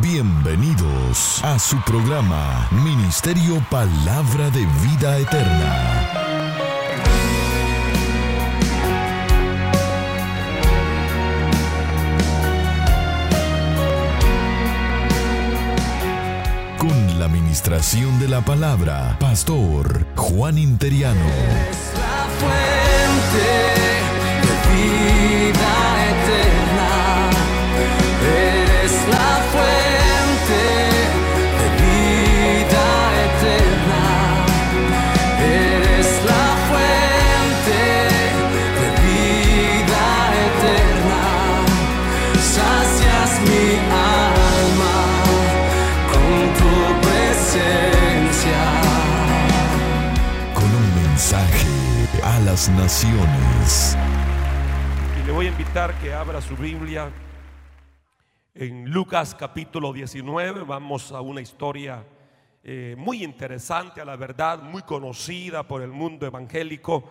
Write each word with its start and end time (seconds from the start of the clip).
Bienvenidos 0.00 1.42
a 1.42 1.58
su 1.58 1.76
programa 1.82 2.68
Ministerio 2.70 3.60
Palabra 3.68 4.48
de 4.50 4.64
Vida 4.84 5.18
Eterna. 5.18 6.08
Con 16.78 17.18
la 17.18 17.24
administración 17.24 18.20
de 18.20 18.28
la 18.28 18.40
palabra, 18.42 19.16
Pastor 19.18 20.06
Juan 20.14 20.58
Interiano. 20.58 21.26
Es 21.70 21.92
la 21.98 22.26
fuente 22.38 23.48
de 24.46 24.54
vida 24.76 25.57
naciones. 52.70 53.96
Y 55.20 55.26
le 55.26 55.32
voy 55.32 55.46
a 55.46 55.48
invitar 55.50 55.94
que 56.00 56.12
abra 56.12 56.40
su 56.40 56.56
Biblia 56.56 57.10
en 58.54 58.90
Lucas 58.90 59.34
capítulo 59.34 59.92
19. 59.92 60.64
Vamos 60.64 61.12
a 61.12 61.20
una 61.20 61.40
historia 61.40 62.04
eh, 62.62 62.94
muy 62.98 63.22
interesante, 63.22 64.00
a 64.00 64.04
la 64.04 64.16
verdad, 64.16 64.62
muy 64.62 64.82
conocida 64.82 65.66
por 65.66 65.82
el 65.82 65.90
mundo 65.90 66.26
evangélico, 66.26 67.04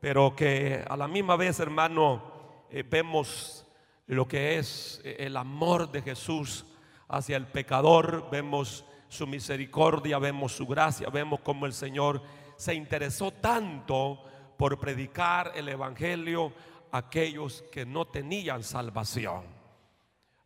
pero 0.00 0.34
que 0.34 0.84
a 0.88 0.96
la 0.96 1.08
misma 1.08 1.36
vez, 1.36 1.60
hermano, 1.60 2.64
eh, 2.70 2.84
vemos 2.88 3.66
lo 4.06 4.26
que 4.28 4.58
es 4.58 5.00
eh, 5.04 5.16
el 5.20 5.36
amor 5.36 5.90
de 5.90 6.02
Jesús 6.02 6.64
hacia 7.08 7.36
el 7.36 7.46
pecador, 7.46 8.28
vemos 8.30 8.84
su 9.08 9.26
misericordia, 9.26 10.18
vemos 10.18 10.52
su 10.52 10.66
gracia, 10.66 11.08
vemos 11.08 11.40
cómo 11.40 11.66
el 11.66 11.72
Señor 11.72 12.22
se 12.56 12.74
interesó 12.74 13.32
tanto 13.32 14.22
por 14.56 14.78
predicar 14.78 15.52
el 15.54 15.68
Evangelio 15.68 16.52
a 16.92 16.98
aquellos 16.98 17.64
que 17.72 17.84
no 17.84 18.06
tenían 18.06 18.62
salvación. 18.62 19.44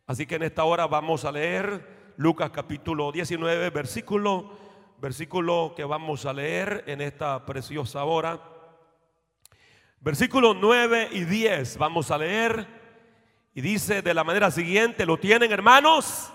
Así 0.07 0.25
que 0.25 0.35
en 0.35 0.43
esta 0.43 0.63
hora 0.63 0.87
vamos 0.87 1.25
a 1.25 1.31
leer 1.31 2.13
Lucas 2.17 2.51
capítulo 2.51 3.11
19, 3.11 3.69
versículo, 3.69 4.51
versículo 4.99 5.73
que 5.75 5.83
vamos 5.83 6.25
a 6.25 6.33
leer 6.33 6.83
en 6.87 7.01
esta 7.01 7.45
preciosa 7.45 8.03
hora. 8.03 8.39
Versículos 9.99 10.57
9 10.59 11.09
y 11.11 11.25
10 11.25 11.77
vamos 11.77 12.11
a 12.11 12.17
leer 12.17 12.67
y 13.53 13.61
dice 13.61 14.01
de 14.01 14.13
la 14.13 14.23
manera 14.23 14.49
siguiente, 14.51 15.05
¿lo 15.05 15.17
tienen 15.17 15.51
hermanos? 15.51 16.31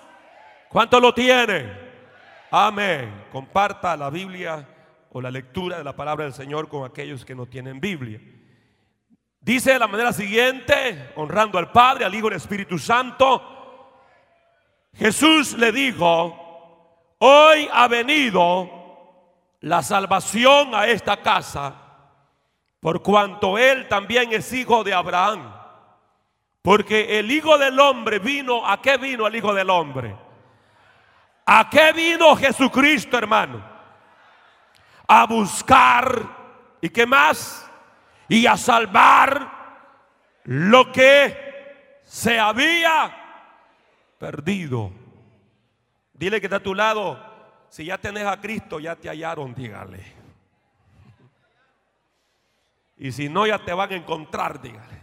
¿Cuántos 0.68 1.00
lo 1.00 1.12
tienen? 1.12 1.72
Amén. 2.50 3.26
Comparta 3.30 3.96
la 3.96 4.10
Biblia 4.10 4.66
o 5.16 5.20
la 5.22 5.30
lectura 5.30 5.78
de 5.78 5.84
la 5.84 5.96
palabra 5.96 6.26
del 6.26 6.34
Señor 6.34 6.68
con 6.68 6.84
aquellos 6.84 7.24
que 7.24 7.34
no 7.34 7.46
tienen 7.46 7.80
Biblia. 7.80 8.20
Dice 9.40 9.72
de 9.72 9.78
la 9.78 9.86
manera 9.86 10.12
siguiente, 10.12 11.10
honrando 11.16 11.58
al 11.58 11.72
Padre, 11.72 12.04
al 12.04 12.14
Hijo 12.14 12.26
y 12.26 12.32
al 12.32 12.36
Espíritu 12.36 12.78
Santo, 12.78 14.02
Jesús 14.92 15.56
le 15.56 15.72
dijo, 15.72 17.16
hoy 17.16 17.66
ha 17.72 17.88
venido 17.88 18.68
la 19.60 19.82
salvación 19.82 20.74
a 20.74 20.86
esta 20.86 21.22
casa, 21.22 21.74
por 22.78 23.02
cuanto 23.02 23.56
él 23.56 23.88
también 23.88 24.34
es 24.34 24.52
hijo 24.52 24.84
de 24.84 24.92
Abraham. 24.92 25.50
Porque 26.60 27.18
el 27.18 27.30
Hijo 27.30 27.56
del 27.56 27.80
Hombre 27.80 28.18
vino, 28.18 28.66
¿a 28.66 28.82
qué 28.82 28.98
vino 28.98 29.26
el 29.26 29.34
Hijo 29.34 29.54
del 29.54 29.70
Hombre? 29.70 30.14
¿A 31.46 31.70
qué 31.70 31.94
vino 31.94 32.36
Jesucristo, 32.36 33.16
hermano? 33.16 33.75
A 35.08 35.26
buscar, 35.26 36.76
¿y 36.80 36.88
qué 36.88 37.06
más? 37.06 37.68
Y 38.28 38.46
a 38.46 38.56
salvar 38.56 39.50
lo 40.44 40.90
que 40.92 42.00
se 42.04 42.38
había 42.38 43.14
perdido. 44.18 44.92
Dile 46.12 46.40
que 46.40 46.46
está 46.46 46.56
a 46.56 46.60
tu 46.60 46.74
lado, 46.74 47.20
si 47.68 47.84
ya 47.84 47.98
tenés 47.98 48.26
a 48.26 48.40
Cristo, 48.40 48.80
ya 48.80 48.96
te 48.96 49.08
hallaron, 49.08 49.54
dígale. 49.54 50.02
Y 52.96 53.12
si 53.12 53.28
no, 53.28 53.46
ya 53.46 53.58
te 53.58 53.72
van 53.74 53.92
a 53.92 53.96
encontrar, 53.96 54.60
dígale. 54.60 55.02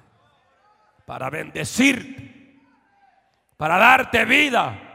Para 1.05 1.29
bendecirte, 1.29 2.59
para 3.57 3.77
darte 3.77 4.25
vida. 4.25 4.92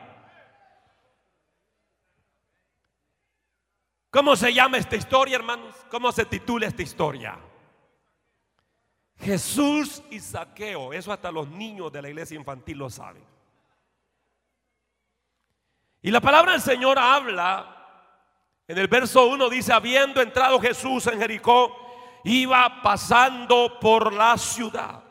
¿Cómo 4.11 4.37
se 4.37 4.53
llama 4.55 4.79
esta 4.79 4.97
historia, 4.97 5.37
hermanos? 5.37 5.75
¿Cómo 5.91 6.11
se 6.13 6.25
titula 6.25 6.67
esta 6.67 6.83
historia? 6.83 7.39
Jesús 9.19 10.03
y 10.11 10.21
Saqueo. 10.21 10.93
Eso 10.93 11.13
hasta 11.13 11.31
los 11.31 11.49
niños 11.49 11.93
de 11.93 12.01
la 12.01 12.09
iglesia 12.09 12.37
infantil 12.37 12.79
lo 12.79 12.89
saben. 12.89 13.23
Y 16.01 16.11
la 16.11 16.21
palabra 16.21 16.53
del 16.53 16.63
Señor 16.63 16.99
habla, 16.99 17.75
en 18.67 18.79
el 18.79 18.87
verso 18.87 19.27
1 19.27 19.51
dice, 19.51 19.73
habiendo 19.73 20.23
entrado 20.23 20.61
Jesús 20.61 21.07
en 21.09 21.19
Jericó, 21.19 21.77
iba 22.25 22.81
pasando 22.83 23.79
por 23.81 24.13
la 24.13 24.39
ciudad. 24.39 25.03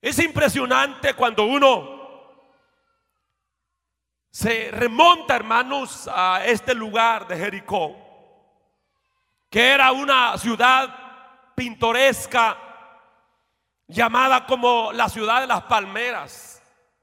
Es 0.00 0.18
impresionante 0.18 1.14
cuando 1.14 1.44
uno 1.44 1.93
se 4.34 4.68
remonta, 4.72 5.36
hermanos, 5.36 6.10
a 6.12 6.44
este 6.44 6.74
lugar 6.74 7.28
de 7.28 7.38
Jericó, 7.38 7.94
que 9.48 9.68
era 9.68 9.92
una 9.92 10.36
ciudad 10.38 10.92
pintoresca 11.54 12.58
llamada 13.86 14.44
como 14.44 14.90
la 14.92 15.08
ciudad 15.08 15.40
de 15.42 15.46
las 15.46 15.62
palmeras, 15.62 16.60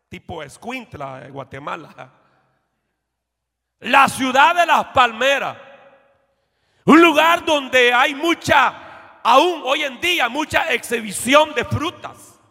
tipo 0.09 0.43
Escuintla, 0.43 1.21
de 1.21 1.29
Guatemala. 1.29 2.11
La 3.79 4.09
ciudad 4.09 4.53
de 4.53 4.65
las 4.65 4.87
palmeras, 4.87 5.55
un 6.83 7.01
lugar 7.01 7.45
donde 7.45 7.93
hay 7.93 8.13
mucha, 8.13 9.21
aún 9.23 9.61
hoy 9.63 9.83
en 9.83 10.01
día, 10.01 10.27
mucha 10.27 10.69
exhibición 10.73 11.53
de 11.53 11.63
frutas. 11.63 12.41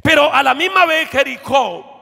Pero 0.00 0.32
a 0.32 0.44
la 0.44 0.54
misma 0.54 0.86
vez 0.86 1.10
Jericó 1.10 1.97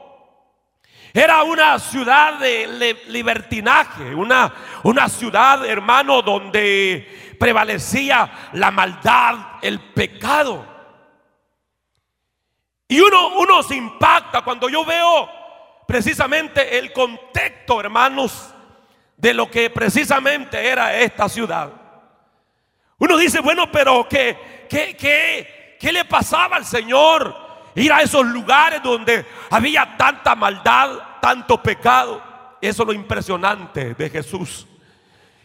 era 1.17 1.41
una 1.41 1.79
ciudad 1.79 2.37
de 2.37 2.95
libertinaje, 3.07 4.13
una, 4.13 4.53
una 4.83 5.09
ciudad, 5.09 5.65
hermano, 5.65 6.21
donde 6.21 7.35
prevalecía 7.39 8.49
la 8.53 8.69
maldad, 8.69 9.35
el 9.63 9.79
pecado. 9.79 10.63
Y 12.87 12.99
uno, 12.99 13.29
uno 13.39 13.63
se 13.63 13.75
impacta 13.75 14.43
cuando 14.43 14.69
yo 14.69 14.85
veo 14.85 15.27
precisamente 15.87 16.77
el 16.77 16.93
contexto, 16.93 17.79
hermanos, 17.79 18.53
de 19.15 19.33
lo 19.33 19.49
que 19.49 19.71
precisamente 19.71 20.69
era 20.69 20.99
esta 20.99 21.27
ciudad. 21.27 21.71
Uno 22.99 23.17
dice, 23.17 23.39
bueno, 23.39 23.71
pero 23.71 24.07
¿qué, 24.07 24.67
qué, 24.69 24.95
qué, 24.95 25.77
qué 25.79 25.91
le 25.91 26.05
pasaba 26.05 26.57
al 26.57 26.65
Señor? 26.65 27.47
Ir 27.73 27.91
a 27.93 28.01
esos 28.01 28.25
lugares 28.25 28.81
donde 28.81 29.25
había 29.51 29.97
tanta 29.97 30.35
maldad, 30.35 31.06
tanto 31.19 31.61
pecado. 31.61 32.21
Eso 32.61 32.83
es 32.83 32.87
lo 32.87 32.93
impresionante 32.93 33.93
de 33.93 34.09
Jesús. 34.09 34.67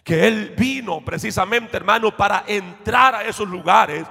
Que 0.02 0.26
Él 0.26 0.54
vino 0.56 1.00
precisamente, 1.04 1.76
hermano, 1.76 2.16
para 2.16 2.44
entrar 2.46 3.14
a 3.14 3.24
esos 3.24 3.48
lugares 3.48 4.04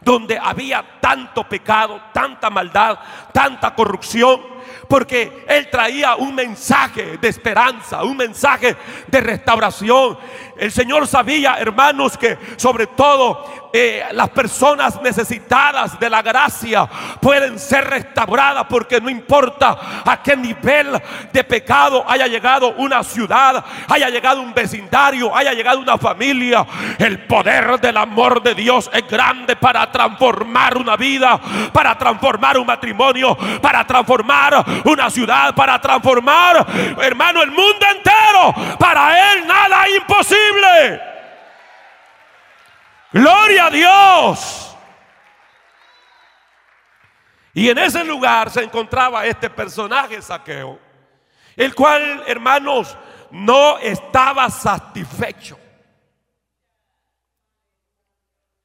donde 0.00 0.38
había 0.38 1.00
tanto 1.00 1.44
pecado, 1.48 2.00
tanta 2.12 2.50
maldad, 2.50 2.98
tanta 3.32 3.74
corrupción. 3.74 4.57
Porque 4.88 5.44
Él 5.46 5.68
traía 5.70 6.16
un 6.16 6.34
mensaje 6.34 7.18
de 7.18 7.28
esperanza, 7.28 8.02
un 8.02 8.16
mensaje 8.16 8.76
de 9.06 9.20
restauración. 9.20 10.18
El 10.56 10.72
Señor 10.72 11.06
sabía, 11.06 11.56
hermanos, 11.58 12.16
que 12.16 12.38
sobre 12.56 12.86
todo 12.88 13.68
eh, 13.72 14.02
las 14.12 14.30
personas 14.30 15.00
necesitadas 15.02 16.00
de 16.00 16.08
la 16.08 16.22
gracia 16.22 16.88
pueden 17.20 17.58
ser 17.58 17.84
restauradas 17.84 18.64
porque 18.66 18.98
no 18.98 19.10
importa 19.10 20.02
a 20.06 20.22
qué 20.22 20.36
nivel 20.36 21.00
de 21.32 21.44
pecado 21.44 22.02
haya 22.08 22.26
llegado 22.26 22.74
una 22.76 23.02
ciudad, 23.04 23.62
haya 23.88 24.08
llegado 24.08 24.40
un 24.40 24.54
vecindario, 24.54 25.36
haya 25.36 25.52
llegado 25.52 25.80
una 25.80 25.98
familia, 25.98 26.66
el 26.98 27.26
poder 27.26 27.78
del 27.78 27.98
amor 27.98 28.42
de 28.42 28.54
Dios 28.54 28.90
es 28.92 29.06
grande 29.06 29.54
para 29.56 29.90
transformar 29.92 30.78
una 30.78 30.96
vida, 30.96 31.38
para 31.72 31.96
transformar 31.98 32.56
un 32.56 32.66
matrimonio, 32.66 33.36
para 33.60 33.86
transformar 33.86 34.64
una 34.84 35.10
ciudad, 35.10 35.54
para 35.54 35.80
transformar, 35.80 36.66
hermano, 37.00 37.42
el 37.42 37.50
mundo 37.50 37.86
entero. 37.90 38.76
Para 38.78 39.32
Él 39.32 39.46
nada 39.46 39.88
imposible. 39.88 41.00
Gloria 43.12 43.66
a 43.66 43.70
Dios. 43.70 44.76
Y 47.54 47.68
en 47.70 47.78
ese 47.78 48.04
lugar 48.04 48.50
se 48.50 48.62
encontraba 48.62 49.26
este 49.26 49.50
personaje 49.50 50.22
saqueo, 50.22 50.78
el 51.56 51.74
cual, 51.74 52.22
hermanos, 52.26 52.96
no 53.30 53.78
estaba 53.78 54.48
satisfecho. 54.50 55.58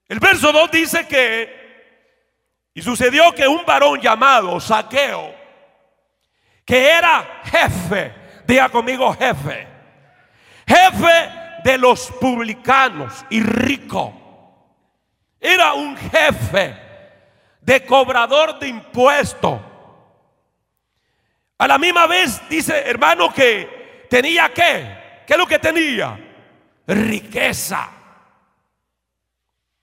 El 0.08 0.20
verso 0.20 0.52
2 0.52 0.70
dice 0.70 1.08
que, 1.08 2.70
y 2.74 2.82
sucedió 2.82 3.34
que 3.34 3.48
un 3.48 3.66
varón 3.66 4.00
llamado 4.00 4.60
Saqueo, 4.60 5.34
que 6.66 6.90
era 6.90 7.42
jefe, 7.44 8.14
diga 8.46 8.70
conmigo 8.70 9.14
jefe, 9.14 9.68
jefe 10.68 11.32
de 11.64 11.78
los 11.78 12.12
publicanos 12.20 13.26
y 13.30 13.42
rico, 13.42 14.14
era 15.40 15.74
un 15.74 15.98
jefe 15.98 16.78
de 17.62 17.86
cobrador 17.86 18.60
de 18.60 18.68
impuestos. 18.68 19.60
A 21.58 21.68
la 21.68 21.78
misma 21.78 22.08
vez 22.08 22.42
dice, 22.50 22.90
hermano, 22.90 23.34
que 23.34 24.06
tenía 24.10 24.50
qué? 24.54 25.22
¿Qué 25.26 25.34
es 25.34 25.40
lo 25.40 25.48
que 25.48 25.60
tenía? 25.60 26.20
Riqueza. 26.88 27.90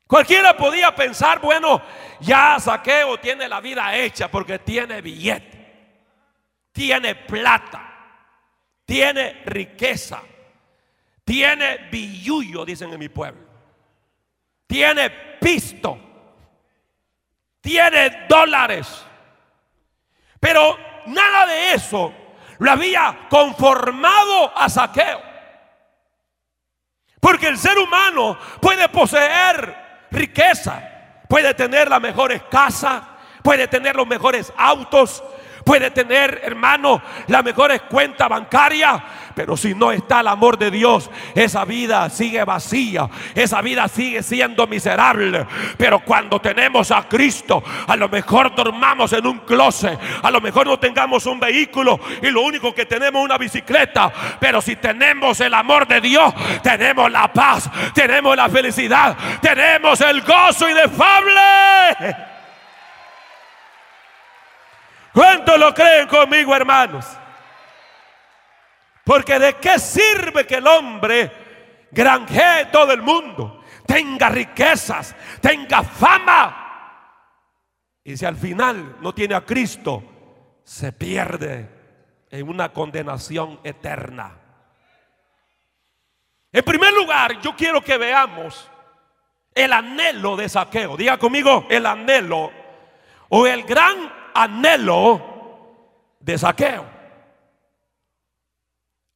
Cualquiera 0.07 0.57
podía 0.57 0.95
pensar, 0.95 1.41
bueno, 1.41 1.81
ya 2.21 2.59
Saqueo 2.59 3.19
tiene 3.19 3.49
la 3.49 3.61
vida 3.61 3.95
hecha 3.95 4.29
porque 4.29 4.59
tiene 4.59 5.01
billete, 5.01 5.50
tiene 6.73 7.15
plata, 7.15 7.83
tiene 8.85 9.43
riqueza, 9.45 10.23
tiene 11.25 11.89
billullo, 11.91 12.65
dicen 12.65 12.93
en 12.93 12.99
mi 12.99 13.09
pueblo, 13.09 13.43
tiene 14.67 15.11
pisto, 15.41 15.99
tiene 17.61 18.27
dólares. 18.29 19.07
Pero 20.39 20.79
nada 21.07 21.47
de 21.47 21.75
eso 21.75 22.15
lo 22.59 22.71
había 22.71 23.27
conformado 23.29 24.57
a 24.57 24.69
Saqueo. 24.69 25.21
Porque 27.21 27.49
el 27.49 27.59
ser 27.59 27.79
humano 27.79 28.39
puede 28.61 28.89
poseer 28.89 30.07
riqueza. 30.11 30.91
Puede 31.29 31.55
tener 31.55 31.89
las 31.89 32.01
mejores 32.01 32.43
casas, 32.51 33.03
puede 33.45 33.69
tener 33.69 33.95
los 33.95 34.07
mejores 34.07 34.53
autos, 34.57 35.23
puede 35.71 35.93
tener, 35.93 36.41
hermano, 36.43 37.01
las 37.29 37.45
mejores 37.45 37.83
cuentas 37.83 38.29
bancarias, 38.29 39.01
pero 39.37 39.57
si 39.57 39.73
no 39.73 39.93
está 39.93 40.19
el 40.19 40.27
amor 40.27 40.59
de 40.59 40.69
Dios, 40.69 41.09
esa 41.33 41.65
vida 41.65 42.11
sigue 42.11 42.43
vacía, 42.43 43.09
esa 43.37 43.63
vida 43.63 43.87
sigue 43.87 44.21
siendo 44.25 44.67
miserable. 44.67 45.47
Pero 45.77 46.01
cuando 46.01 46.41
tenemos 46.41 46.91
a 46.91 47.05
Cristo, 47.05 47.63
a 47.87 47.95
lo 47.95 48.09
mejor 48.09 48.53
dormamos 48.53 49.13
en 49.13 49.25
un 49.25 49.39
closet, 49.39 49.97
a 50.21 50.29
lo 50.33 50.41
mejor 50.41 50.67
no 50.67 50.81
tengamos 50.81 51.25
un 51.27 51.39
vehículo 51.39 52.01
y 52.21 52.31
lo 52.31 52.41
único 52.41 52.75
que 52.75 52.87
tenemos 52.87 53.21
es 53.21 53.27
una 53.27 53.39
bicicleta, 53.39 54.13
pero 54.41 54.61
si 54.61 54.75
tenemos 54.75 55.39
el 55.39 55.55
amor 55.55 55.87
de 55.87 56.01
Dios, 56.01 56.35
tenemos 56.65 57.09
la 57.13 57.33
paz, 57.33 57.71
tenemos 57.95 58.37
la 58.37 58.49
felicidad, 58.49 59.17
tenemos 59.41 60.01
el 60.01 60.21
gozo 60.23 60.69
inefable. 60.69 62.40
¿Cuántos 65.13 65.59
lo 65.59 65.75
creen 65.75 66.07
conmigo, 66.07 66.55
hermanos? 66.55 67.07
Porque 69.05 69.39
de 69.39 69.55
qué 69.55 69.79
sirve 69.79 70.47
que 70.47 70.57
el 70.57 70.67
hombre 70.67 71.89
granjee 71.91 72.67
todo 72.67 72.93
el 72.93 73.03
mundo, 73.03 73.65
tenga 73.87 74.29
riquezas, 74.29 75.17
tenga 75.41 75.83
fama. 75.83 76.61
Y 78.05 78.17
si 78.17 78.25
al 78.25 78.37
final 78.37 78.97
no 79.01 79.13
tiene 79.13 79.35
a 79.35 79.41
Cristo, 79.41 80.03
se 80.65 80.93
pierde 80.93 81.69
en 82.31 82.49
una 82.49 82.73
condenación 82.73 83.59
eterna. 83.65 84.37
En 86.53 86.65
primer 86.65 86.93
lugar, 86.93 87.41
yo 87.41 87.55
quiero 87.57 87.83
que 87.83 87.97
veamos 87.97 88.71
el 89.55 89.73
anhelo 89.73 90.37
de 90.37 90.49
saqueo. 90.49 90.97
Diga 90.97 91.19
conmigo 91.19 91.67
el 91.69 91.87
anhelo 91.87 92.53
o 93.29 93.47
el 93.47 93.65
gran 93.65 94.20
anhelo 94.35 95.21
de 96.21 96.39
saqueo. 96.39 96.87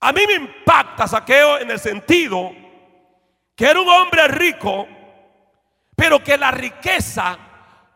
A 0.00 0.12
mí 0.12 0.20
me 0.26 0.34
impacta 0.34 1.08
saqueo 1.08 1.58
en 1.58 1.70
el 1.70 1.78
sentido 1.78 2.52
que 3.54 3.66
era 3.66 3.80
un 3.80 3.88
hombre 3.88 4.28
rico, 4.28 4.86
pero 5.96 6.22
que 6.22 6.36
la 6.36 6.50
riqueza 6.50 7.38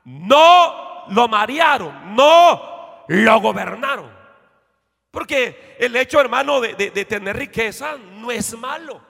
no 0.05 1.05
lo 1.09 1.29
marearon, 1.29 2.15
no 2.15 3.05
lo 3.09 3.41
gobernaron. 3.41 4.17
Porque 5.11 5.77
el 5.79 5.97
hecho, 5.97 6.21
hermano, 6.21 6.61
de, 6.61 6.75
de 6.75 7.05
tener 7.05 7.37
riqueza 7.37 7.97
no 7.97 8.31
es 8.31 8.57
malo. 8.57 9.01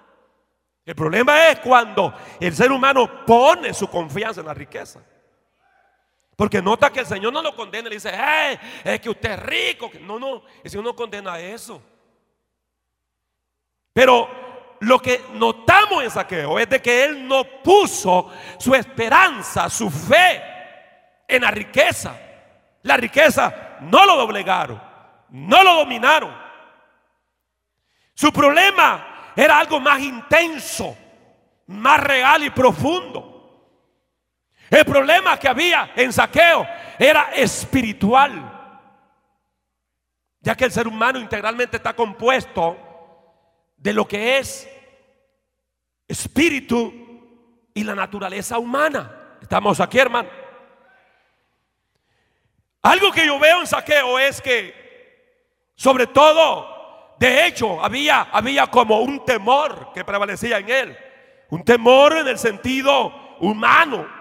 El 0.84 0.94
problema 0.94 1.48
es 1.48 1.60
cuando 1.60 2.14
el 2.40 2.54
ser 2.54 2.72
humano 2.72 3.26
pone 3.26 3.74
su 3.74 3.88
confianza 3.88 4.40
en 4.40 4.46
la 4.46 4.54
riqueza. 4.54 5.00
Porque 6.38 6.62
nota 6.62 6.92
que 6.92 7.00
el 7.00 7.06
Señor 7.06 7.32
no 7.32 7.42
lo 7.42 7.52
condena 7.56 7.88
le 7.88 7.96
dice, 7.96 8.12
es 8.84 9.00
que 9.00 9.10
usted 9.10 9.32
es 9.32 9.40
rico. 9.40 9.90
No, 10.02 10.20
no, 10.20 10.44
el 10.62 10.70
Señor 10.70 10.84
no 10.84 10.94
condena 10.94 11.36
eso. 11.40 11.82
Pero 13.92 14.76
lo 14.78 15.00
que 15.00 15.20
notamos 15.32 16.04
en 16.04 16.12
Saqueo 16.12 16.60
es 16.60 16.68
de 16.68 16.80
que 16.80 17.06
él 17.06 17.26
no 17.26 17.42
puso 17.42 18.30
su 18.56 18.72
esperanza, 18.72 19.68
su 19.68 19.90
fe 19.90 20.40
en 21.26 21.42
la 21.42 21.50
riqueza. 21.50 22.16
La 22.82 22.96
riqueza 22.96 23.78
no 23.80 24.06
lo 24.06 24.14
doblegaron, 24.14 24.80
no 25.30 25.64
lo 25.64 25.74
dominaron. 25.74 26.32
Su 28.14 28.32
problema 28.32 29.32
era 29.34 29.58
algo 29.58 29.80
más 29.80 29.98
intenso, 29.98 30.96
más 31.66 31.98
real 31.98 32.44
y 32.44 32.50
profundo. 32.50 33.27
El 34.70 34.84
problema 34.84 35.38
que 35.38 35.48
había 35.48 35.92
en 35.96 36.12
saqueo 36.12 36.66
era 36.98 37.30
espiritual. 37.34 38.54
Ya 40.40 40.54
que 40.54 40.64
el 40.64 40.72
ser 40.72 40.86
humano 40.86 41.18
integralmente 41.18 41.76
está 41.76 41.94
compuesto 41.94 42.76
de 43.76 43.92
lo 43.92 44.06
que 44.06 44.38
es 44.38 44.68
espíritu 46.06 46.92
y 47.74 47.84
la 47.84 47.94
naturaleza 47.94 48.58
humana. 48.58 49.38
Estamos 49.40 49.80
aquí, 49.80 49.98
hermano. 49.98 50.28
Algo 52.82 53.10
que 53.12 53.26
yo 53.26 53.38
veo 53.38 53.60
en 53.60 53.66
saqueo 53.66 54.18
es 54.18 54.40
que, 54.40 54.74
sobre 55.74 56.06
todo, 56.06 57.14
de 57.18 57.46
hecho, 57.46 57.82
había, 57.84 58.22
había 58.32 58.66
como 58.68 59.00
un 59.00 59.24
temor 59.24 59.92
que 59.92 60.04
prevalecía 60.04 60.58
en 60.58 60.70
él. 60.70 60.98
Un 61.50 61.64
temor 61.64 62.16
en 62.16 62.28
el 62.28 62.38
sentido 62.38 63.36
humano. 63.40 64.17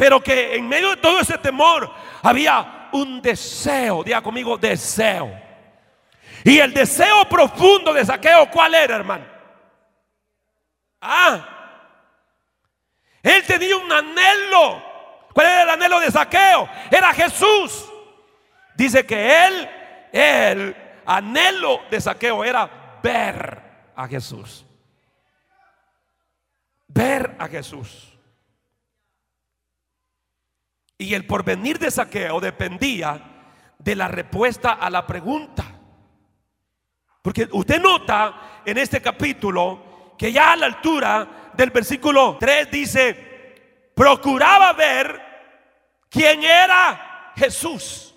Pero 0.00 0.22
que 0.22 0.56
en 0.56 0.66
medio 0.66 0.88
de 0.88 0.96
todo 0.96 1.20
ese 1.20 1.36
temor 1.36 1.92
había 2.22 2.88
un 2.92 3.20
deseo, 3.20 4.02
diga 4.02 4.22
conmigo, 4.22 4.56
deseo. 4.56 5.30
Y 6.42 6.58
el 6.58 6.72
deseo 6.72 7.28
profundo 7.28 7.92
de 7.92 8.06
saqueo, 8.06 8.50
¿cuál 8.50 8.74
era, 8.74 8.96
hermano? 8.96 9.26
Ah, 11.02 11.46
él 13.22 13.44
tenía 13.46 13.76
un 13.76 13.92
anhelo. 13.92 14.82
¿Cuál 15.34 15.46
era 15.46 15.62
el 15.64 15.68
anhelo 15.68 16.00
de 16.00 16.10
saqueo? 16.10 16.66
Era 16.90 17.12
Jesús. 17.12 17.84
Dice 18.76 19.04
que 19.04 19.46
él, 19.46 19.68
el 20.12 20.76
anhelo 21.04 21.82
de 21.90 22.00
saqueo 22.00 22.42
era 22.42 22.98
ver 23.02 23.62
a 23.94 24.08
Jesús. 24.08 24.64
Ver 26.88 27.36
a 27.38 27.46
Jesús. 27.48 28.09
Y 31.00 31.14
el 31.14 31.24
porvenir 31.24 31.78
de 31.78 31.90
saqueo 31.90 32.40
dependía 32.40 33.18
de 33.78 33.96
la 33.96 34.06
respuesta 34.06 34.72
a 34.72 34.90
la 34.90 35.06
pregunta. 35.06 35.64
Porque 37.22 37.48
usted 37.52 37.80
nota 37.80 38.60
en 38.66 38.76
este 38.76 39.00
capítulo 39.00 40.14
que 40.18 40.30
ya 40.30 40.52
a 40.52 40.56
la 40.56 40.66
altura 40.66 41.52
del 41.54 41.70
versículo 41.70 42.36
3 42.38 42.70
dice, 42.70 43.92
procuraba 43.96 44.74
ver 44.74 45.18
quién 46.10 46.44
era 46.44 47.32
Jesús. 47.34 48.14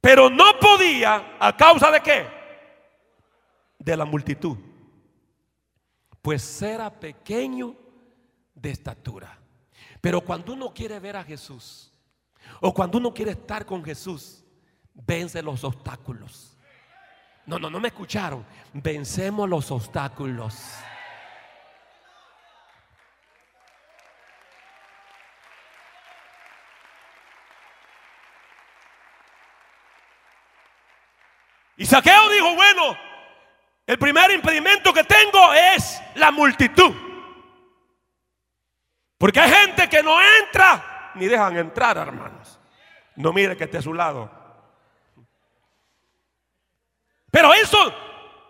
Pero 0.00 0.28
no 0.28 0.58
podía, 0.58 1.36
¿a 1.38 1.56
causa 1.56 1.92
de 1.92 2.00
qué? 2.00 2.26
De 3.78 3.96
la 3.96 4.04
multitud. 4.04 4.58
Pues 6.20 6.60
era 6.60 6.90
pequeño 6.90 7.76
de 8.52 8.70
estatura. 8.72 9.39
Pero 10.00 10.20
cuando 10.20 10.52
uno 10.52 10.72
quiere 10.72 10.98
ver 10.98 11.16
a 11.16 11.24
Jesús, 11.24 11.90
O 12.60 12.74
cuando 12.74 12.98
uno 12.98 13.12
quiere 13.12 13.32
estar 13.32 13.64
con 13.64 13.84
Jesús, 13.84 14.44
vence 14.94 15.42
los 15.42 15.62
obstáculos. 15.64 16.56
No, 17.46 17.58
no, 17.58 17.70
no 17.70 17.80
me 17.80 17.88
escucharon. 17.88 18.44
Vencemos 18.72 19.48
los 19.48 19.70
obstáculos. 19.70 20.54
Y 31.76 31.86
Saqueo 31.86 32.28
dijo, 32.28 32.54
bueno, 32.54 32.96
el 33.86 33.98
primer 33.98 34.30
impedimento 34.32 34.92
que 34.92 35.02
tengo 35.04 35.52
es 35.54 36.00
la 36.14 36.30
multitud. 36.30 37.09
Porque 39.20 39.38
hay 39.38 39.50
gente 39.50 39.86
que 39.86 40.02
no 40.02 40.16
entra 40.18 41.12
ni 41.16 41.26
dejan 41.26 41.54
entrar, 41.58 41.98
hermanos. 41.98 42.58
No 43.16 43.34
mire 43.34 43.54
que 43.54 43.64
esté 43.64 43.76
a 43.76 43.82
su 43.82 43.92
lado. 43.92 44.30
Pero 47.30 47.52
eso 47.52 47.76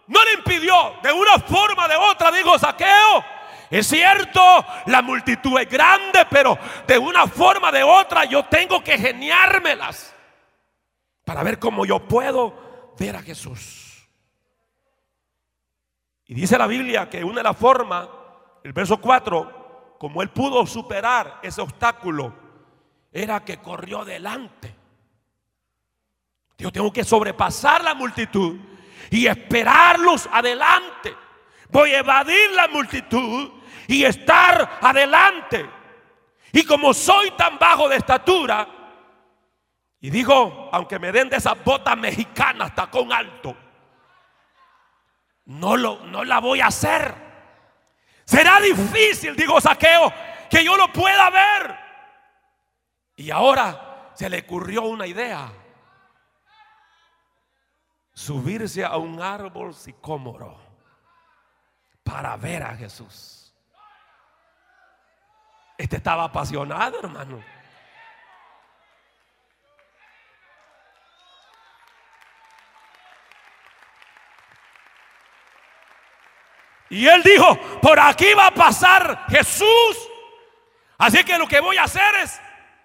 no 0.07 0.25
le 0.25 0.35
impidió, 0.35 0.95
de 1.03 1.12
una 1.12 1.41
forma 1.41 1.87
o 1.87 1.89
de 1.89 1.97
otra, 1.97 2.31
dijo 2.31 2.57
Saqueo. 2.57 3.25
Es 3.69 3.89
cierto, 3.89 4.41
la 4.87 5.03
multitud 5.03 5.59
es 5.59 5.69
grande, 5.69 6.25
pero 6.31 6.57
de 6.87 6.97
una 6.99 7.27
forma 7.27 7.71
o 7.71 7.73
de 7.73 7.83
otra 7.83 8.25
yo 8.27 8.45
tengo 8.45 8.85
que 8.85 8.97
geniármelas 8.97 10.15
para 11.25 11.43
ver 11.43 11.59
cómo 11.59 11.85
yo 11.85 11.99
puedo 12.07 12.95
ver 12.97 13.17
a 13.17 13.23
Jesús. 13.23 14.09
Y 16.27 16.35
dice 16.35 16.57
la 16.57 16.69
Biblia 16.69 17.11
que 17.11 17.25
una 17.25 17.39
de 17.39 17.43
las 17.43 17.57
formas, 17.57 18.09
el 18.62 18.73
verso 18.73 19.00
4, 19.00 19.60
como 20.00 20.23
él 20.23 20.30
pudo 20.30 20.66
superar 20.66 21.40
ese 21.42 21.61
obstáculo, 21.61 22.33
era 23.12 23.45
que 23.45 23.59
corrió 23.59 24.02
delante. 24.02 24.75
Yo 26.57 26.73
tengo 26.73 26.90
que 26.90 27.04
sobrepasar 27.04 27.85
la 27.85 27.92
multitud 27.92 28.57
y 29.11 29.26
esperarlos 29.26 30.26
adelante. 30.33 31.14
Voy 31.69 31.90
a 31.90 31.99
evadir 31.99 32.50
la 32.52 32.69
multitud 32.69 33.50
y 33.88 34.04
estar 34.04 34.78
adelante. 34.80 35.69
Y 36.50 36.64
como 36.64 36.95
soy 36.95 37.33
tan 37.33 37.59
bajo 37.59 37.87
de 37.87 37.97
estatura, 37.97 38.66
y 40.00 40.09
digo, 40.09 40.71
aunque 40.73 40.99
me 40.99 41.12
den 41.12 41.28
de 41.28 41.37
esas 41.37 41.62
botas 41.62 41.99
mexicanas 41.99 42.75
tacón 42.75 43.12
alto, 43.12 43.54
no, 45.45 45.76
lo, 45.76 46.07
no 46.07 46.25
la 46.25 46.38
voy 46.38 46.62
a 46.62 46.69
hacer. 46.69 47.30
Será 48.31 48.61
difícil, 48.61 49.35
digo 49.35 49.61
Saqueo, 49.61 50.13
que 50.49 50.65
yo 50.65 50.77
lo 50.77 50.93
pueda 50.93 51.31
ver. 51.31 51.77
Y 53.17 53.29
ahora 53.33 54.13
se 54.15 54.31
le 54.31 54.39
ocurrió 54.39 54.83
una 54.83 55.05
idea 55.05 55.51
subirse 58.15 58.85
a 58.85 58.97
un 58.99 59.21
árbol 59.21 59.75
sicómoro 59.75 60.57
para 62.05 62.37
ver 62.37 62.63
a 62.63 62.77
Jesús. 62.77 63.53
Este 65.77 65.97
estaba 65.97 66.23
apasionado, 66.23 67.01
hermano. 67.01 67.43
Y 76.90 77.06
él 77.06 77.23
dijo, 77.23 77.56
por 77.80 77.99
aquí 77.99 78.35
va 78.35 78.49
a 78.49 78.54
pasar 78.54 79.26
Jesús. 79.28 80.09
Así 80.99 81.25
que 81.25 81.38
lo 81.38 81.47
que 81.47 81.61
voy 81.61 81.78
a 81.78 81.85
hacer 81.85 82.14
es 82.16 82.40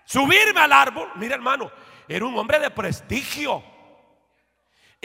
subirme 0.05 0.62
al 0.62 0.71
árbol. 0.71 1.12
Mira 1.15 1.35
hermano, 1.35 1.71
era 2.07 2.25
un 2.25 2.38
hombre 2.38 2.59
de 2.59 2.69
prestigio 2.69 3.63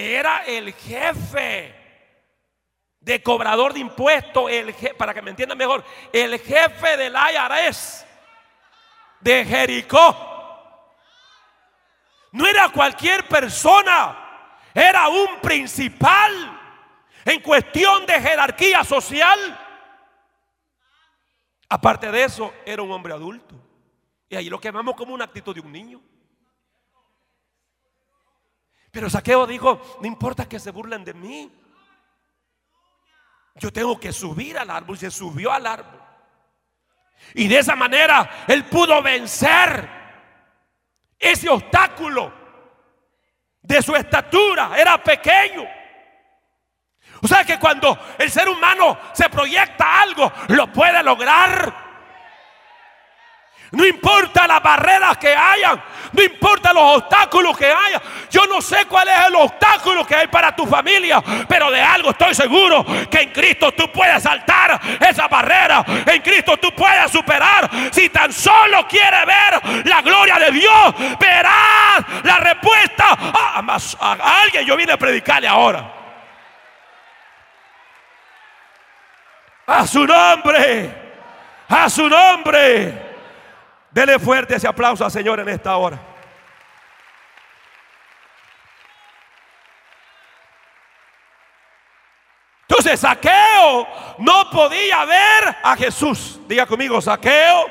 era 0.00 0.44
el 0.46 0.72
jefe 0.72 1.74
de 3.00 3.22
cobrador 3.22 3.72
de 3.72 3.80
impuestos, 3.80 4.50
el 4.50 4.74
para 4.96 5.14
que 5.14 5.22
me 5.22 5.30
entiendan 5.30 5.58
mejor, 5.58 5.84
el 6.12 6.38
jefe 6.38 6.96
del 6.96 7.14
IRS 7.14 8.06
de 9.20 9.44
Jericó. 9.44 10.26
No 12.32 12.46
era 12.46 12.68
cualquier 12.68 13.26
persona, 13.26 14.16
era 14.72 15.08
un 15.08 15.40
principal 15.40 16.59
en 17.24 17.40
cuestión 17.42 18.06
de 18.06 18.20
jerarquía 18.20 18.84
social. 18.84 19.38
Aparte 21.68 22.10
de 22.10 22.24
eso, 22.24 22.52
era 22.64 22.82
un 22.82 22.90
hombre 22.90 23.12
adulto. 23.12 23.54
Y 24.28 24.36
ahí 24.36 24.48
lo 24.48 24.60
quemamos 24.60 24.94
como 24.94 25.14
una 25.14 25.24
actitud 25.24 25.54
de 25.54 25.60
un 25.60 25.72
niño. 25.72 26.00
Pero 28.90 29.08
Saqueo 29.08 29.46
dijo, 29.46 29.80
no 30.00 30.06
importa 30.06 30.48
que 30.48 30.58
se 30.58 30.70
burlen 30.70 31.04
de 31.04 31.14
mí. 31.14 31.52
Yo 33.54 33.72
tengo 33.72 33.98
que 34.00 34.12
subir 34.12 34.58
al 34.58 34.70
árbol. 34.70 34.96
Y 34.96 35.00
se 35.00 35.10
subió 35.10 35.52
al 35.52 35.66
árbol. 35.66 36.00
Y 37.34 37.46
de 37.48 37.58
esa 37.58 37.76
manera 37.76 38.44
él 38.48 38.64
pudo 38.64 39.00
vencer 39.02 39.88
ese 41.18 41.48
obstáculo 41.48 42.32
de 43.62 43.82
su 43.82 43.94
estatura. 43.94 44.72
Era 44.76 45.02
pequeño. 45.02 45.79
O 47.22 47.28
sea 47.28 47.44
que 47.44 47.58
cuando 47.58 47.98
el 48.18 48.30
ser 48.30 48.48
humano 48.48 48.98
se 49.12 49.28
proyecta 49.28 50.00
algo, 50.00 50.32
lo 50.48 50.66
puede 50.72 51.02
lograr. 51.02 51.90
No 53.72 53.86
importa 53.86 54.48
las 54.48 54.60
barreras 54.60 55.16
que 55.16 55.28
hayan, 55.28 55.80
no 56.12 56.22
importa 56.22 56.72
los 56.72 56.98
obstáculos 56.98 57.56
que 57.56 57.66
haya. 57.66 58.02
Yo 58.28 58.44
no 58.46 58.60
sé 58.60 58.86
cuál 58.86 59.06
es 59.06 59.26
el 59.28 59.34
obstáculo 59.36 60.04
que 60.04 60.16
hay 60.16 60.26
para 60.26 60.56
tu 60.56 60.66
familia, 60.66 61.22
pero 61.48 61.70
de 61.70 61.80
algo 61.80 62.10
estoy 62.10 62.34
seguro 62.34 62.84
que 63.08 63.20
en 63.20 63.30
Cristo 63.30 63.70
tú 63.72 63.92
puedes 63.92 64.24
saltar 64.24 64.80
esa 64.98 65.28
barrera. 65.28 65.84
En 66.04 66.20
Cristo 66.20 66.56
tú 66.56 66.74
puedes 66.74 67.12
superar. 67.12 67.70
Si 67.92 68.08
tan 68.08 68.32
solo 68.32 68.88
quieres 68.88 69.24
ver 69.24 69.84
la 69.86 70.02
gloria 70.02 70.36
de 70.36 70.50
Dios, 70.50 70.94
verás 71.20 72.04
la 72.24 72.38
respuesta. 72.38 73.04
a, 73.10 73.78
a 74.00 74.42
alguien 74.42 74.66
yo 74.66 74.76
vine 74.76 74.94
a 74.94 74.96
predicarle 74.96 75.46
ahora. 75.46 75.99
A 79.72 79.86
su 79.86 80.04
nombre. 80.04 81.12
A 81.68 81.88
su 81.88 82.08
nombre. 82.08 83.08
Dele 83.92 84.18
fuerte 84.18 84.56
ese 84.56 84.66
aplauso 84.66 85.04
al 85.04 85.12
Señor 85.12 85.38
en 85.38 85.48
esta 85.48 85.76
hora. 85.76 85.96
Entonces 92.62 92.98
Saqueo 92.98 93.86
no 94.18 94.50
podía 94.50 95.04
ver 95.04 95.56
a 95.62 95.76
Jesús. 95.76 96.40
Diga 96.48 96.66
conmigo, 96.66 97.00
Saqueo 97.00 97.66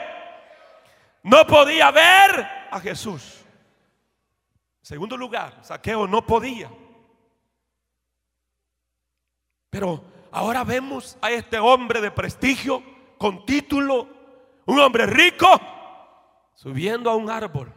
no 1.24 1.46
podía 1.46 1.92
ver 1.92 2.48
a 2.72 2.80
Jesús. 2.80 3.44
segundo 4.82 5.18
lugar, 5.18 5.58
Saqueo 5.64 6.08
no 6.08 6.26
podía. 6.26 6.70
Pero 9.70 10.19
ahora 10.32 10.64
vemos 10.64 11.18
a 11.22 11.32
este 11.32 11.60
hombre 11.60 12.02
de 12.02 12.12
prestigio, 12.12 12.84
con 13.18 13.46
título, 13.46 14.08
un 14.66 14.80
hombre 14.80 15.06
rico, 15.06 15.48
subiendo 16.56 17.10
a 17.10 17.16
un 17.16 17.30
árbol. 17.30 17.74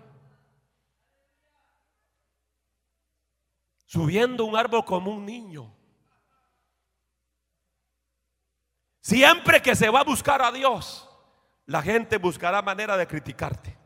Subiendo 3.87 4.45
un 4.45 4.57
árbol 4.57 4.85
como 4.85 5.11
un 5.11 5.27
niño. 5.27 5.75
Siempre 9.01 9.61
que 9.61 9.75
se 9.75 9.91
va 9.91 10.01
a 10.01 10.05
buscar 10.05 10.41
a 10.43 10.53
Dios, 10.53 11.11
la 11.67 11.83
gente 11.83 12.19
buscará 12.19 12.63
manera 12.63 12.97
de 12.97 13.07
criticarte. 13.07 13.82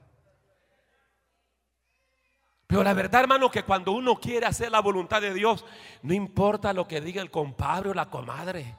Pero 2.67 2.83
la 2.83 2.95
verdad, 2.95 3.21
hermano, 3.23 3.51
que 3.51 3.63
cuando 3.63 3.93
uno 3.93 4.17
quiere 4.17 4.47
hacer 4.47 4.73
la 4.73 4.81
voluntad 4.81 5.21
de 5.21 5.33
Dios, 5.33 5.65
no 6.03 6.13
importa 6.13 6.73
lo 6.73 6.89
que 6.89 7.01
diga 7.01 7.23
el 7.23 7.31
compadre 7.31 7.91
o 7.91 7.95
la 7.95 8.07
comadre. 8.07 8.75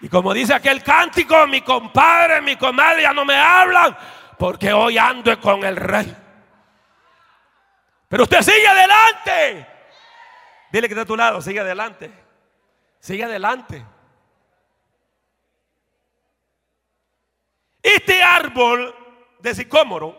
Y 0.00 0.08
como 0.08 0.32
dice 0.32 0.54
aquel 0.54 0.82
cántico, 0.82 1.46
mi 1.46 1.60
compadre, 1.60 2.40
mi 2.40 2.56
comadre 2.56 3.02
ya 3.02 3.12
no 3.12 3.24
me 3.24 3.36
hablan 3.36 3.96
porque 4.36 4.72
hoy 4.72 4.96
ando 4.96 5.40
con 5.40 5.64
el 5.64 5.76
rey. 5.76 6.16
Pero 8.08 8.22
usted 8.22 8.42
sigue 8.42 8.66
adelante. 8.66 9.66
Dile 10.70 10.88
que 10.88 10.94
está 10.94 11.02
a 11.02 11.06
tu 11.06 11.16
lado, 11.16 11.40
sigue 11.40 11.60
adelante. 11.60 12.27
Sigue 13.00 13.24
adelante. 13.24 13.84
Este 17.82 18.22
árbol 18.22 18.94
de 19.38 19.54
sicómoro 19.54 20.16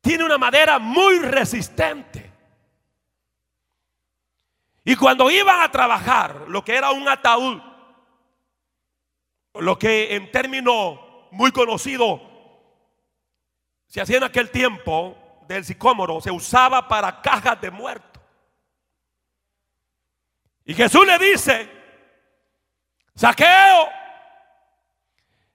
tiene 0.00 0.24
una 0.24 0.38
madera 0.38 0.78
muy 0.78 1.20
resistente. 1.20 2.30
Y 4.84 4.96
cuando 4.96 5.30
iban 5.30 5.62
a 5.62 5.70
trabajar 5.70 6.48
lo 6.48 6.64
que 6.64 6.74
era 6.74 6.90
un 6.90 7.08
ataúd, 7.08 7.60
lo 9.54 9.78
que 9.78 10.16
en 10.16 10.30
término 10.32 11.28
muy 11.30 11.52
conocido 11.52 12.20
se 13.86 14.00
hacía 14.00 14.18
en 14.18 14.24
aquel 14.24 14.50
tiempo 14.50 15.16
del 15.46 15.64
sicómoro, 15.64 16.20
se 16.20 16.30
usaba 16.30 16.88
para 16.88 17.20
cajas 17.20 17.60
de 17.60 17.70
muertos. 17.70 18.09
Y 20.70 20.74
Jesús 20.74 21.04
le 21.04 21.18
dice, 21.18 21.68
saqueo, 23.16 23.90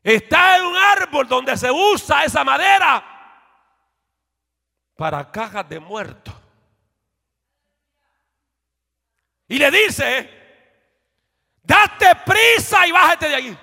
está 0.04 0.58
en 0.58 0.66
un 0.66 0.76
árbol 0.76 1.26
donde 1.26 1.56
se 1.56 1.72
usa 1.72 2.26
esa 2.26 2.44
madera 2.44 3.02
para 4.98 5.32
cajas 5.32 5.70
de 5.70 5.80
muertos. 5.80 6.34
Y 9.48 9.58
le 9.58 9.72
dice, 9.72 10.30
date 11.64 12.14
prisa 12.26 12.86
y 12.86 12.92
bájate 12.92 13.30
de 13.30 13.36
ahí. 13.36 13.58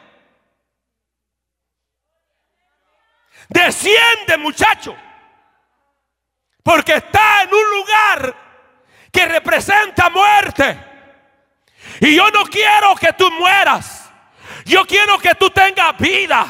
Desciende 3.50 4.38
muchacho. 4.38 4.96
Porque 6.62 6.94
está 6.94 7.42
en 7.42 7.52
un 7.52 7.70
lugar 7.72 8.36
que 9.12 9.26
representa 9.26 10.08
muerte. 10.08 10.91
Y 12.02 12.16
yo 12.16 12.28
no 12.32 12.44
quiero 12.46 12.96
que 12.96 13.12
tú 13.12 13.30
mueras. 13.30 14.10
Yo 14.64 14.84
quiero 14.84 15.20
que 15.20 15.36
tú 15.36 15.50
tengas 15.50 15.96
vida. 15.98 16.44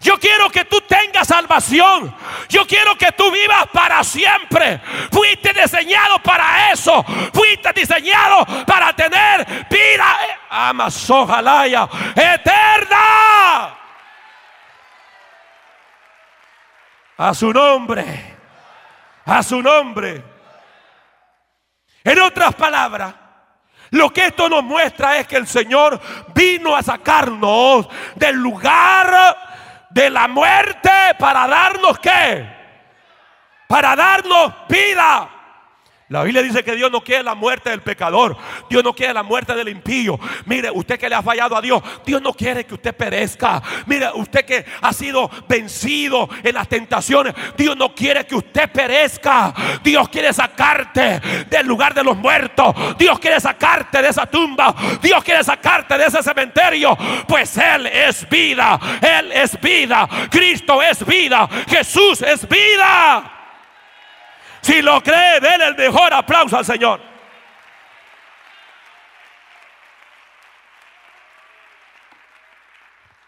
Yo 0.00 0.18
quiero 0.18 0.50
que 0.50 0.64
tú 0.64 0.80
tengas 0.80 1.28
salvación. 1.28 2.12
Yo 2.48 2.66
quiero 2.66 2.98
que 2.98 3.12
tú 3.12 3.30
vivas 3.30 3.68
para 3.72 4.02
siempre. 4.02 4.80
Fuiste 5.12 5.52
diseñado 5.52 6.18
para 6.18 6.72
eso. 6.72 7.04
Fuiste 7.32 7.72
diseñado 7.72 8.44
para 8.66 8.92
tener 8.92 9.68
vida. 9.70 10.18
Amazojalaya 10.50 11.88
eterna. 12.16 13.78
A 17.16 17.32
su 17.32 17.52
nombre. 17.52 18.36
A 19.24 19.40
su 19.40 19.62
nombre. 19.62 20.24
En 22.02 22.20
otras 22.22 22.56
palabras, 22.56 23.14
lo 23.90 24.10
que 24.12 24.26
esto 24.26 24.48
nos 24.48 24.62
muestra 24.62 25.18
es 25.18 25.26
que 25.26 25.36
el 25.36 25.46
Señor 25.46 26.00
vino 26.34 26.76
a 26.76 26.82
sacarnos 26.82 27.88
del 28.14 28.36
lugar 28.36 29.36
de 29.90 30.10
la 30.10 30.28
muerte 30.28 30.90
para 31.18 31.48
darnos 31.48 31.98
qué? 31.98 32.46
Para 33.66 33.96
darnos 33.96 34.52
vida. 34.68 35.39
La 36.10 36.24
Biblia 36.24 36.42
dice 36.42 36.64
que 36.64 36.74
Dios 36.74 36.90
no 36.90 37.04
quiere 37.04 37.22
la 37.22 37.36
muerte 37.36 37.70
del 37.70 37.82
pecador. 37.82 38.36
Dios 38.68 38.82
no 38.82 38.92
quiere 38.92 39.14
la 39.14 39.22
muerte 39.22 39.54
del 39.54 39.68
impío. 39.68 40.18
Mire, 40.44 40.68
usted 40.68 40.98
que 40.98 41.08
le 41.08 41.14
ha 41.14 41.22
fallado 41.22 41.56
a 41.56 41.60
Dios, 41.60 41.80
Dios 42.04 42.20
no 42.20 42.32
quiere 42.32 42.66
que 42.66 42.74
usted 42.74 42.92
perezca. 42.92 43.62
Mire, 43.86 44.08
usted 44.14 44.44
que 44.44 44.66
ha 44.82 44.92
sido 44.92 45.30
vencido 45.48 46.28
en 46.42 46.56
las 46.56 46.66
tentaciones, 46.66 47.32
Dios 47.56 47.76
no 47.76 47.94
quiere 47.94 48.26
que 48.26 48.34
usted 48.34 48.68
perezca. 48.72 49.54
Dios 49.84 50.08
quiere 50.08 50.32
sacarte 50.32 51.20
del 51.48 51.68
lugar 51.68 51.94
de 51.94 52.02
los 52.02 52.16
muertos. 52.16 52.74
Dios 52.98 53.20
quiere 53.20 53.38
sacarte 53.38 54.02
de 54.02 54.08
esa 54.08 54.26
tumba. 54.26 54.74
Dios 55.00 55.22
quiere 55.22 55.44
sacarte 55.44 55.96
de 55.96 56.06
ese 56.06 56.24
cementerio. 56.24 56.98
Pues 57.28 57.56
Él 57.56 57.86
es 57.86 58.28
vida. 58.28 58.80
Él 59.00 59.30
es 59.30 59.60
vida. 59.60 60.08
Cristo 60.28 60.82
es 60.82 61.06
vida. 61.06 61.48
Jesús 61.68 62.20
es 62.22 62.48
vida. 62.48 63.36
Si 64.62 64.82
lo 64.82 65.02
cree, 65.02 65.40
denle 65.40 65.66
el 65.68 65.76
mejor 65.76 66.12
aplauso 66.12 66.56
al 66.56 66.64
Señor. 66.64 67.00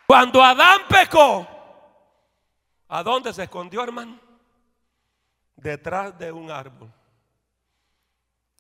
Cuando 0.07 0.45
Adán 0.45 0.83
pecó, 0.89 1.49
¿a 2.89 3.03
dónde 3.03 3.33
se 3.33 3.45
escondió, 3.45 3.83
hermano? 3.83 4.19
Detrás 5.57 6.19
de 6.19 6.31
un 6.31 6.51
árbol. 6.51 6.93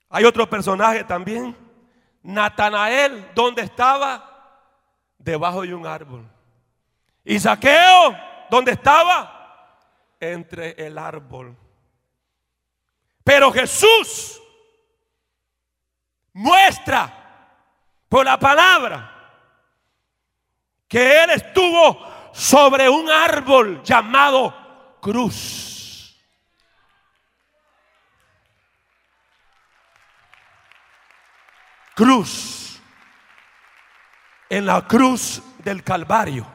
Hay 0.08 0.24
otro 0.24 0.48
personaje 0.48 1.04
también. 1.04 1.54
Natanael, 2.22 3.30
¿dónde 3.34 3.62
estaba? 3.62 4.58
Debajo 5.18 5.62
de 5.62 5.74
un 5.74 5.86
árbol. 5.86 6.26
Y 7.24 7.38
Saqueo, 7.38 8.16
¿dónde 8.50 8.72
estaba? 8.72 9.76
Entre 10.18 10.70
el 10.86 10.96
árbol. 10.96 11.56
Pero 13.24 13.52
Jesús 13.52 14.40
muestra 16.32 17.12
por 18.08 18.24
la 18.24 18.38
palabra 18.38 19.08
que 20.88 21.22
Él 21.22 21.30
estuvo 21.30 21.98
sobre 22.32 22.88
un 22.88 23.10
árbol 23.10 23.82
llamado 23.82 24.98
cruz. 25.00 26.18
Cruz. 31.94 32.80
En 34.48 34.66
la 34.66 34.86
cruz 34.86 35.42
del 35.58 35.82
Calvario. 35.82 36.46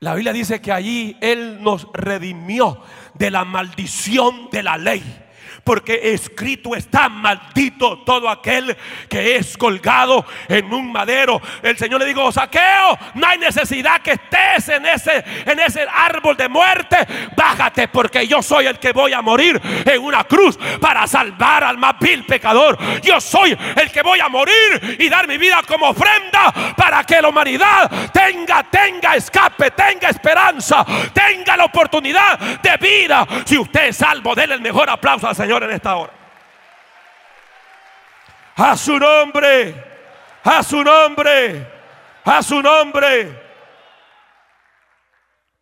La 0.00 0.14
Biblia 0.14 0.32
dice 0.32 0.60
que 0.60 0.72
allí 0.72 1.16
Él 1.20 1.62
nos 1.62 1.88
redimió 1.94 2.82
de 3.18 3.30
la 3.30 3.44
maldición 3.44 4.48
de 4.50 4.62
la 4.62 4.76
ley. 4.78 5.25
Porque 5.66 6.12
escrito 6.14 6.76
está 6.76 7.08
maldito 7.08 7.98
todo 8.06 8.28
aquel 8.28 8.76
que 9.08 9.34
es 9.34 9.56
colgado 9.58 10.24
en 10.48 10.72
un 10.72 10.92
madero. 10.92 11.42
El 11.60 11.76
Señor 11.76 11.98
le 11.98 12.06
dijo, 12.06 12.30
saqueo, 12.30 12.96
no 13.14 13.26
hay 13.26 13.36
necesidad 13.38 14.00
que 14.00 14.12
estés 14.12 14.68
en 14.68 14.86
ese, 14.86 15.24
en 15.44 15.58
ese 15.58 15.84
árbol 15.92 16.36
de 16.36 16.48
muerte. 16.48 16.98
Bájate 17.36 17.88
porque 17.88 18.28
yo 18.28 18.42
soy 18.42 18.66
el 18.66 18.78
que 18.78 18.92
voy 18.92 19.12
a 19.12 19.22
morir 19.22 19.60
en 19.84 20.04
una 20.04 20.22
cruz 20.22 20.56
para 20.80 21.04
salvar 21.08 21.64
al 21.64 21.78
más 21.78 21.98
vil 21.98 22.24
pecador. 22.24 22.78
Yo 23.02 23.20
soy 23.20 23.58
el 23.74 23.90
que 23.90 24.02
voy 24.02 24.20
a 24.20 24.28
morir 24.28 24.96
y 25.00 25.08
dar 25.08 25.26
mi 25.26 25.36
vida 25.36 25.60
como 25.66 25.88
ofrenda 25.88 26.74
para 26.76 27.02
que 27.02 27.20
la 27.20 27.28
humanidad 27.28 27.90
tenga, 28.12 28.62
tenga 28.70 29.16
escape, 29.16 29.72
tenga 29.72 30.10
esperanza, 30.10 30.86
tenga 31.12 31.56
la 31.56 31.64
oportunidad 31.64 32.38
de 32.38 32.76
vida. 32.76 33.26
Si 33.44 33.58
usted 33.58 33.88
es 33.88 33.96
salvo, 33.96 34.32
denle 34.32 34.54
el 34.54 34.60
mejor 34.60 34.88
aplauso 34.88 35.26
al 35.26 35.34
Señor 35.34 35.55
en 35.64 35.72
esta 35.72 35.96
hora. 35.96 36.12
A 38.56 38.76
su 38.76 38.98
nombre, 38.98 39.74
a 40.42 40.62
su 40.62 40.82
nombre, 40.82 41.66
a 42.24 42.42
su 42.42 42.62
nombre. 42.62 43.46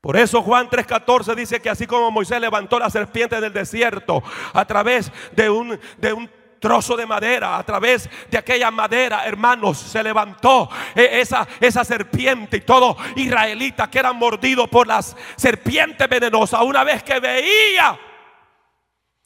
Por 0.01 0.17
eso 0.17 0.43
Juan 0.43 0.69
3:14 0.69 1.35
dice 1.35 1.61
que 1.61 1.71
así 1.71 1.87
como 1.87 2.11
Moisés 2.11 2.41
levantó 2.41 2.79
la 2.79 2.91
serpiente 2.91 3.41
del 3.41 3.53
desierto 3.53 4.23
a 4.53 4.65
través 4.65 5.11
de 5.33 5.49
un, 5.49 5.81
de 5.97 6.13
un 6.13 6.31
trozo 6.61 6.97
de 6.97 7.05
madera, 7.05 7.59
a 7.59 7.63
través 7.63 8.09
de 8.31 8.39
aquella 8.39 8.71
madera, 8.71 9.27
hermanos, 9.27 9.77
se 9.77 10.03
levantó 10.03 10.71
eh, 10.95 11.21
esa, 11.21 11.47
esa 11.61 11.85
serpiente 11.85 12.59
y 12.59 12.61
todo 12.61 12.97
israelita 13.17 13.91
que 13.91 13.99
era 13.99 14.13
mordido 14.13 14.67
por 14.67 14.87
las 14.87 15.17
serpientes 15.37 16.09
venenosas. 16.09 16.63
Una 16.63 16.85
vez 16.85 17.03
que 17.03 17.21
veía 17.21 17.99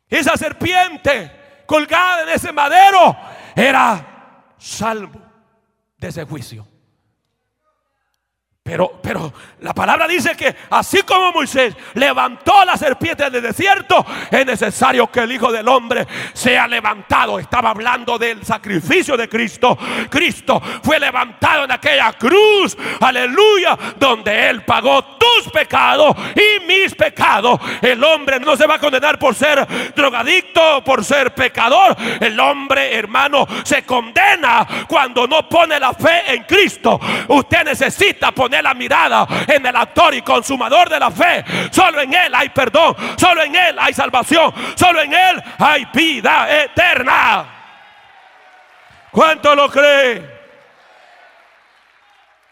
esa 0.09 0.37
serpiente 0.37 1.31
colgada 1.67 2.23
en 2.23 2.29
ese 2.31 2.53
madero 2.53 3.17
era 3.55 4.53
salvo 4.59 5.21
de 5.97 6.09
ese 6.09 6.25
juicio. 6.25 6.67
Pero, 8.69 9.01
pero 9.03 9.33
la 9.61 9.73
palabra 9.73 10.07
dice 10.07 10.37
que 10.37 10.55
así 10.69 11.01
como 11.01 11.33
Moisés 11.33 11.75
levantó 11.95 12.67
la 12.67 12.77
serpiente 12.77 13.31
del 13.31 13.43
desierto, 13.43 14.05
es 14.31 14.45
necesario 14.45 15.11
que 15.11 15.21
el 15.21 15.33
Hijo 15.33 15.51
del 15.51 15.67
Hombre 15.69 16.07
sea 16.35 16.69
levantado. 16.69 17.39
Estaba 17.39 17.71
hablando 17.71 18.19
del 18.19 18.45
sacrificio 18.45 19.17
de 19.17 19.27
Cristo. 19.27 19.79
Cristo 20.11 20.61
fue 20.83 21.01
levantado 21.01 21.65
en 21.65 21.73
aquella 21.73 22.13
cruz, 22.13 22.77
aleluya, 23.01 23.79
donde 23.99 24.51
Él 24.51 24.63
pagó 24.65 25.03
tus 25.17 25.51
pecados 25.51 26.15
y 26.37 26.63
mis 26.67 26.95
pecados. 26.95 27.59
El 27.81 28.05
hombre 28.05 28.39
no 28.39 28.55
se 28.55 28.67
va 28.67 28.75
a 28.75 28.79
condenar 28.79 29.19
por 29.19 29.35
ser 29.35 29.67
drogadicto, 29.97 30.85
por 30.85 31.03
ser 31.03 31.33
pecador. 31.33 31.97
El 32.21 32.39
hombre, 32.39 32.95
hermano, 32.95 33.47
se 33.65 33.83
condena 33.85 34.85
cuando 34.87 35.27
no 35.27 35.49
pone 35.49 35.81
la 35.81 35.95
fe 35.95 36.35
en 36.35 36.43
Cristo. 36.43 37.01
Usted 37.29 37.65
necesita 37.65 38.31
poner 38.33 38.58
la 38.63 38.75
mirada 38.75 39.27
en 39.47 39.65
el 39.65 39.77
actor 39.77 40.15
y 40.15 40.23
consumador 40.23 40.89
de 40.89 40.99
la 40.99 41.11
fe. 41.11 41.45
Solo 41.71 42.01
en 42.01 42.13
Él 42.13 42.35
hay 42.35 42.49
perdón, 42.51 42.95
solo 43.17 43.43
en 43.43 43.55
Él 43.55 43.77
hay 43.79 43.95
salvación, 43.95 44.53
solo 44.75 45.01
en 45.01 45.13
Él 45.13 45.43
hay 45.59 45.87
vida 45.93 46.65
eterna. 46.65 47.47
¿Cuánto 49.11 49.55
lo 49.55 49.69
cree? 49.69 50.39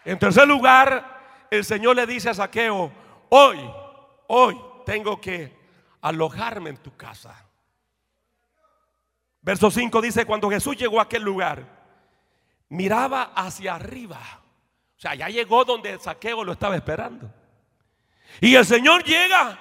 En 0.05 0.17
tercer 0.17 0.47
lugar, 0.47 1.03
el 1.51 1.65
Señor 1.65 1.95
le 1.95 2.05
dice 2.05 2.29
a 2.29 2.33
Saqueo, 2.33 2.91
hoy, 3.29 3.57
hoy 4.27 4.59
tengo 4.85 5.19
que 5.19 5.55
alojarme 6.01 6.69
en 6.69 6.77
tu 6.77 6.95
casa. 6.95 7.35
Verso 9.41 9.71
5 9.71 10.01
dice, 10.01 10.25
cuando 10.25 10.49
Jesús 10.49 10.75
llegó 10.77 10.99
a 10.99 11.03
aquel 11.03 11.23
lugar, 11.23 11.63
miraba 12.69 13.31
hacia 13.35 13.75
arriba. 13.75 14.19
O 14.97 14.99
sea, 14.99 15.13
ya 15.13 15.29
llegó 15.29 15.63
donde 15.63 15.99
saqueo 15.99 16.43
lo 16.43 16.53
estaba 16.53 16.75
esperando. 16.75 17.31
Y 18.41 18.55
el 18.55 18.65
Señor 18.65 19.03
llega 19.03 19.59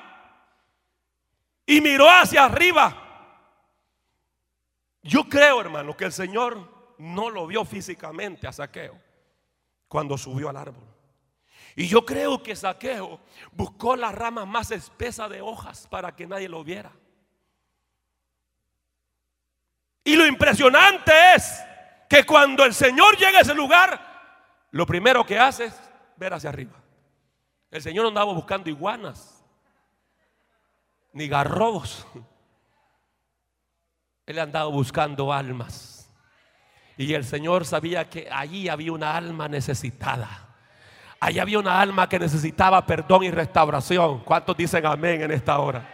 y 1.67 1.81
miró 1.81 2.09
hacia 2.09 2.45
arriba. 2.45 3.03
Yo 5.03 5.29
creo, 5.29 5.61
hermano, 5.61 5.97
que 5.97 6.07
el 6.07 6.13
Señor 6.13 6.95
no 6.99 7.29
lo 7.29 7.47
vio 7.47 7.65
físicamente 7.65 8.47
a 8.47 8.53
saqueo 8.53 8.99
cuando 9.89 10.17
subió 10.17 10.49
al 10.49 10.57
árbol. 10.57 10.97
Y 11.79 11.89
yo 11.89 12.07
creo 12.07 12.43
que 12.43 12.57
Saqueo 12.57 13.21
buscó 13.53 13.97
la 13.97 14.11
rama 14.11 14.47
más 14.47 14.71
espesa 14.71 15.29
de 15.29 15.43
hojas 15.43 15.87
para 15.89 16.17
que 16.17 16.27
nadie 16.27 16.49
lo 16.49 16.65
viera. 16.65 16.91
Y 20.03 20.17
lo 20.17 20.25
impresionante 20.25 21.13
es 21.35 21.63
que 22.09 22.25
cuando 22.25 22.65
el 22.65 22.73
Señor 22.73 23.19
llega 23.19 23.39
a 23.39 23.43
ese 23.43 23.55
lugar, 23.55 24.16
lo 24.77 24.85
primero 24.85 25.25
que 25.25 25.39
hace 25.39 25.65
es 25.67 25.81
ver 26.17 26.35
hacia 26.35 26.51
arriba. 26.51 26.75
El 27.71 27.81
Señor 27.81 28.05
no 28.05 28.09
andaba 28.09 28.33
buscando 28.33 28.69
iguanas, 28.69 29.43
ni 31.15 31.29
garrobos. 31.29 32.07
Él 34.27 34.39
andaba 34.39 34.69
buscando 34.71 35.33
almas. 35.33 36.13
Y 36.99 37.15
el 37.15 37.25
Señor 37.25 37.65
sabía 37.65 38.11
que 38.11 38.29
allí 38.31 38.69
había 38.69 38.93
una 38.93 39.17
alma 39.17 39.49
necesitada. 39.49 40.47
Allí 41.21 41.39
había 41.39 41.59
una 41.59 41.81
alma 41.81 42.07
que 42.09 42.19
necesitaba 42.19 42.85
perdón 42.85 43.25
y 43.25 43.31
restauración. 43.31 44.21
¿Cuántos 44.25 44.57
dicen 44.57 44.85
amén 44.85 45.23
en 45.23 45.31
esta 45.31 45.59
hora? 45.59 45.89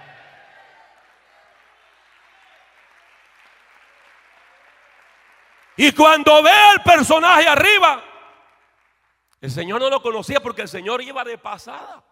Y 5.77 5.93
cuando 5.93 6.43
ve 6.43 6.51
al 6.51 6.83
personaje 6.83 7.47
arriba, 7.47 8.12
el 9.43 9.51
Señor 9.51 9.81
no 9.81 9.91
lo 9.91 10.01
conocía 10.01 10.41
porque 10.41 10.63
el 10.63 10.69
Señor 10.69 11.03
iba 11.03 11.25
de 11.25 11.37
pasada. 11.37 12.05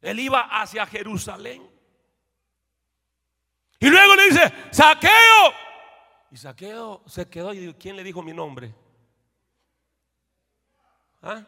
Él 0.00 0.18
iba 0.18 0.40
hacia 0.40 0.84
Jerusalén. 0.84 1.62
Y 3.78 3.88
luego 3.88 4.16
le 4.16 4.24
dice, 4.24 4.52
saqueo. 4.72 5.52
Y 6.32 6.36
saqueo 6.36 7.02
se 7.06 7.30
quedó 7.30 7.54
y 7.54 7.72
¿quién 7.74 7.94
le 7.94 8.02
dijo 8.02 8.20
mi 8.20 8.32
nombre? 8.32 8.74
¿Ah? 11.22 11.46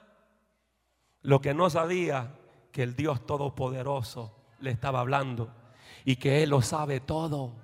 Lo 1.22 1.40
que 1.40 1.52
no 1.52 1.68
sabía 1.68 2.32
que 2.70 2.84
el 2.84 2.94
Dios 2.94 3.26
Todopoderoso 3.26 4.36
le 4.60 4.70
estaba 4.70 5.00
hablando 5.00 5.52
y 6.04 6.14
que 6.14 6.44
Él 6.44 6.50
lo 6.50 6.62
sabe 6.62 7.00
todo. 7.00 7.56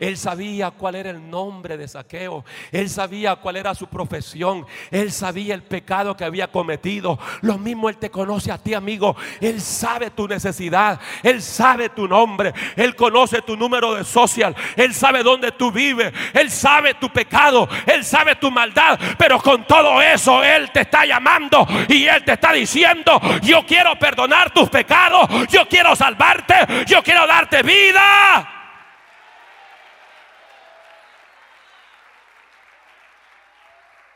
Él 0.00 0.16
sabía 0.16 0.70
cuál 0.70 0.94
era 0.94 1.10
el 1.10 1.30
nombre 1.30 1.76
de 1.76 1.86
Saqueo. 1.86 2.44
Él 2.72 2.88
sabía 2.88 3.36
cuál 3.36 3.56
era 3.56 3.74
su 3.74 3.86
profesión. 3.86 4.66
Él 4.90 5.12
sabía 5.12 5.54
el 5.54 5.62
pecado 5.62 6.16
que 6.16 6.24
había 6.24 6.50
cometido. 6.50 7.18
Lo 7.42 7.58
mismo 7.58 7.90
Él 7.90 7.98
te 7.98 8.10
conoce 8.10 8.50
a 8.50 8.56
ti, 8.56 8.72
amigo. 8.72 9.14
Él 9.42 9.60
sabe 9.60 10.10
tu 10.10 10.26
necesidad. 10.26 10.98
Él 11.22 11.42
sabe 11.42 11.90
tu 11.90 12.08
nombre. 12.08 12.54
Él 12.76 12.96
conoce 12.96 13.42
tu 13.42 13.58
número 13.58 13.94
de 13.94 14.04
social. 14.04 14.56
Él 14.74 14.94
sabe 14.94 15.22
dónde 15.22 15.52
tú 15.52 15.70
vives. 15.70 16.12
Él 16.32 16.50
sabe 16.50 16.94
tu 16.94 17.10
pecado. 17.10 17.68
Él 17.84 18.02
sabe 18.02 18.36
tu 18.36 18.50
maldad. 18.50 18.98
Pero 19.18 19.38
con 19.38 19.66
todo 19.66 20.00
eso 20.00 20.42
Él 20.42 20.70
te 20.72 20.80
está 20.80 21.04
llamando 21.04 21.66
y 21.88 22.06
Él 22.06 22.24
te 22.24 22.32
está 22.32 22.54
diciendo, 22.54 23.20
yo 23.42 23.66
quiero 23.66 23.98
perdonar 23.98 24.50
tus 24.50 24.70
pecados. 24.70 25.28
Yo 25.50 25.68
quiero 25.68 25.94
salvarte. 25.94 26.54
Yo 26.86 27.02
quiero 27.02 27.26
darte 27.26 27.62
vida. 27.62 28.59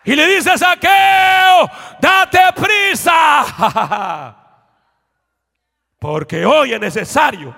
Y 0.05 0.15
le 0.15 0.27
dice 0.27 0.57
Saqueo, 0.59 1.71
date 1.99 2.39
prisa. 2.55 4.37
Porque 5.99 6.45
hoy 6.45 6.75
es 6.75 6.81
necesario 6.81 7.57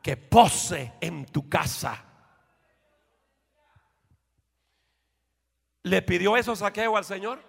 que 0.00 0.16
pose 0.16 0.92
en 1.00 1.26
tu 1.26 1.48
casa. 1.48 2.04
¿Le 5.82 6.02
pidió 6.02 6.36
eso 6.36 6.54
Saqueo 6.54 6.96
al 6.96 7.04
Señor? 7.04 7.42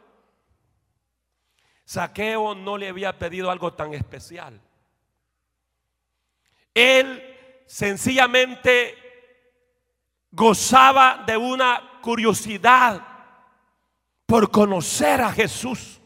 Saqueo 1.85 2.55
no 2.55 2.77
le 2.77 2.89
había 2.89 3.17
pedido 3.19 3.51
algo 3.51 3.73
tan 3.73 3.93
especial. 3.93 4.59
Él 6.73 7.63
sencillamente 7.67 8.95
gozaba 10.31 11.23
de 11.25 11.37
una 11.37 11.99
curiosidad 12.01 13.08
por 14.29 14.51
conocer 14.51 15.21
a 15.21 15.31
Jesús. 15.33 15.99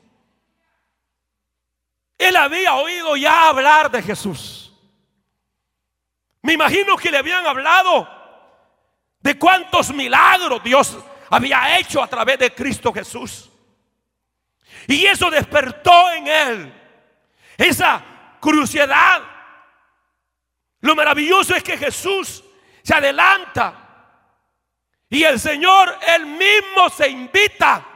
Él 2.18 2.38
había 2.38 2.74
oído 2.76 3.18
ya 3.18 3.50
hablar 3.50 3.92
de 3.92 4.02
Jesús. 4.02 4.74
Me 6.42 6.54
imagino 6.54 6.96
que 6.96 7.12
le 7.12 7.18
habían 7.18 7.46
hablado 7.46 8.08
de 9.20 9.38
cuántos 9.38 9.94
milagros 9.94 10.64
Dios 10.64 10.98
había 11.30 11.78
hecho 11.78 12.02
a 12.02 12.08
través 12.08 12.40
de 12.40 12.56
Cristo 12.56 12.94
Jesús. 12.94 13.50
Y 14.88 15.06
eso 15.06 15.30
despertó 15.30 16.10
en 16.12 16.28
él 16.28 16.82
esa 17.58 18.38
curiosidad. 18.40 19.22
Lo 20.80 20.96
maravilloso 20.96 21.56
es 21.56 21.64
que 21.64 21.78
Jesús 21.78 22.42
se 22.84 22.94
adelanta 22.94 24.16
y 25.10 25.24
el 25.24 25.38
Señor 25.42 26.00
él 26.08 26.26
mismo 26.26 26.90
se 26.90 27.10
invita 27.10 27.90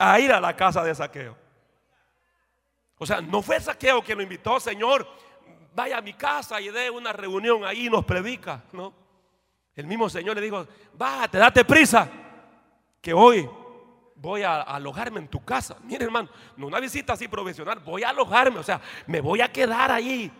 a 0.00 0.18
ir 0.18 0.32
a 0.32 0.40
la 0.40 0.56
casa 0.56 0.82
de 0.82 0.94
saqueo. 0.94 1.36
O 2.96 3.04
sea, 3.04 3.20
no 3.20 3.42
fue 3.42 3.60
saqueo 3.60 4.02
quien 4.02 4.16
lo 4.16 4.22
invitó, 4.22 4.58
Señor, 4.58 5.06
vaya 5.74 5.98
a 5.98 6.00
mi 6.00 6.14
casa 6.14 6.58
y 6.60 6.70
dé 6.70 6.90
una 6.90 7.12
reunión 7.12 7.64
ahí 7.64 7.86
y 7.86 7.90
nos 7.90 8.04
predica, 8.04 8.62
¿no? 8.72 8.94
El 9.76 9.86
mismo 9.86 10.08
Señor 10.08 10.36
le 10.36 10.42
dijo, 10.42 10.66
bájate, 10.94 11.38
date 11.38 11.64
prisa, 11.66 12.08
que 13.00 13.12
hoy 13.12 13.48
voy 14.16 14.42
a 14.42 14.62
alojarme 14.62 15.20
en 15.20 15.28
tu 15.28 15.44
casa. 15.44 15.76
Mire, 15.84 16.04
hermano, 16.04 16.30
no 16.56 16.66
una 16.66 16.80
visita 16.80 17.12
así 17.12 17.28
profesional, 17.28 17.78
voy 17.80 18.02
a 18.02 18.08
alojarme, 18.08 18.58
o 18.58 18.62
sea, 18.62 18.80
me 19.06 19.20
voy 19.20 19.42
a 19.42 19.52
quedar 19.52 19.90
allí. 19.90 20.30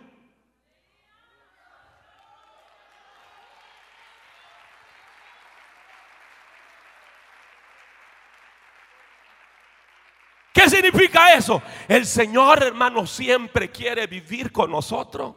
Significa 10.81 11.33
eso? 11.33 11.61
El 11.87 12.05
Señor, 12.05 12.63
hermano, 12.63 13.05
siempre 13.05 13.69
quiere 13.69 14.07
vivir 14.07 14.51
con 14.51 14.71
nosotros. 14.71 15.35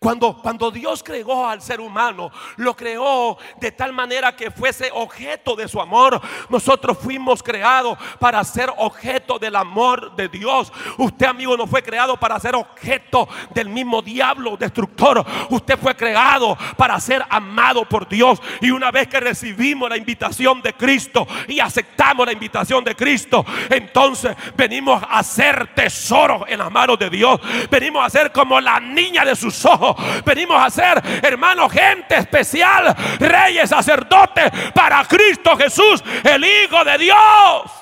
Cuando, 0.00 0.36
cuando 0.40 0.70
Dios 0.70 1.02
creó 1.02 1.48
al 1.48 1.60
ser 1.60 1.80
humano, 1.80 2.30
lo 2.54 2.76
creó 2.76 3.36
de 3.60 3.72
tal 3.72 3.92
manera 3.92 4.36
que 4.36 4.52
fuese 4.52 4.90
objeto 4.94 5.56
de 5.56 5.66
su 5.66 5.80
amor. 5.80 6.20
Nosotros 6.48 6.96
fuimos 6.98 7.42
creados 7.42 7.98
para 8.20 8.44
ser 8.44 8.72
objeto 8.76 9.40
del 9.40 9.56
amor 9.56 10.14
de 10.14 10.28
Dios. 10.28 10.72
Usted, 10.98 11.26
amigo, 11.26 11.56
no 11.56 11.66
fue 11.66 11.82
creado 11.82 12.16
para 12.16 12.38
ser 12.38 12.54
objeto 12.54 13.28
del 13.52 13.70
mismo 13.70 14.00
diablo 14.00 14.56
destructor. 14.56 15.26
Usted 15.50 15.76
fue 15.76 15.96
creado 15.96 16.56
para 16.76 17.00
ser 17.00 17.24
amado 17.28 17.84
por 17.84 18.08
Dios. 18.08 18.40
Y 18.60 18.70
una 18.70 18.92
vez 18.92 19.08
que 19.08 19.18
recibimos 19.18 19.90
la 19.90 19.96
invitación 19.96 20.62
de 20.62 20.74
Cristo 20.74 21.26
y 21.48 21.58
aceptamos 21.58 22.24
la 22.24 22.32
invitación 22.32 22.84
de 22.84 22.94
Cristo, 22.94 23.44
entonces 23.68 24.36
venimos 24.56 25.02
a 25.10 25.24
ser 25.24 25.74
tesoros 25.74 26.42
en 26.46 26.60
las 26.60 26.70
manos 26.70 27.00
de 27.00 27.10
Dios. 27.10 27.40
Venimos 27.68 28.06
a 28.06 28.10
ser 28.10 28.30
como 28.30 28.60
la 28.60 28.78
niña 28.78 29.24
de 29.24 29.34
sus 29.34 29.64
ojos. 29.64 29.87
Venimos 30.24 30.62
a 30.62 30.70
ser, 30.70 31.02
hermanos, 31.22 31.72
gente 31.72 32.16
especial, 32.16 32.94
reyes, 33.18 33.70
sacerdotes 33.70 34.50
para 34.74 35.04
Cristo 35.04 35.56
Jesús, 35.56 36.02
el 36.24 36.44
Hijo 36.44 36.84
de 36.84 36.98
Dios. 36.98 37.77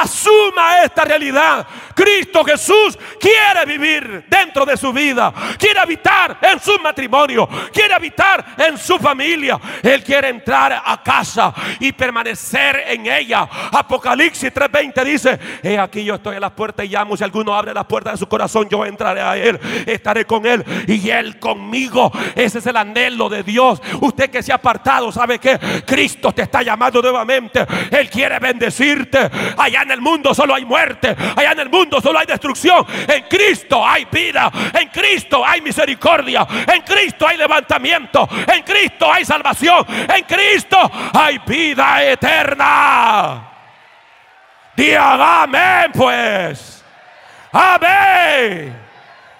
Asuma 0.00 0.82
esta 0.82 1.04
realidad. 1.04 1.66
Cristo 1.94 2.44
Jesús 2.44 2.96
quiere 3.20 3.66
vivir 3.66 4.24
dentro 4.28 4.64
de 4.64 4.76
su 4.76 4.92
vida. 4.92 5.32
Quiere 5.58 5.80
habitar 5.80 6.38
en 6.40 6.60
su 6.60 6.78
matrimonio. 6.78 7.48
Quiere 7.72 7.94
habitar 7.94 8.54
en 8.56 8.78
su 8.78 8.98
familia. 8.98 9.58
Él 9.82 10.04
quiere 10.04 10.28
entrar 10.28 10.82
a 10.84 11.02
casa 11.02 11.52
y 11.80 11.92
permanecer 11.92 12.84
en 12.86 13.06
ella. 13.06 13.48
Apocalipsis 13.72 14.52
3:20 14.52 15.04
dice, 15.04 15.78
aquí 15.78 16.04
yo 16.04 16.14
estoy 16.14 16.36
en 16.36 16.42
la 16.42 16.54
puerta 16.54 16.84
y 16.84 16.88
llamo. 16.88 17.16
Si 17.16 17.24
alguno 17.24 17.54
abre 17.54 17.74
la 17.74 17.86
puerta 17.86 18.12
de 18.12 18.16
su 18.16 18.28
corazón, 18.28 18.68
yo 18.68 18.84
entraré 18.86 19.20
a 19.20 19.36
él. 19.36 19.58
Estaré 19.86 20.24
con 20.24 20.46
él 20.46 20.64
y 20.86 21.10
él 21.10 21.38
conmigo. 21.38 22.12
Ese 22.36 22.58
es 22.58 22.66
el 22.66 22.76
anhelo 22.76 23.28
de 23.28 23.42
Dios. 23.42 23.82
Usted 24.00 24.30
que 24.30 24.42
se 24.42 24.52
ha 24.52 24.56
apartado, 24.56 25.10
¿sabe 25.10 25.38
que 25.38 25.58
Cristo 25.84 26.32
te 26.32 26.42
está 26.42 26.62
llamando 26.62 27.02
nuevamente. 27.02 27.66
Él 27.90 28.08
quiere 28.10 28.38
bendecirte. 28.38 29.30
Allá 29.56 29.84
en 29.88 29.92
el 29.92 30.00
mundo 30.02 30.34
solo 30.34 30.54
hay 30.54 30.64
muerte, 30.64 31.16
allá 31.36 31.52
en 31.52 31.60
el 31.60 31.70
mundo 31.70 32.00
solo 32.00 32.18
hay 32.18 32.26
destrucción. 32.26 32.86
En 33.08 33.24
Cristo 33.24 33.84
hay 33.84 34.04
vida, 34.04 34.50
en 34.78 34.88
Cristo 34.88 35.44
hay 35.44 35.60
misericordia, 35.62 36.46
en 36.66 36.82
Cristo 36.82 37.26
hay 37.26 37.38
levantamiento, 37.38 38.28
en 38.46 38.62
Cristo 38.62 39.10
hay 39.10 39.24
salvación, 39.24 39.84
en 39.88 40.24
Cristo 40.24 40.78
hay 41.14 41.38
vida 41.46 42.04
eterna. 42.04 43.52
Digan 44.76 45.20
amén 45.20 45.90
pues. 45.92 46.84
Amén. 47.50 48.76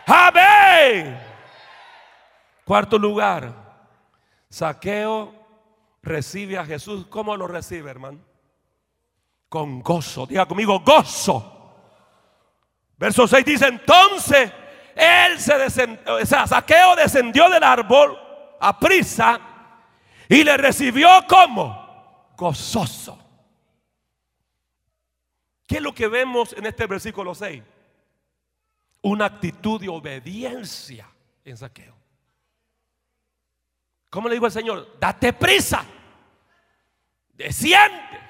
Amén. 0.07 1.21
Cuarto 2.65 2.99
lugar, 2.99 3.53
Saqueo 4.49 5.35
recibe 6.03 6.57
a 6.57 6.65
Jesús. 6.65 7.07
¿Cómo 7.09 7.37
lo 7.37 7.47
recibe, 7.47 7.91
hermano? 7.91 8.28
Con 9.49 9.81
gozo. 9.81 10.27
Diga 10.27 10.47
conmigo, 10.47 10.81
gozo. 10.81 11.55
Verso 12.97 13.27
6 13.27 13.45
dice, 13.45 13.67
entonces 13.69 14.53
él 14.95 15.39
se 15.39 15.57
descendió, 15.57 16.17
o 16.17 16.27
sea, 16.27 16.47
Saqueo 16.47 16.97
descendió 16.97 17.49
del 17.49 17.63
árbol 17.63 18.19
a 18.61 18.79
prisa 18.79 19.41
y 20.29 20.43
le 20.43 20.57
recibió 20.57 21.09
como 21.29 22.33
gozoso. 22.37 23.17
¿Qué 25.67 25.77
es 25.77 25.83
lo 25.83 25.95
que 25.95 26.09
vemos 26.09 26.53
en 26.55 26.67
este 26.67 26.87
versículo 26.87 27.35
6? 27.35 27.63
Una 29.03 29.27
actitud 29.27 29.81
de 29.81 29.89
obediencia 29.89 31.09
en 31.45 31.57
Saqueo. 31.57 31.95
¿Cómo 34.11 34.29
le 34.29 34.35
digo 34.35 34.47
al 34.47 34.53
Señor? 34.53 34.97
Date 34.99 35.33
prisa. 35.33 35.85
Desciende. 37.35 38.28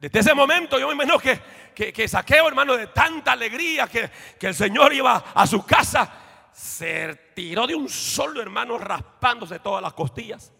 Desde 0.00 0.20
ese 0.20 0.34
momento 0.34 0.78
yo 0.78 0.86
me 0.88 0.94
imagino 0.94 1.18
que, 1.18 1.92
que, 1.92 2.08
saqueo, 2.08 2.48
hermano, 2.48 2.74
de 2.74 2.86
tanta 2.86 3.32
alegría 3.32 3.86
que, 3.86 4.10
que 4.38 4.46
el 4.46 4.54
Señor 4.54 4.94
iba 4.94 5.24
a 5.34 5.46
su 5.46 5.64
casa, 5.64 6.10
se 6.52 7.32
tiró 7.34 7.66
de 7.66 7.74
un 7.74 7.86
solo 7.88 8.40
hermano 8.40 8.78
raspándose 8.78 9.58
todas 9.58 9.82
las 9.82 9.92
costillas. 9.92 10.52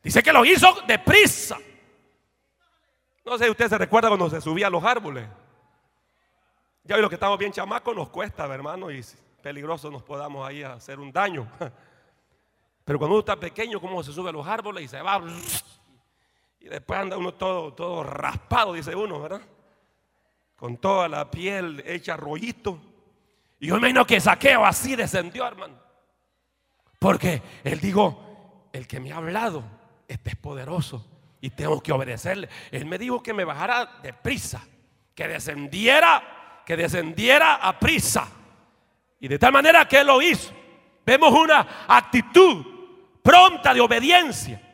Dice 0.00 0.22
que 0.22 0.32
lo 0.32 0.44
hizo 0.44 0.72
deprisa. 0.86 1.58
No 3.24 3.36
sé 3.36 3.44
si 3.44 3.50
usted 3.50 3.68
se 3.68 3.78
recuerda 3.78 4.08
cuando 4.08 4.30
se 4.30 4.40
subía 4.40 4.68
a 4.68 4.70
los 4.70 4.84
árboles. 4.84 5.28
Ya 6.84 6.94
hoy 6.96 7.02
lo 7.02 7.08
que 7.08 7.16
estamos 7.16 7.36
bien 7.36 7.52
chamacos 7.52 7.94
nos 7.94 8.08
cuesta, 8.10 8.46
hermano, 8.46 8.90
y 8.92 9.04
peligroso 9.42 9.90
nos 9.90 10.04
podamos 10.04 10.48
ahí 10.48 10.62
hacer 10.62 11.00
un 11.00 11.12
daño. 11.12 11.50
Pero 12.84 12.98
cuando 12.98 13.16
uno 13.16 13.20
está 13.20 13.36
pequeño, 13.36 13.80
como 13.80 14.02
se 14.02 14.12
sube 14.12 14.30
a 14.30 14.32
los 14.32 14.46
árboles 14.46 14.84
y 14.84 14.88
se 14.88 15.02
va. 15.02 15.20
Y 16.60 16.68
después 16.68 16.98
anda 16.98 17.16
uno 17.16 17.34
todo, 17.34 17.72
todo 17.72 18.02
raspado, 18.02 18.72
dice 18.72 18.94
uno, 18.94 19.20
¿verdad? 19.20 19.42
Con 20.56 20.76
toda 20.76 21.08
la 21.08 21.30
piel 21.30 21.82
hecha 21.86 22.16
rollito. 22.16 22.80
Y 23.60 23.68
yo 23.68 23.76
imagino 23.76 24.06
que 24.06 24.20
saqueo 24.20 24.64
así 24.64 24.96
descendió, 24.96 25.46
hermano. 25.46 25.74
Porque 26.98 27.42
él 27.64 27.80
dijo, 27.80 28.68
el 28.72 28.86
que 28.86 29.00
me 29.00 29.12
ha 29.12 29.16
hablado, 29.16 29.64
este 30.08 30.30
es 30.30 30.36
poderoso 30.36 31.06
y 31.40 31.50
tengo 31.50 31.80
que 31.80 31.92
obedecerle. 31.92 32.48
Él 32.70 32.86
me 32.86 32.98
dijo 32.98 33.22
que 33.22 33.32
me 33.32 33.44
bajara 33.44 34.00
deprisa, 34.02 34.66
que 35.14 35.28
descendiera, 35.28 36.62
que 36.66 36.76
descendiera 36.76 37.56
a 37.56 37.78
prisa. 37.78 38.28
Y 39.20 39.28
de 39.28 39.38
tal 39.38 39.52
manera 39.52 39.86
que 39.86 40.00
él 40.00 40.06
lo 40.06 40.20
hizo. 40.20 40.52
Vemos 41.04 41.32
una 41.32 41.86
actitud 41.88 42.64
pronta 43.22 43.72
de 43.72 43.80
obediencia. 43.80 44.67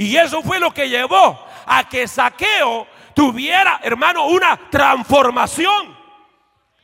Y 0.00 0.16
eso 0.16 0.40
fue 0.40 0.58
lo 0.58 0.72
que 0.72 0.88
llevó 0.88 1.38
a 1.66 1.86
que 1.86 2.08
Saqueo 2.08 2.86
tuviera, 3.14 3.80
hermano, 3.82 4.28
una 4.28 4.58
transformación. 4.70 5.94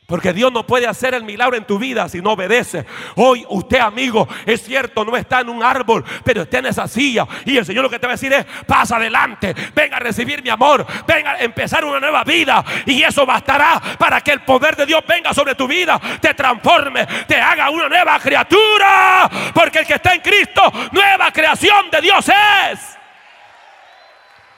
Porque 0.05 0.33
Dios 0.33 0.53
no 0.53 0.67
puede 0.67 0.85
hacer 0.85 1.15
el 1.15 1.23
milagro 1.23 1.57
en 1.57 1.65
tu 1.65 1.79
vida 1.79 2.07
si 2.09 2.21
no 2.21 2.33
obedece. 2.33 2.85
Hoy 3.15 3.43
usted, 3.49 3.79
amigo, 3.79 4.27
es 4.45 4.61
cierto, 4.61 5.03
no 5.03 5.17
está 5.17 5.39
en 5.39 5.49
un 5.49 5.63
árbol, 5.63 6.05
pero 6.23 6.43
está 6.43 6.59
en 6.59 6.67
esa 6.67 6.87
silla. 6.87 7.27
Y 7.43 7.57
el 7.57 7.65
Señor 7.65 7.85
lo 7.85 7.89
que 7.89 7.97
te 7.97 8.05
va 8.05 8.13
a 8.13 8.17
decir 8.17 8.31
es, 8.31 8.45
pasa 8.67 8.97
adelante, 8.97 9.55
venga 9.73 9.97
a 9.97 9.99
recibir 9.99 10.43
mi 10.43 10.51
amor, 10.51 10.85
venga 11.07 11.31
a 11.31 11.39
empezar 11.39 11.83
una 11.85 11.99
nueva 11.99 12.23
vida. 12.23 12.63
Y 12.85 13.01
eso 13.01 13.25
bastará 13.25 13.81
para 13.97 14.21
que 14.21 14.33
el 14.33 14.41
poder 14.41 14.75
de 14.75 14.85
Dios 14.85 15.01
venga 15.07 15.33
sobre 15.33 15.55
tu 15.55 15.67
vida, 15.67 15.99
te 16.21 16.35
transforme, 16.35 17.07
te 17.27 17.41
haga 17.41 17.71
una 17.71 17.89
nueva 17.89 18.19
criatura. 18.19 19.27
Porque 19.55 19.79
el 19.79 19.87
que 19.87 19.95
está 19.95 20.13
en 20.13 20.21
Cristo, 20.21 20.61
nueva 20.91 21.31
creación 21.31 21.89
de 21.89 21.99
Dios 21.99 22.29
es. 22.29 22.96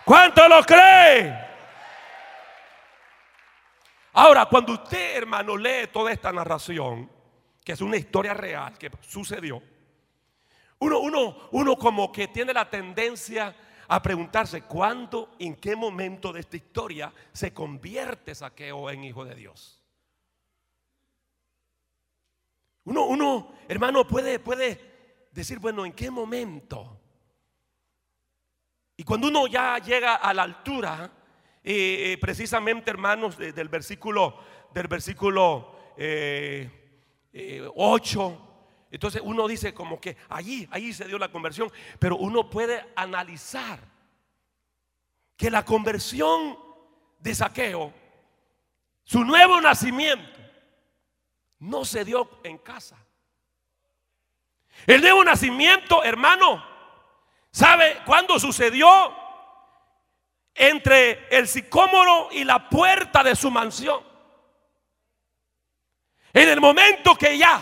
¿Cuánto 0.06 0.48
lo 0.48 0.64
cree? 0.64 1.50
Ahora, 4.14 4.46
cuando 4.48 4.74
usted, 4.74 5.18
hermano, 5.18 5.56
lee 5.56 5.88
toda 5.92 6.12
esta 6.12 6.32
narración, 6.32 7.10
que 7.64 7.74
es 7.74 7.82
una 7.82 7.98
historia 7.98 8.34
real 8.34 8.78
que 8.78 8.92
sucedió, 9.02 9.62
uno, 10.80 11.00
uno, 11.00 11.50
uno 11.52 11.76
como 11.76 12.12
que 12.12 12.28
tiene 12.28 12.54
la 12.54 12.70
tendencia 12.70 13.56
a 13.88 14.02
preguntarse 14.02 14.62
cuándo, 14.62 15.36
en 15.40 15.56
qué 15.56 15.76
momento 15.76 16.32
de 16.32 16.42
esta 16.42 16.58
historia 16.58 17.14
se 17.34 17.54
convierte 17.54 18.36
Saqueo 18.36 18.90
en 18.90 19.04
hijo 19.04 19.26
de 19.26 19.36
Dios. 19.36 19.82
Uno, 22.86 23.06
uno, 23.06 23.54
hermano, 23.68 24.08
puede, 24.08 24.40
puede 24.40 25.28
decir, 25.32 25.60
bueno, 25.60 25.86
¿en 25.86 25.94
qué 25.94 26.10
momento? 26.10 27.00
Y 29.00 29.06
cuando 29.06 29.30
uno 29.30 29.48
ya 29.48 29.78
llega 29.78 30.16
a 30.16 30.34
la 30.34 30.44
altura 30.44 31.10
eh, 31.64 32.18
precisamente, 32.20 32.92
hermanos, 32.92 33.38
del 33.38 33.70
versículo, 33.70 34.38
del 34.74 34.90
versículo 34.90 35.72
8. 35.96 35.96
Eh, 35.96 36.70
eh, 37.32 37.72
entonces 38.92 39.22
uno 39.24 39.48
dice 39.48 39.74
como 39.74 40.02
que 40.02 40.18
allí, 40.28 40.68
allí 40.70 40.92
se 40.92 41.06
dio 41.06 41.18
la 41.18 41.32
conversión, 41.32 41.72
pero 41.98 42.18
uno 42.18 42.50
puede 42.50 42.88
analizar 42.94 43.80
que 45.38 45.50
la 45.50 45.64
conversión 45.64 46.60
de 47.20 47.36
saqueo, 47.36 47.94
su 49.06 49.24
nuevo 49.24 49.62
nacimiento, 49.62 50.42
no 51.60 51.86
se 51.86 52.04
dio 52.04 52.42
en 52.44 52.58
casa. 52.58 52.98
El 54.86 55.00
nuevo 55.00 55.24
nacimiento, 55.24 56.04
hermano, 56.04 56.79
¿sabe 57.52 58.02
cuándo 58.06 58.40
sucedió? 58.40 59.20
entre 60.60 61.26
el 61.32 61.48
sicómoro 61.48 62.28
y 62.32 62.44
la 62.44 62.70
puerta 62.70 63.24
de 63.24 63.34
su 63.34 63.50
mansión. 63.50 64.02
En 66.34 66.50
el 66.50 66.60
momento 66.60 67.16
que 67.16 67.38
ya 67.38 67.62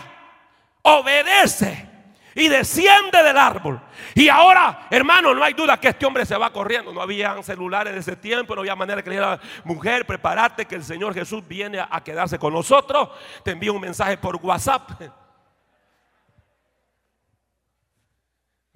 obedece 0.82 1.88
y 2.34 2.48
desciende 2.48 3.22
del 3.22 3.38
árbol. 3.38 3.80
Y 4.16 4.28
ahora, 4.28 4.88
hermano, 4.90 5.32
no 5.32 5.44
hay 5.44 5.54
duda 5.54 5.78
que 5.78 5.88
este 5.88 6.06
hombre 6.06 6.26
se 6.26 6.36
va 6.36 6.52
corriendo. 6.52 6.92
No 6.92 7.00
había 7.00 7.40
celulares 7.44 7.94
de 7.94 8.00
ese 8.00 8.16
tiempo, 8.16 8.56
no 8.56 8.62
había 8.62 8.74
manera 8.74 9.00
que 9.00 9.10
le 9.10 9.16
dijera, 9.16 9.40
mujer, 9.62 10.04
prepárate 10.04 10.66
que 10.66 10.74
el 10.74 10.84
Señor 10.84 11.14
Jesús 11.14 11.46
viene 11.46 11.78
a 11.78 12.02
quedarse 12.02 12.36
con 12.36 12.52
nosotros. 12.52 13.10
Te 13.44 13.52
envío 13.52 13.72
un 13.72 13.80
mensaje 13.80 14.18
por 14.18 14.36
WhatsApp. 14.36 14.90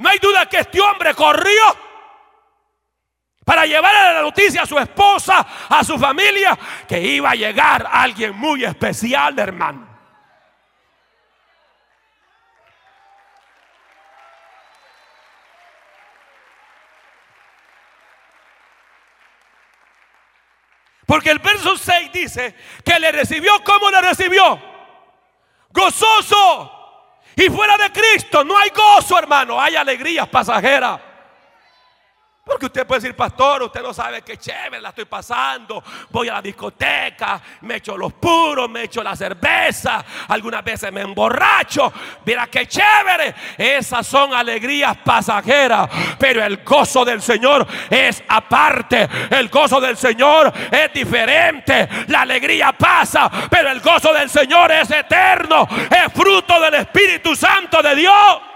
No 0.02 0.08
hay 0.08 0.18
duda 0.18 0.46
que 0.46 0.58
este 0.58 0.80
hombre 0.80 1.14
corrió 1.14 1.62
para 3.44 3.64
llevar 3.66 3.94
a 3.94 4.12
la 4.14 4.22
noticia 4.22 4.62
a 4.62 4.66
su 4.66 4.76
esposa, 4.76 5.46
a 5.68 5.84
su 5.84 5.96
familia, 5.96 6.58
que 6.88 7.00
iba 7.00 7.30
a 7.30 7.34
llegar 7.36 7.88
alguien 7.88 8.34
muy 8.34 8.64
especial, 8.64 9.38
hermano. 9.38 9.86
Porque 21.06 21.30
el 21.30 21.38
verso 21.38 21.76
6 21.76 22.12
dice 22.12 22.56
que 22.84 22.98
le 22.98 23.12
recibió 23.12 23.62
como 23.62 23.88
le 23.88 24.00
recibió. 24.00 24.60
Gozoso. 25.70 26.82
Y 27.37 27.49
fuera 27.51 27.77
de 27.79 27.90
Cristo 27.90 28.45
no 28.45 28.57
hay 28.59 28.71
gozo, 28.71 29.18
hermano. 29.18 29.61
Hay 29.61 29.77
alegrías 29.77 30.29
pasajeras. 30.29 31.12
Porque 32.44 32.66
usted 32.66 32.85
puede 32.85 33.00
decir, 33.00 33.14
pastor, 33.14 33.62
usted 33.62 33.81
no 33.81 33.94
sabe 33.94 34.20
qué 34.22 34.37
chévere 34.37 34.81
la 34.81 34.88
estoy 34.88 35.05
pasando. 35.05 35.83
Voy 36.11 36.28
a 36.28 36.35
la 36.35 36.42
discoteca, 36.42 37.40
me 37.61 37.76
echo 37.76 37.96
los 37.96 38.14
puros, 38.14 38.68
me 38.68 38.83
echo 38.83 39.00
la 39.00 39.14
cerveza. 39.14 40.05
Algunas 40.26 40.64
veces 40.64 40.92
me 40.92 41.02
emborracho. 41.02 41.92
Mira 42.24 42.48
qué 42.48 42.66
chévere. 42.66 43.33
Esas 43.57 44.05
son 44.05 44.35
alegrías 44.35 44.96
pasajeras. 45.05 45.88
Pero 46.18 46.42
el 46.44 46.64
gozo 46.64 47.05
del 47.05 47.22
Señor 47.22 47.64
es 47.88 48.24
aparte. 48.26 49.09
El 49.31 49.48
gozo 49.48 49.81
del 49.81 49.96
Señor 49.96 50.52
es 50.68 50.92
diferente. 50.92 51.88
La 52.09 52.22
alegría 52.22 52.72
pasa, 52.72 53.31
pero 53.48 53.70
el 53.70 53.81
gozo 53.81 54.12
del 54.12 54.28
Señor 54.28 54.72
es 54.72 54.90
eterno. 54.90 55.68
Es 55.88 56.12
fruto 56.12 56.61
del 56.61 56.74
Espíritu 56.74 57.37
Santo 57.37 57.81
de 57.81 57.94
Dios. 57.94 58.51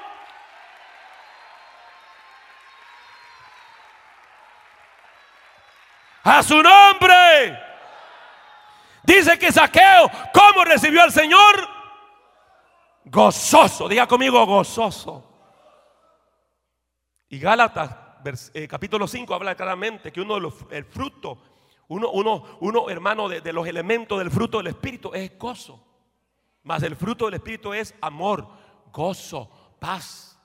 A 6.29 6.43
su 6.43 6.61
nombre. 6.61 7.57
Dice 9.05 9.39
que 9.39 9.53
Saqueo, 9.53 10.11
¿cómo 10.35 10.65
recibió 10.65 11.05
al 11.05 11.12
Señor? 11.12 11.69
Gozoso. 13.05 13.89
Diga 13.89 14.09
conmigo, 14.09 14.45
gozoso. 14.45 15.23
Y 17.29 17.39
Gálatas, 17.39 18.51
eh, 18.55 18.67
capítulo 18.67 19.07
5, 19.07 19.33
habla 19.37 19.55
claramente 19.55 20.11
que 20.11 20.21
uno 20.21 20.35
de 20.35 20.41
los, 20.41 20.55
el 20.73 20.85
fruto, 20.85 21.39
uno, 21.87 22.11
uno, 22.11 22.59
uno 22.59 22.91
hermano, 22.91 23.29
de, 23.29 23.41
de 23.41 23.53
los 23.53 23.65
elementos 23.69 24.19
del 24.19 24.33
fruto 24.33 24.59
del 24.59 24.67
Espíritu 24.67 25.15
es 25.15 25.39
gozo. 25.39 25.81
Mas 26.65 26.83
el 26.83 26.97
fruto 26.97 27.27
del 27.27 27.35
Espíritu 27.35 27.73
es 27.73 27.95
amor, 28.01 28.49
gozo, 28.93 29.77
paz. 29.79 30.37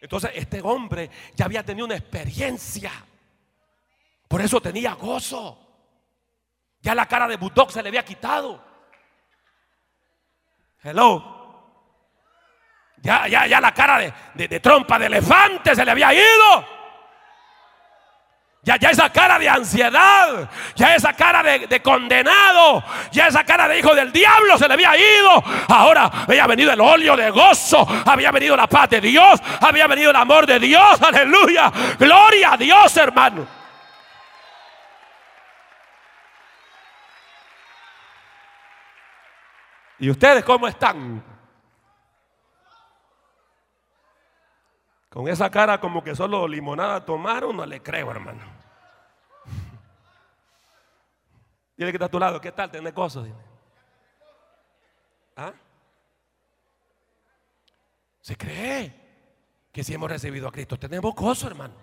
Entonces 0.00 0.30
este 0.34 0.62
hombre 0.62 1.10
ya 1.34 1.44
había 1.44 1.62
tenido 1.62 1.84
una 1.84 1.96
experiencia. 1.96 2.90
Por 4.28 4.40
eso 4.40 4.60
tenía 4.60 4.94
gozo. 4.94 5.62
Ya 6.80 6.94
la 6.94 7.06
cara 7.06 7.26
de 7.28 7.36
Budok 7.36 7.70
se 7.70 7.82
le 7.82 7.88
había 7.88 8.04
quitado. 8.04 8.62
Hello. 10.82 11.34
Ya, 12.98 13.28
ya, 13.28 13.46
ya 13.46 13.60
la 13.60 13.72
cara 13.72 13.98
de, 14.34 14.48
de- 14.48 14.60
trompa 14.60 14.98
de 14.98 15.06
elefante 15.06 15.74
se 15.74 15.84
le 15.84 15.90
había 15.90 16.12
ido. 16.12 16.76
Ya, 18.62 18.76
ya 18.78 18.90
esa 18.90 19.10
cara 19.12 19.38
de 19.38 19.48
ansiedad, 19.48 20.50
ya 20.74 20.96
esa 20.96 21.12
cara 21.12 21.40
de, 21.40 21.68
de 21.68 21.80
condenado, 21.82 22.82
ya 23.12 23.28
esa 23.28 23.44
cara 23.44 23.68
de 23.68 23.78
hijo 23.78 23.94
del 23.94 24.10
diablo 24.10 24.58
se 24.58 24.66
le 24.66 24.74
había 24.74 24.96
ido. 24.96 25.30
Ahora 25.68 26.10
había 26.26 26.48
venido 26.48 26.72
el 26.72 26.80
óleo 26.80 27.16
de 27.16 27.30
gozo, 27.30 27.86
había 28.04 28.32
venido 28.32 28.56
la 28.56 28.66
paz 28.66 28.90
de 28.90 29.00
Dios, 29.00 29.40
había 29.60 29.86
venido 29.86 30.10
el 30.10 30.16
amor 30.16 30.46
de 30.46 30.58
Dios. 30.58 31.00
Aleluya. 31.00 31.70
Gloria 31.96 32.54
a 32.54 32.56
Dios, 32.56 32.96
hermano. 32.96 33.46
¿Y 40.06 40.10
ustedes 40.10 40.44
cómo 40.44 40.68
están? 40.68 41.20
Con 45.10 45.26
esa 45.26 45.50
cara 45.50 45.80
como 45.80 46.04
que 46.04 46.14
solo 46.14 46.46
limonada 46.46 47.04
tomaron, 47.04 47.56
no 47.56 47.66
le 47.66 47.82
creo, 47.82 48.12
hermano. 48.12 48.40
Dile 51.76 51.90
que 51.90 51.96
está 51.96 52.04
a 52.04 52.08
tu 52.08 52.20
lado, 52.20 52.40
¿qué 52.40 52.52
tal? 52.52 52.70
¿Tenés 52.70 52.94
gozo? 52.94 53.24
Dile. 53.24 53.34
¿Ah? 55.34 55.52
¿Se 58.20 58.36
cree 58.36 58.94
que 59.72 59.82
si 59.82 59.92
hemos 59.92 60.08
recibido 60.08 60.46
a 60.46 60.52
Cristo 60.52 60.78
tenemos 60.78 61.16
gozo, 61.16 61.48
hermano? 61.48 61.74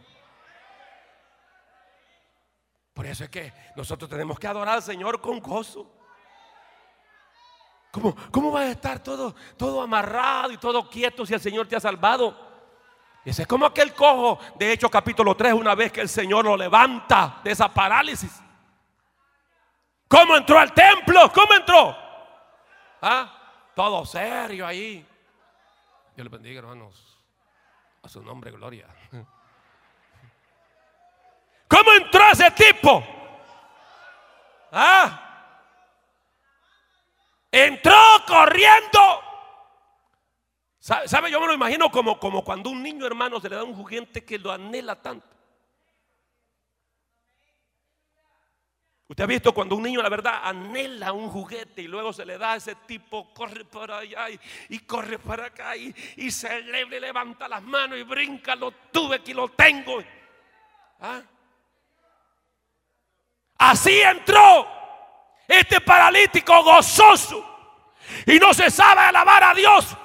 Por 2.93 3.05
eso 3.05 3.25
es 3.25 3.29
que 3.29 3.51
nosotros 3.75 4.09
tenemos 4.09 4.39
que 4.39 4.47
adorar 4.47 4.75
al 4.75 4.81
Señor 4.81 5.19
con 5.19 5.41
gozo. 5.41 6.02
¿Cómo, 7.93 8.15
cómo 8.31 8.51
va 8.51 8.61
a 8.61 8.71
estar 8.71 9.03
todo, 9.03 9.35
todo 9.55 9.79
amarrado 9.79 10.51
y 10.51 10.57
todo 10.57 10.89
quieto 10.89 11.27
si 11.27 11.35
el 11.35 11.39
Señor 11.39 11.67
te 11.67 11.75
ha 11.75 11.79
salvado? 11.79 12.35
Ese 13.23 13.43
es 13.43 13.47
como 13.47 13.67
aquel 13.67 13.93
cojo 13.93 14.39
de 14.55 14.73
Hechos 14.73 14.89
capítulo 14.89 15.37
3, 15.37 15.53
una 15.53 15.75
vez 15.75 15.91
que 15.91 16.01
el 16.01 16.09
Señor 16.09 16.43
lo 16.43 16.57
levanta 16.57 17.39
de 17.43 17.51
esa 17.51 17.71
parálisis. 17.71 18.41
¿Cómo 20.07 20.35
entró 20.35 20.57
al 20.57 20.73
templo? 20.73 21.31
¿Cómo 21.31 21.53
entró? 21.53 21.95
¿Ah? 22.99 23.69
Todo 23.75 24.03
serio 24.07 24.65
ahí. 24.65 25.05
Dios 26.15 26.25
le 26.25 26.29
bendiga, 26.29 26.61
hermanos. 26.61 27.15
A 28.01 28.09
su 28.09 28.23
nombre, 28.23 28.49
gloria. 28.49 28.87
¿Cómo 31.67 31.93
entró 31.93 32.23
ese 32.31 32.49
tipo? 32.49 33.03
¿Ah? 34.71 35.22
Entró 37.53 37.93
corriendo. 38.25 39.21
¿Sabe? 40.79 41.29
Yo 41.29 41.39
me 41.39 41.45
lo 41.45 41.53
imagino 41.53 41.91
como, 41.91 42.19
como 42.19 42.43
cuando 42.43 42.71
un 42.71 42.81
niño 42.81 43.05
hermano 43.05 43.39
se 43.39 43.47
le 43.47 43.55
da 43.55 43.63
un 43.63 43.75
juguete 43.75 44.25
que 44.25 44.39
lo 44.39 44.51
anhela 44.51 44.99
tanto. 44.99 45.27
Usted 49.07 49.23
ha 49.23 49.27
visto 49.27 49.53
cuando 49.53 49.75
un 49.75 49.83
niño, 49.83 50.01
la 50.01 50.09
verdad, 50.09 50.41
anhela 50.43 51.13
un 51.13 51.29
juguete 51.29 51.83
y 51.83 51.87
luego 51.87 52.11
se 52.11 52.25
le 52.25 52.39
da 52.39 52.53
a 52.53 52.55
ese 52.55 52.73
tipo, 52.87 53.31
corre 53.35 53.65
para 53.65 53.99
allá 53.99 54.31
y, 54.31 54.39
y 54.69 54.79
corre 54.79 55.19
para 55.19 55.45
acá 55.45 55.77
y, 55.77 55.93
y 56.17 56.31
celebra 56.31 56.97
y 56.97 57.01
levanta 57.01 57.47
las 57.47 57.61
manos 57.61 57.99
y 57.99 58.03
brinca, 58.03 58.55
lo 58.55 58.71
tuve 58.91 59.21
que 59.21 59.35
lo 59.35 59.49
tengo. 59.49 60.03
¿Ah? 60.99 61.21
Así 63.59 64.01
entró 64.01 64.82
este 65.53 65.81
paralítico 65.81 66.63
gozoso 66.63 67.49
y 68.25 68.39
no 68.39 68.53
se 68.53 68.69
sabe 68.69 69.01
alabar 69.01 69.43
a 69.43 69.53
Dios. 69.53 69.97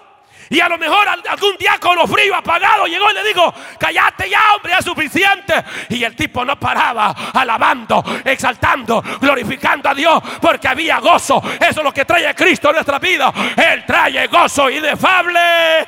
Y 0.50 0.60
a 0.60 0.68
lo 0.70 0.78
mejor 0.78 1.06
al- 1.06 1.22
algún 1.28 1.58
diácono 1.58 2.06
frío 2.06 2.34
apagado 2.34 2.86
llegó 2.86 3.10
y 3.10 3.14
le 3.14 3.22
dijo, 3.22 3.52
cállate 3.78 4.30
ya 4.30 4.40
hombre, 4.54 4.72
es 4.78 4.84
suficiente. 4.84 5.52
Y 5.90 6.02
el 6.02 6.16
tipo 6.16 6.42
no 6.42 6.58
paraba 6.58 7.14
alabando, 7.34 8.02
exaltando, 8.24 9.02
glorificando 9.20 9.90
a 9.90 9.94
Dios 9.94 10.22
porque 10.40 10.66
había 10.68 11.00
gozo. 11.00 11.42
Eso 11.60 11.80
es 11.80 11.84
lo 11.84 11.92
que 11.92 12.06
trae 12.06 12.34
Cristo 12.34 12.68
en 12.70 12.76
nuestra 12.76 12.98
vida. 12.98 13.30
Él 13.56 13.84
trae 13.86 14.26
gozo 14.28 14.70
inefable. 14.70 15.86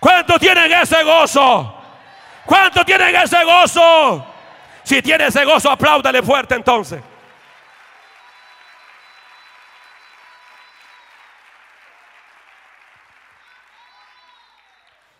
¿Cuántos 0.00 0.40
tienen 0.40 0.72
ese 0.72 1.02
gozo? 1.04 1.74
¿Cuántos 2.46 2.84
tienen 2.84 3.14
ese 3.16 3.44
gozo? 3.44 4.26
Si 4.84 5.00
tiene 5.00 5.26
ese 5.26 5.44
gozo, 5.44 5.70
apláudale 5.70 6.22
fuerte 6.22 6.54
entonces. 6.54 7.02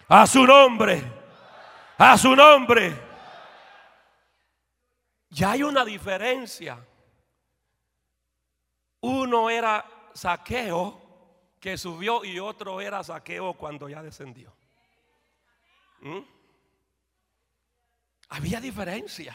A 0.09 0.27
su 0.27 0.46
nombre. 0.46 1.03
A 1.96 2.18
su 2.18 2.37
nombre. 2.37 2.92
Ya 5.31 5.53
hay 5.53 5.62
una 5.62 5.85
diferencia. 5.85 6.79
Uno 9.01 9.48
era 9.48 9.85
saqueo 10.12 11.01
que 11.59 11.79
subió 11.79 12.25
y 12.25 12.38
otro 12.38 12.81
era 12.81 13.03
saqueo 13.03 13.55
cuando 13.55 13.88
ya 13.88 14.03
descendió. 14.03 14.53
¿Mm? 16.01 16.18
Había 18.29 18.61
diferencia. 18.61 19.35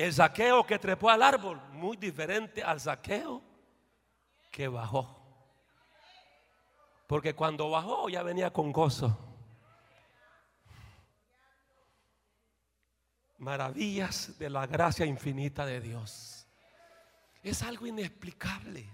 El 0.00 0.14
saqueo 0.14 0.64
que 0.64 0.78
trepó 0.78 1.10
al 1.10 1.22
árbol, 1.22 1.60
muy 1.72 1.94
diferente 1.94 2.62
al 2.62 2.80
saqueo 2.80 3.42
que 4.50 4.66
bajó. 4.66 5.14
Porque 7.06 7.34
cuando 7.34 7.68
bajó 7.68 8.08
ya 8.08 8.22
venía 8.22 8.50
con 8.50 8.72
gozo. 8.72 9.14
Maravillas 13.36 14.38
de 14.38 14.48
la 14.48 14.66
gracia 14.66 15.04
infinita 15.04 15.66
de 15.66 15.82
Dios. 15.82 16.46
Es 17.42 17.62
algo 17.62 17.84
inexplicable. 17.86 18.88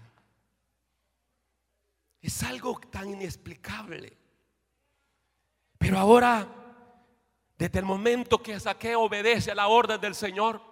Es 2.21 2.43
algo 2.43 2.81
tan 2.91 3.11
inexplicable. 3.11 4.17
Pero 5.77 5.99
ahora, 5.99 6.45
desde 7.57 7.79
el 7.79 7.85
momento 7.85 8.43
que 8.43 8.59
Saqueo 8.59 9.03
obedece 9.03 9.51
a 9.51 9.55
la 9.55 9.69
orden 9.69 10.01
del 10.01 10.13
Señor, 10.13 10.66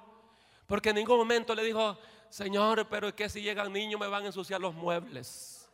porque 0.67 0.89
en 0.89 0.95
ningún 0.95 1.17
momento 1.17 1.53
le 1.53 1.63
dijo, 1.63 1.97
Señor, 2.29 2.87
pero 2.89 3.07
es 3.07 3.13
que 3.13 3.29
si 3.29 3.41
llegan 3.41 3.71
niños 3.71 3.99
me 3.99 4.07
van 4.07 4.23
a 4.23 4.27
ensuciar 4.27 4.59
los 4.59 4.73
muebles. 4.73 5.69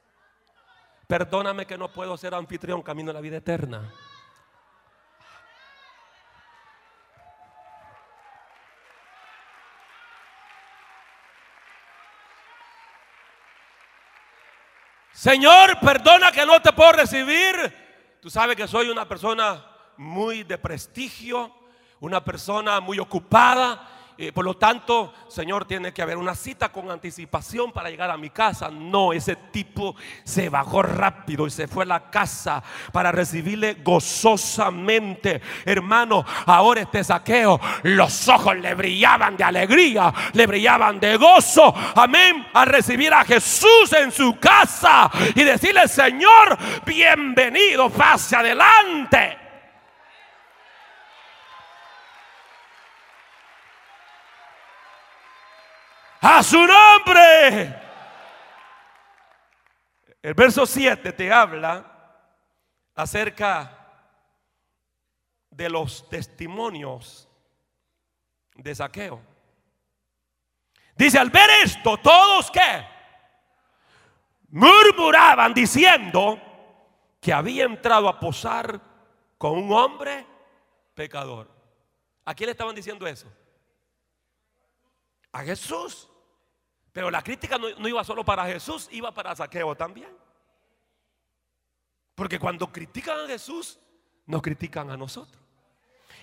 Perdóname 1.07 1.65
que 1.65 1.77
no 1.77 1.91
puedo 1.91 2.15
ser 2.17 2.33
anfitrión 2.33 2.81
camino 2.81 3.11
a 3.11 3.13
la 3.13 3.21
vida 3.21 3.37
eterna. 3.37 3.91
Señor, 15.21 15.79
perdona 15.79 16.31
que 16.31 16.45
no 16.47 16.59
te 16.61 16.73
puedo 16.73 16.93
recibir. 16.93 17.53
Tú 18.21 18.29
sabes 18.29 18.55
que 18.55 18.67
soy 18.67 18.89
una 18.89 19.07
persona 19.07 19.63
muy 19.97 20.41
de 20.43 20.57
prestigio, 20.57 21.53
una 21.99 22.23
persona 22.23 22.79
muy 22.79 22.97
ocupada. 22.97 23.87
Eh, 24.23 24.31
por 24.31 24.45
lo 24.45 24.55
tanto, 24.55 25.15
Señor, 25.29 25.65
tiene 25.65 25.91
que 25.91 26.03
haber 26.03 26.15
una 26.15 26.35
cita 26.35 26.71
con 26.71 26.91
anticipación 26.91 27.71
para 27.71 27.89
llegar 27.89 28.11
a 28.11 28.17
mi 28.17 28.29
casa. 28.29 28.69
No, 28.69 29.13
ese 29.13 29.35
tipo 29.35 29.95
se 30.23 30.47
bajó 30.47 30.83
rápido 30.83 31.47
y 31.47 31.49
se 31.49 31.67
fue 31.67 31.85
a 31.85 31.87
la 31.87 32.11
casa 32.11 32.61
para 32.91 33.11
recibirle 33.11 33.77
gozosamente. 33.83 35.41
Hermano, 35.65 36.23
ahora 36.45 36.81
este 36.81 37.03
saqueo, 37.03 37.59
los 37.81 38.27
ojos 38.27 38.55
le 38.57 38.75
brillaban 38.75 39.35
de 39.35 39.43
alegría, 39.43 40.13
le 40.33 40.45
brillaban 40.45 40.99
de 40.99 41.17
gozo. 41.17 41.73
Amén. 41.95 42.45
Al 42.53 42.67
recibir 42.67 43.11
a 43.11 43.25
Jesús 43.25 43.91
en 43.97 44.11
su 44.11 44.37
casa 44.37 45.09
y 45.33 45.43
decirle, 45.43 45.87
Señor, 45.87 46.59
bienvenido, 46.85 47.89
pase 47.89 48.35
adelante. 48.35 49.40
A 56.21 56.43
su 56.43 56.57
nombre. 56.65 57.81
El 60.21 60.35
verso 60.35 60.67
7 60.67 61.13
te 61.13 61.33
habla 61.33 61.83
acerca 62.93 63.77
de 65.49 65.67
los 65.67 66.07
testimonios 66.09 67.27
de 68.55 68.75
saqueo. 68.75 69.19
Dice, 70.95 71.17
al 71.17 71.31
ver 71.31 71.49
esto, 71.63 71.97
todos 71.97 72.51
que 72.51 72.87
murmuraban 74.49 75.55
diciendo 75.55 76.39
que 77.19 77.33
había 77.33 77.63
entrado 77.63 78.07
a 78.07 78.19
posar 78.19 78.79
con 79.39 79.57
un 79.57 79.73
hombre 79.73 80.27
pecador. 80.93 81.49
¿A 82.25 82.35
quién 82.35 82.47
le 82.47 82.51
estaban 82.51 82.75
diciendo 82.75 83.07
eso? 83.07 83.27
A 85.31 85.41
Jesús. 85.41 86.10
Pero 86.91 87.09
la 87.09 87.21
crítica 87.21 87.57
no, 87.57 87.69
no 87.77 87.87
iba 87.87 88.03
solo 88.03 88.23
para 88.25 88.45
Jesús, 88.45 88.87
iba 88.91 89.11
para 89.13 89.35
Saqueo 89.35 89.75
también. 89.75 90.09
Porque 92.15 92.37
cuando 92.37 92.71
critican 92.71 93.19
a 93.21 93.27
Jesús, 93.27 93.79
nos 94.25 94.41
critican 94.41 94.89
a 94.89 94.97
nosotros. 94.97 95.41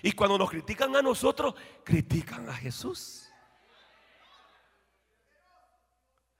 Y 0.01 0.13
cuando 0.13 0.37
nos 0.37 0.49
critican 0.49 0.95
a 0.95 1.01
nosotros, 1.01 1.55
critican 1.83 2.47
a 2.49 2.53
Jesús. 2.53 3.29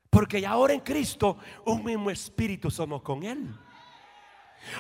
Porque 0.10 0.46
ahora 0.46 0.74
en 0.74 0.80
Cristo, 0.80 1.38
un 1.66 1.84
mismo 1.84 2.10
espíritu 2.10 2.72
somos 2.72 3.02
con 3.02 3.24
Él. 3.24 3.54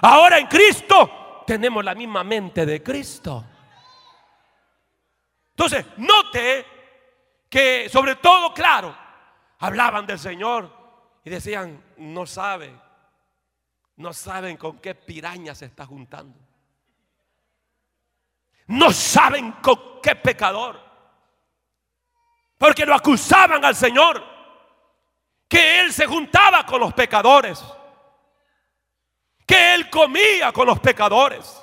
Ahora 0.01 0.39
en 0.39 0.47
Cristo 0.47 1.43
tenemos 1.45 1.83
la 1.83 1.95
misma 1.95 2.23
mente 2.23 2.65
de 2.65 2.81
Cristo. 2.81 3.45
Entonces, 5.51 5.85
note 5.97 6.65
que 7.49 7.89
sobre 7.89 8.15
todo, 8.15 8.53
claro, 8.53 8.95
hablaban 9.59 10.05
del 10.05 10.19
Señor 10.19 10.71
y 11.23 11.29
decían, 11.29 11.83
no 11.97 12.25
sabe, 12.25 12.73
no 13.97 14.13
saben 14.13 14.57
con 14.57 14.79
qué 14.79 14.95
piraña 14.95 15.53
se 15.53 15.65
está 15.65 15.85
juntando. 15.85 16.39
No 18.67 18.91
saben 18.91 19.51
con 19.53 19.99
qué 20.01 20.15
pecador. 20.15 20.79
Porque 22.57 22.85
lo 22.85 22.93
acusaban 22.93 23.63
al 23.65 23.75
Señor. 23.75 24.23
Que 25.47 25.81
Él 25.81 25.91
se 25.91 26.05
juntaba 26.05 26.65
con 26.65 26.79
los 26.79 26.93
pecadores. 26.93 27.63
Que 29.47 29.73
Él 29.73 29.89
comía 29.89 30.51
con 30.51 30.67
los 30.67 30.79
pecadores. 30.79 31.59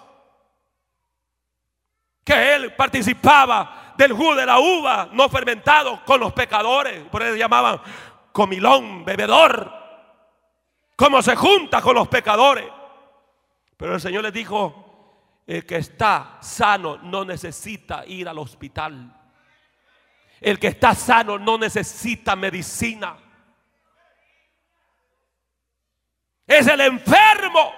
Que 2.24 2.56
Él 2.56 2.74
participaba 2.74 3.85
del 3.96 4.12
jugo 4.12 4.34
de 4.34 4.46
la 4.46 4.58
uva 4.58 5.08
no 5.12 5.28
fermentado 5.28 6.04
con 6.04 6.20
los 6.20 6.32
pecadores. 6.32 7.02
Por 7.08 7.22
eso 7.22 7.36
llamaban 7.36 7.80
comilón, 8.32 9.04
bebedor. 9.04 9.72
Como 10.94 11.22
se 11.22 11.36
junta 11.36 11.80
con 11.80 11.94
los 11.94 12.08
pecadores. 12.08 12.66
Pero 13.76 13.94
el 13.94 14.00
Señor 14.00 14.22
les 14.24 14.32
dijo, 14.32 15.42
el 15.46 15.64
que 15.64 15.76
está 15.76 16.38
sano 16.40 16.98
no 16.98 17.24
necesita 17.24 18.04
ir 18.06 18.28
al 18.28 18.38
hospital. 18.38 19.12
El 20.40 20.58
que 20.58 20.68
está 20.68 20.94
sano 20.94 21.38
no 21.38 21.58
necesita 21.58 22.36
medicina. 22.36 23.16
Es 26.46 26.66
el 26.66 26.80
enfermo. 26.80 27.72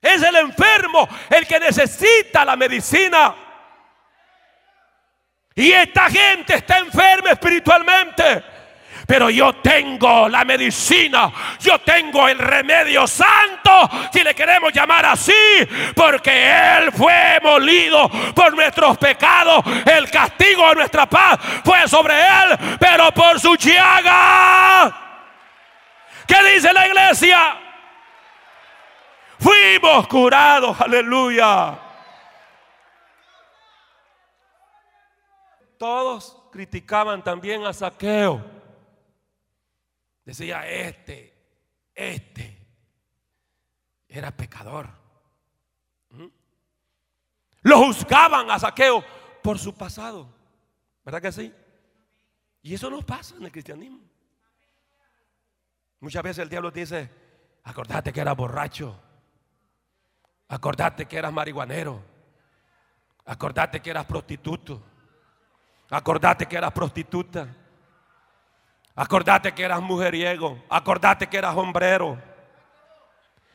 Es 0.00 0.22
el 0.22 0.36
enfermo 0.36 1.08
el 1.30 1.46
que 1.46 1.58
necesita 1.58 2.44
la 2.44 2.56
medicina. 2.56 3.34
Y 5.54 5.70
esta 5.70 6.10
gente 6.10 6.56
está 6.56 6.78
enferma 6.78 7.30
espiritualmente. 7.30 8.44
Pero 9.06 9.28
yo 9.28 9.56
tengo 9.56 10.30
la 10.30 10.44
medicina, 10.46 11.30
yo 11.60 11.78
tengo 11.80 12.26
el 12.26 12.38
remedio 12.38 13.06
santo, 13.06 13.90
si 14.10 14.24
le 14.24 14.34
queremos 14.34 14.72
llamar 14.72 15.04
así, 15.04 15.32
porque 15.94 16.50
Él 16.78 16.90
fue 16.90 17.38
molido 17.42 18.08
por 18.34 18.54
nuestros 18.54 18.96
pecados. 18.96 19.62
El 19.84 20.10
castigo 20.10 20.70
de 20.70 20.76
nuestra 20.76 21.04
paz 21.04 21.38
fue 21.62 21.86
sobre 21.86 22.14
Él, 22.14 22.58
pero 22.80 23.12
por 23.12 23.38
su 23.38 23.56
llaga. 23.56 24.90
¿Qué 26.26 26.54
dice 26.54 26.72
la 26.72 26.86
iglesia? 26.86 27.56
Fuimos 29.38 30.08
curados, 30.08 30.80
aleluya. 30.80 31.83
Todos 35.78 36.42
criticaban 36.52 37.22
también 37.22 37.64
a 37.66 37.72
Saqueo. 37.72 38.44
Decía, 40.24 40.66
este, 40.68 41.34
este 41.94 42.66
era 44.08 44.30
pecador. 44.30 44.88
¿Mm? 46.10 46.26
Lo 47.62 47.86
juzgaban 47.86 48.50
a 48.50 48.58
Saqueo 48.58 49.04
por 49.42 49.58
su 49.58 49.74
pasado. 49.74 50.32
¿Verdad 51.04 51.20
que 51.20 51.32
sí? 51.32 51.54
Y 52.62 52.74
eso 52.74 52.88
no 52.88 53.02
pasa 53.02 53.36
en 53.36 53.44
el 53.44 53.52
cristianismo. 53.52 54.00
Muchas 56.00 56.22
veces 56.22 56.42
el 56.42 56.48
diablo 56.48 56.70
dice, 56.70 57.10
acordate 57.64 58.12
que 58.12 58.20
eras 58.20 58.36
borracho. 58.36 58.98
Acordate 60.48 61.06
que 61.06 61.18
eras 61.18 61.32
marihuanero. 61.32 62.02
Acordate 63.26 63.80
que 63.80 63.90
eras 63.90 64.06
prostituto. 64.06 64.82
Acordate 65.94 66.46
que 66.46 66.56
eras 66.56 66.72
prostituta. 66.72 67.46
Acordate 68.96 69.54
que 69.54 69.62
eras 69.62 69.80
mujeriego. 69.80 70.64
Acordate 70.68 71.28
que 71.28 71.36
eras 71.36 71.54
hombrero. 71.54 72.20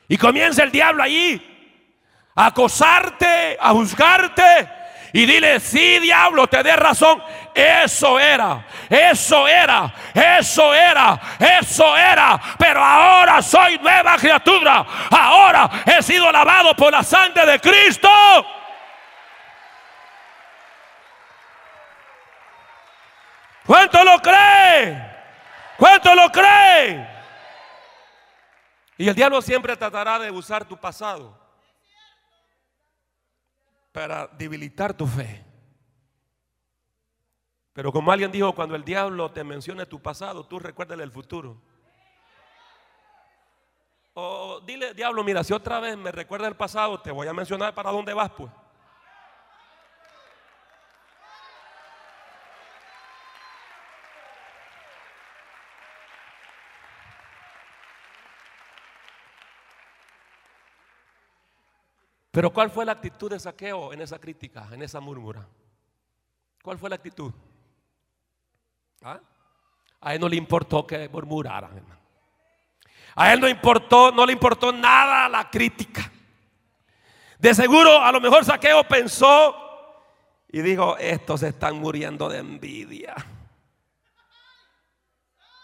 Y 0.07 0.17
comienza 0.17 0.63
el 0.63 0.71
diablo 0.71 1.03
allí 1.03 1.41
a 2.33 2.45
acosarte, 2.45 3.57
a 3.59 3.71
juzgarte. 3.71 4.69
Y 5.11 5.25
dile, 5.25 5.59
sí, 5.59 5.99
diablo, 5.99 6.47
te 6.47 6.63
dé 6.63 6.77
razón. 6.77 7.21
Eso 7.53 8.17
era, 8.17 8.65
eso 8.89 9.45
era, 9.45 9.93
eso 10.13 10.73
era, 10.73 11.19
eso 11.39 11.97
era. 11.97 12.39
Pero 12.57 12.81
ahora 12.81 13.41
soy 13.41 13.77
nueva 13.79 14.15
criatura. 14.15 14.85
Ahora 15.11 15.69
he 15.85 16.01
sido 16.01 16.31
lavado 16.31 16.73
por 16.73 16.93
la 16.93 17.03
sangre 17.03 17.45
de 17.45 17.59
Cristo. 17.59 18.09
¿Cuánto 23.70 24.03
lo 24.03 24.17
cree? 24.20 24.99
¿Cuánto 25.78 26.15
lo 26.15 26.32
creen? 26.32 27.07
Y 28.97 29.07
el 29.07 29.13
diablo 29.13 29.43
siempre 29.43 29.78
tratará 29.78 30.17
de 30.17 30.32
usar 30.32 30.65
tu 30.65 30.76
pasado 30.76 31.39
para 33.91 34.26
debilitar 34.26 34.91
tu 34.95 35.05
fe. 35.05 35.45
Pero 37.74 37.91
como 37.91 38.11
alguien 38.11 38.32
dijo, 38.32 38.55
cuando 38.55 38.76
el 38.76 38.84
diablo 38.84 39.32
te 39.32 39.43
mencione 39.43 39.86
tu 39.86 40.01
pasado, 40.01 40.47
tú 40.47 40.57
recuérdale 40.57 41.03
el 41.03 41.11
futuro. 41.11 41.61
O 44.15 44.61
dile, 44.61 44.95
diablo, 44.95 45.24
mira, 45.24 45.43
si 45.43 45.53
otra 45.53 45.80
vez 45.80 45.95
me 45.95 46.11
recuerda 46.11 46.47
el 46.47 46.55
pasado, 46.55 46.99
te 46.99 47.11
voy 47.11 47.28
a 47.28 47.34
mencionar 47.34 47.76
para 47.76 47.91
dónde 47.91 48.15
vas, 48.15 48.32
pues. 48.32 48.51
Pero 62.32 62.51
¿cuál 62.51 62.69
fue 62.69 62.86
la 62.86 62.93
actitud 62.93 63.32
de 63.32 63.39
saqueo 63.39 63.91
en 63.91 64.01
esa 64.01 64.19
crítica, 64.19 64.67
en 64.71 64.84
esa 64.84 64.99
murmura? 64.99 65.47
¿Cuál 66.61 66.77
fue 66.77 66.89
la 66.89 66.95
actitud? 66.95 67.34
¿Ah? 69.01 69.19
A 70.01 70.13
él 70.13 70.21
no 70.21 70.30
le 70.30 70.36
importó 70.36 70.86
que 70.86 71.09
murmuraran, 71.09 71.75
hermano. 71.75 71.99
A 73.15 73.34
él 73.34 73.39
no 73.39 73.49
importó, 73.49 74.11
no 74.11 74.25
le 74.25 74.34
importó 74.34 74.71
nada 74.71 75.27
la 75.27 75.49
crítica. 75.49 76.11
De 77.38 77.53
seguro, 77.53 77.99
a 78.01 78.11
lo 78.11 78.21
mejor 78.21 78.45
Saqueo 78.45 78.84
pensó 78.88 79.55
y 80.49 80.61
dijo: 80.61 80.97
Estos 80.97 81.43
están 81.43 81.80
muriendo 81.80 82.30
de 82.30 82.39
envidia. 82.39 83.15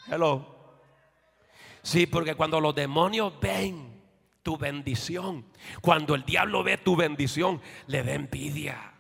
Hello. 0.08 0.54
Sí, 1.82 2.08
porque 2.08 2.36
cuando 2.36 2.60
los 2.60 2.74
demonios 2.74 3.40
ven 3.40 3.95
tu 4.46 4.58
bendición. 4.58 5.44
Cuando 5.82 6.14
el 6.14 6.24
diablo 6.24 6.64
ve 6.64 6.78
tu 6.78 6.96
bendición, 6.96 7.60
le 7.88 8.04
da 8.04 8.14
envidia. 8.14 8.94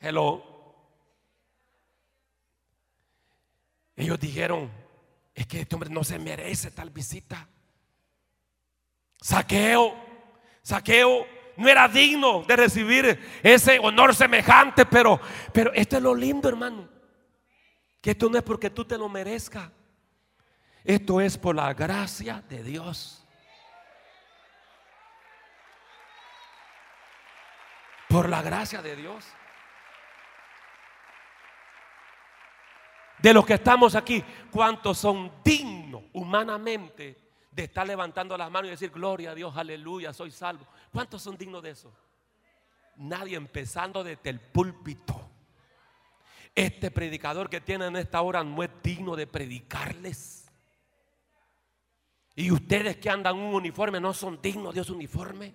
Hello. 0.00 0.42
Ellos 3.94 4.18
dijeron, 4.18 4.68
es 5.32 5.46
que 5.46 5.60
este 5.60 5.76
hombre 5.76 5.88
no 5.88 6.02
se 6.02 6.18
merece 6.18 6.72
tal 6.72 6.90
visita. 6.90 7.48
Saqueo, 9.20 9.94
saqueo, 10.60 11.26
no 11.58 11.68
era 11.68 11.86
digno 11.86 12.42
de 12.42 12.56
recibir 12.56 13.20
ese 13.44 13.78
honor 13.78 14.16
semejante, 14.16 14.84
pero, 14.84 15.20
pero 15.52 15.72
esto 15.74 15.96
es 15.96 16.02
lo 16.02 16.12
lindo, 16.12 16.48
hermano. 16.48 16.88
Que 18.00 18.10
esto 18.10 18.28
no 18.28 18.36
es 18.36 18.42
porque 18.42 18.68
tú 18.68 18.84
te 18.84 18.98
lo 18.98 19.08
merezcas. 19.08 19.70
Esto 20.84 21.20
es 21.20 21.36
por 21.36 21.54
la 21.54 21.74
gracia 21.74 22.42
de 22.48 22.62
Dios. 22.62 23.24
Por 28.08 28.28
la 28.28 28.42
gracia 28.42 28.82
de 28.82 28.96
Dios. 28.96 29.24
De 33.18 33.34
los 33.34 33.44
que 33.44 33.54
estamos 33.54 33.94
aquí, 33.94 34.24
¿cuántos 34.50 34.98
son 34.98 35.30
dignos 35.44 36.02
humanamente 36.14 37.18
de 37.52 37.64
estar 37.64 37.86
levantando 37.86 38.36
las 38.36 38.50
manos 38.50 38.68
y 38.68 38.70
decir, 38.70 38.90
gloria 38.90 39.32
a 39.32 39.34
Dios, 39.34 39.54
aleluya, 39.56 40.14
soy 40.14 40.30
salvo? 40.30 40.66
¿Cuántos 40.90 41.22
son 41.22 41.36
dignos 41.36 41.62
de 41.62 41.70
eso? 41.70 41.92
Nadie 42.96 43.36
empezando 43.36 44.02
desde 44.02 44.30
el 44.30 44.40
púlpito. 44.40 45.28
Este 46.54 46.90
predicador 46.90 47.50
que 47.50 47.60
tiene 47.60 47.86
en 47.86 47.96
esta 47.96 48.22
hora 48.22 48.42
no 48.42 48.62
es 48.62 48.70
digno 48.82 49.14
de 49.16 49.26
predicarles. 49.26 50.39
Y 52.40 52.50
ustedes 52.50 52.96
que 52.96 53.10
andan 53.10 53.36
un 53.36 53.54
uniforme 53.54 54.00
no 54.00 54.14
son 54.14 54.40
dignos 54.40 54.74
de 54.74 54.80
ese 54.80 54.92
uniforme. 54.92 55.52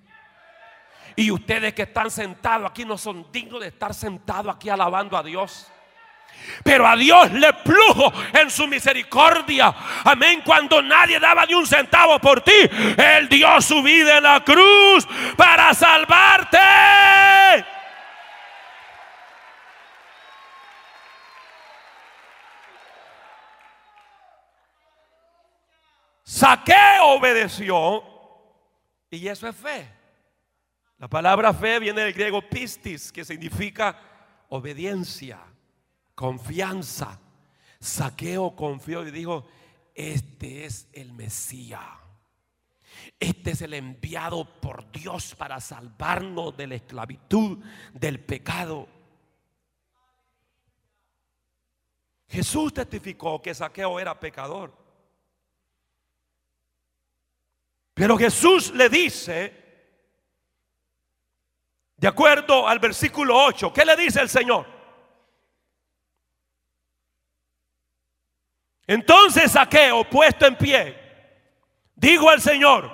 Y 1.16 1.32
ustedes 1.32 1.74
que 1.74 1.82
están 1.82 2.12
sentados 2.12 2.70
aquí 2.70 2.86
no 2.86 2.96
son 2.96 3.26
dignos 3.32 3.60
de 3.62 3.70
estar 3.70 3.92
sentados 3.92 4.56
aquí 4.56 4.70
alabando 4.70 5.18
a 5.18 5.24
Dios. 5.24 5.72
Pero 6.64 6.86
a 6.86 6.96
Dios 6.96 7.32
le 7.32 7.52
plujo 7.54 8.14
en 8.34 8.52
su 8.52 8.68
misericordia. 8.68 9.74
Amén. 10.04 10.44
Cuando 10.46 10.80
nadie 10.80 11.20
daba 11.20 11.48
ni 11.48 11.56
un 11.56 11.66
centavo 11.66 12.20
por 12.20 12.42
ti, 12.42 12.70
Él 12.98 13.30
dio 13.30 13.60
su 13.62 13.82
vida 13.82 14.18
en 14.18 14.24
la 14.24 14.44
cruz 14.44 15.08
para 15.36 15.74
salvarte. 15.74 16.60
Saqueo 26.56 27.18
obedeció 27.18 28.03
y 29.10 29.28
eso 29.28 29.45
es 29.47 29.56
fe. 29.56 29.91
La 30.97 31.10
palabra 31.10 31.53
fe 31.53 31.80
viene 31.80 32.01
del 32.01 32.14
griego 32.14 32.41
pistis, 32.47 33.12
que 33.12 33.26
significa 33.26 33.99
obediencia, 34.47 35.39
confianza. 36.14 37.20
Saqueo 37.80 38.56
confió 38.56 39.06
y 39.06 39.12
dijo, 39.12 39.45
este 39.93 40.64
es 40.64 40.88
el 40.93 41.12
Mesías. 41.12 41.82
Este 43.20 43.51
es 43.51 43.62
el 43.62 43.74
enviado 43.74 44.45
por 44.62 44.89
Dios 44.93 45.36
para 45.36 45.60
salvarnos 45.60 46.56
de 46.56 46.68
la 46.68 46.76
esclavitud, 46.76 47.58
del 47.91 48.22
pecado. 48.22 48.88
Jesús 52.30 52.74
testificó 52.74 53.41
que 53.41 53.53
Saqueo 53.53 53.99
era 53.99 54.18
pecador. 54.18 54.85
Pero 57.96 58.18
Jesús 58.18 58.74
le 58.74 58.89
dice, 58.89 59.66
de 61.96 62.08
acuerdo 62.08 62.68
al 62.68 62.78
versículo 62.78 63.38
8, 63.38 63.72
¿qué 63.72 63.86
le 63.86 63.96
dice 63.96 64.20
el 64.20 64.28
Señor? 64.28 64.68
Entonces 68.86 69.54
Saqueo, 69.54 70.08
puesto 70.10 70.46
en 70.46 70.58
pie, 70.58 71.02
dijo 71.96 72.30
al 72.30 72.41
Señor, 72.41 72.91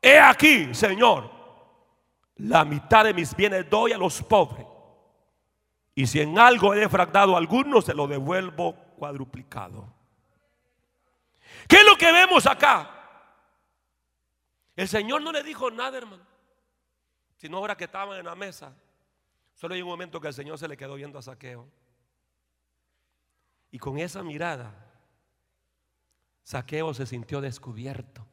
he 0.00 0.18
aquí, 0.18 0.74
Señor, 0.74 1.30
la 2.36 2.64
mitad 2.64 3.04
de 3.04 3.12
mis 3.12 3.36
bienes 3.36 3.68
doy 3.68 3.92
a 3.92 3.98
los 3.98 4.22
pobres. 4.22 4.66
Y 5.94 6.06
si 6.06 6.22
en 6.22 6.38
algo 6.38 6.72
he 6.72 6.78
defraudado 6.78 7.34
a 7.34 7.38
algunos, 7.38 7.84
se 7.84 7.92
lo 7.92 8.06
devuelvo 8.06 8.74
cuadruplicado. 8.96 9.86
¿Qué 11.68 11.76
es 11.76 11.84
lo 11.84 11.96
que 11.96 12.10
vemos 12.10 12.46
acá? 12.46 13.03
El 14.76 14.88
Señor 14.88 15.22
no 15.22 15.32
le 15.32 15.42
dijo 15.42 15.70
nada, 15.70 15.98
hermano. 15.98 16.26
Sino 17.36 17.58
ahora 17.58 17.76
que 17.76 17.84
estaban 17.84 18.18
en 18.18 18.26
la 18.26 18.34
mesa. 18.34 18.74
Solo 19.54 19.74
hay 19.74 19.82
un 19.82 19.88
momento 19.88 20.20
que 20.20 20.28
el 20.28 20.34
Señor 20.34 20.58
se 20.58 20.68
le 20.68 20.76
quedó 20.76 20.94
viendo 20.94 21.18
a 21.18 21.22
Saqueo. 21.22 21.68
Y 23.70 23.78
con 23.78 23.98
esa 23.98 24.22
mirada, 24.22 24.72
Saqueo 26.42 26.92
se 26.94 27.06
sintió 27.06 27.40
descubierto. 27.40 28.26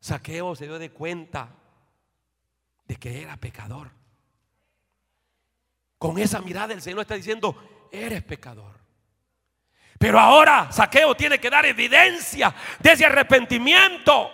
Saqueo 0.00 0.56
se 0.56 0.66
dio 0.66 0.78
de 0.78 0.90
cuenta 0.90 1.54
de 2.86 2.96
que 2.96 3.22
era 3.22 3.36
pecador. 3.36 3.90
Con 5.98 6.18
esa 6.18 6.40
mirada 6.40 6.72
el 6.72 6.80
Señor 6.80 7.00
está 7.00 7.14
diciendo, 7.14 7.88
eres 7.92 8.22
pecador. 8.22 8.79
Pero 10.00 10.18
ahora 10.18 10.72
Saqueo 10.72 11.14
tiene 11.14 11.38
que 11.38 11.50
dar 11.50 11.66
evidencia 11.66 12.54
de 12.78 12.92
ese 12.92 13.04
arrepentimiento. 13.04 14.30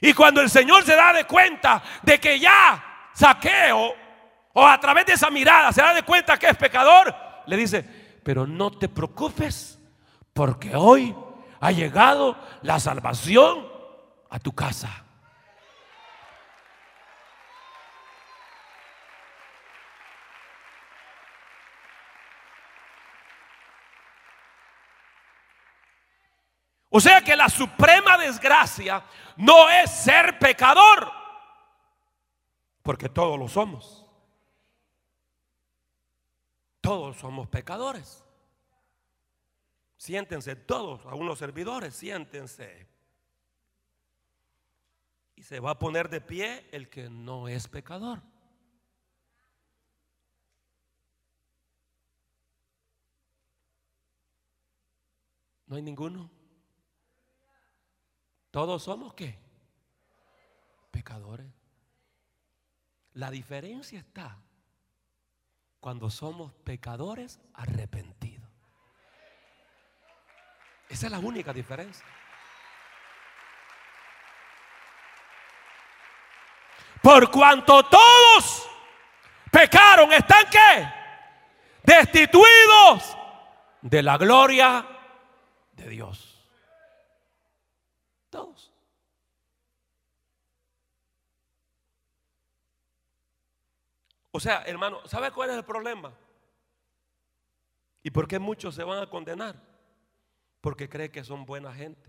Y 0.00 0.12
cuando 0.14 0.40
el 0.40 0.50
Señor 0.50 0.82
se 0.82 0.96
da 0.96 1.12
de 1.12 1.26
cuenta 1.26 1.80
de 2.02 2.18
que 2.18 2.40
ya 2.40 3.08
Saqueo, 3.14 3.94
o 4.52 4.66
a 4.66 4.80
través 4.80 5.06
de 5.06 5.12
esa 5.12 5.30
mirada, 5.30 5.70
se 5.70 5.80
da 5.80 5.94
de 5.94 6.02
cuenta 6.02 6.36
que 6.40 6.48
es 6.48 6.56
pecador, 6.56 7.14
le 7.46 7.56
dice, 7.56 7.84
pero 8.24 8.48
no 8.48 8.72
te 8.72 8.88
preocupes, 8.88 9.78
porque 10.32 10.74
hoy 10.74 11.14
ha 11.60 11.70
llegado 11.70 12.36
la 12.62 12.80
salvación 12.80 13.64
a 14.28 14.40
tu 14.40 14.52
casa. 14.52 15.04
O 26.90 27.00
sea 27.00 27.22
que 27.22 27.36
la 27.36 27.48
suprema 27.48 28.18
desgracia 28.18 29.04
no 29.36 29.70
es 29.70 29.90
ser 29.90 30.38
pecador, 30.40 31.10
porque 32.82 33.08
todos 33.08 33.38
lo 33.38 33.48
somos. 33.48 34.04
Todos 36.80 37.16
somos 37.16 37.46
pecadores. 37.48 38.24
Siéntense 39.96 40.56
todos, 40.56 41.06
algunos 41.06 41.38
servidores, 41.38 41.94
siéntense. 41.94 42.88
Y 45.36 45.44
se 45.44 45.60
va 45.60 45.72
a 45.72 45.78
poner 45.78 46.08
de 46.08 46.20
pie 46.20 46.68
el 46.72 46.88
que 46.88 47.08
no 47.08 47.46
es 47.46 47.68
pecador. 47.68 48.20
¿No 55.66 55.76
hay 55.76 55.82
ninguno? 55.82 56.39
Todos 58.50 58.82
somos 58.82 59.14
qué? 59.14 59.38
Pecadores. 60.90 61.46
La 63.14 63.30
diferencia 63.30 63.98
está 63.98 64.38
cuando 65.80 66.10
somos 66.10 66.52
pecadores 66.52 67.40
arrepentidos. 67.54 68.48
Esa 70.88 71.06
es 71.06 71.12
la 71.12 71.18
única 71.20 71.52
diferencia. 71.52 72.04
Por 77.02 77.30
cuanto 77.30 77.82
todos 77.84 78.68
pecaron, 79.50 80.12
¿están 80.12 80.44
qué? 80.50 80.92
Destituidos 81.82 83.16
de 83.80 84.02
la 84.02 84.18
gloria 84.18 84.86
de 85.72 85.88
Dios. 85.88 86.46
Todos. 88.28 88.72
O 94.32 94.38
sea, 94.40 94.62
hermano, 94.62 95.06
¿sabe 95.06 95.30
cuál 95.30 95.50
es 95.50 95.56
el 95.56 95.64
problema? 95.64 96.12
¿Y 98.02 98.10
por 98.10 98.28
qué 98.28 98.38
muchos 98.38 98.74
se 98.74 98.84
van 98.84 99.02
a 99.02 99.10
condenar? 99.10 99.56
Porque 100.60 100.88
creen 100.88 101.10
que 101.10 101.24
son 101.24 101.44
buena 101.44 101.72
gente. 101.72 102.08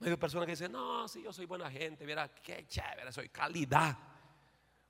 Hay 0.00 0.14
personas 0.16 0.46
que 0.46 0.52
dicen, 0.52 0.72
no, 0.72 1.08
si 1.08 1.22
yo 1.22 1.32
soy 1.32 1.46
buena 1.46 1.70
gente, 1.70 2.04
mira, 2.04 2.28
qué 2.28 2.66
chévere, 2.66 3.10
soy 3.12 3.28
calidad. 3.30 3.96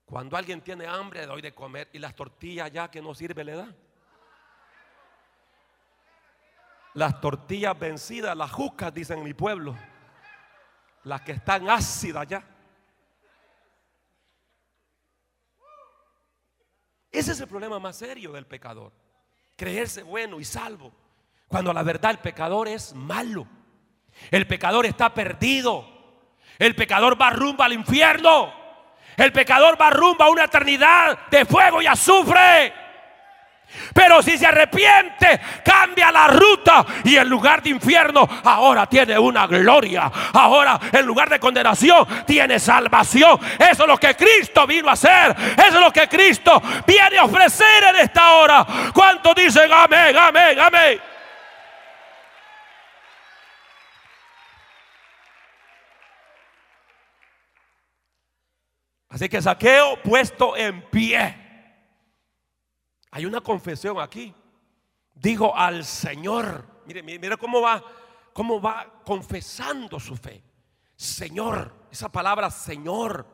Cuando 0.04 0.36
alguien 0.36 0.60
tiene 0.60 0.86
hambre, 0.86 1.20
le 1.20 1.26
doy 1.26 1.42
de 1.42 1.54
comer 1.54 1.88
y 1.92 1.98
las 1.98 2.14
tortillas 2.14 2.70
ya 2.72 2.90
que 2.90 3.00
no 3.00 3.14
sirve 3.14 3.44
le 3.44 3.56
da. 3.56 3.74
Las 6.94 7.20
tortillas 7.20 7.78
vencidas, 7.78 8.36
las 8.36 8.50
jucas, 8.50 8.92
dicen 8.92 9.18
en 9.18 9.24
mi 9.24 9.34
pueblo. 9.34 9.76
Las 11.04 11.22
que 11.22 11.32
están 11.32 11.68
ácidas 11.68 12.26
ya. 12.26 12.55
Ese 17.16 17.32
es 17.32 17.40
el 17.40 17.48
problema 17.48 17.78
más 17.78 17.96
serio 17.96 18.32
del 18.32 18.44
pecador. 18.44 18.92
Creerse 19.56 20.02
bueno 20.02 20.38
y 20.38 20.44
salvo. 20.44 20.92
Cuando 21.48 21.72
la 21.72 21.82
verdad 21.82 22.10
el 22.10 22.18
pecador 22.18 22.68
es 22.68 22.92
malo. 22.92 23.46
El 24.30 24.46
pecador 24.46 24.84
está 24.84 25.14
perdido. 25.14 25.86
El 26.58 26.76
pecador 26.76 27.18
va 27.18 27.30
rumbo 27.30 27.62
al 27.62 27.72
infierno. 27.72 28.52
El 29.16 29.32
pecador 29.32 29.80
va 29.80 29.88
rumbo 29.88 30.24
a 30.24 30.28
una 30.28 30.44
eternidad 30.44 31.28
de 31.30 31.46
fuego 31.46 31.80
y 31.80 31.86
azufre. 31.86 32.74
Pero 33.92 34.22
si 34.22 34.38
se 34.38 34.46
arrepiente, 34.46 35.40
cambia 35.64 36.10
la 36.10 36.28
ruta 36.28 36.84
y 37.04 37.16
en 37.16 37.28
lugar 37.28 37.62
de 37.62 37.70
infierno, 37.70 38.28
ahora 38.44 38.86
tiene 38.86 39.18
una 39.18 39.46
gloria. 39.46 40.10
Ahora 40.32 40.78
en 40.92 41.04
lugar 41.04 41.28
de 41.28 41.38
condenación, 41.38 42.06
tiene 42.26 42.58
salvación. 42.58 43.38
Eso 43.58 43.82
es 43.82 43.88
lo 43.88 43.98
que 43.98 44.14
Cristo 44.14 44.66
vino 44.66 44.88
a 44.88 44.92
hacer. 44.92 45.34
Eso 45.56 45.78
es 45.78 45.80
lo 45.80 45.92
que 45.92 46.08
Cristo 46.08 46.62
viene 46.86 47.18
a 47.18 47.24
ofrecer 47.24 47.84
en 47.90 47.96
esta 47.96 48.32
hora. 48.32 48.66
¿Cuántos 48.94 49.34
dicen 49.34 49.70
amén, 49.72 50.16
amén, 50.16 50.58
amén? 50.58 51.00
Así 59.08 59.28
que 59.28 59.40
saqueo 59.40 59.96
puesto 60.02 60.56
en 60.56 60.82
pie. 60.90 61.45
Hay 63.16 63.24
una 63.24 63.40
confesión 63.40 63.98
aquí. 63.98 64.34
Dijo 65.14 65.56
al 65.56 65.86
Señor. 65.86 66.82
Mire, 66.84 67.02
mire, 67.02 67.38
cómo 67.38 67.62
va, 67.62 67.82
cómo 68.34 68.60
va 68.60 69.00
confesando 69.06 69.98
su 69.98 70.14
fe. 70.18 70.42
Señor, 70.94 71.72
esa 71.90 72.10
palabra 72.10 72.50
Señor. 72.50 73.26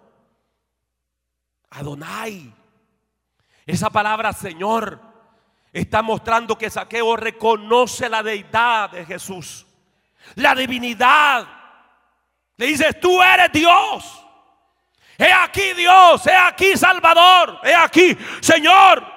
Adonai. 1.70 2.54
Esa 3.66 3.90
palabra 3.90 4.32
Señor 4.32 5.00
está 5.72 6.00
mostrando 6.00 6.56
que 6.56 6.70
Saqueo 6.70 7.16
reconoce 7.16 8.08
la 8.08 8.22
deidad 8.22 8.90
de 8.90 9.04
Jesús. 9.04 9.66
La 10.36 10.54
divinidad. 10.54 11.44
Le 12.56 12.66
dice, 12.66 12.92
tú 12.92 13.20
eres 13.20 13.50
Dios. 13.50 14.24
He 15.18 15.32
aquí 15.32 15.72
Dios, 15.72 16.24
he 16.24 16.36
aquí 16.36 16.76
Salvador, 16.76 17.58
he 17.64 17.74
aquí 17.74 18.16
Señor. 18.40 19.11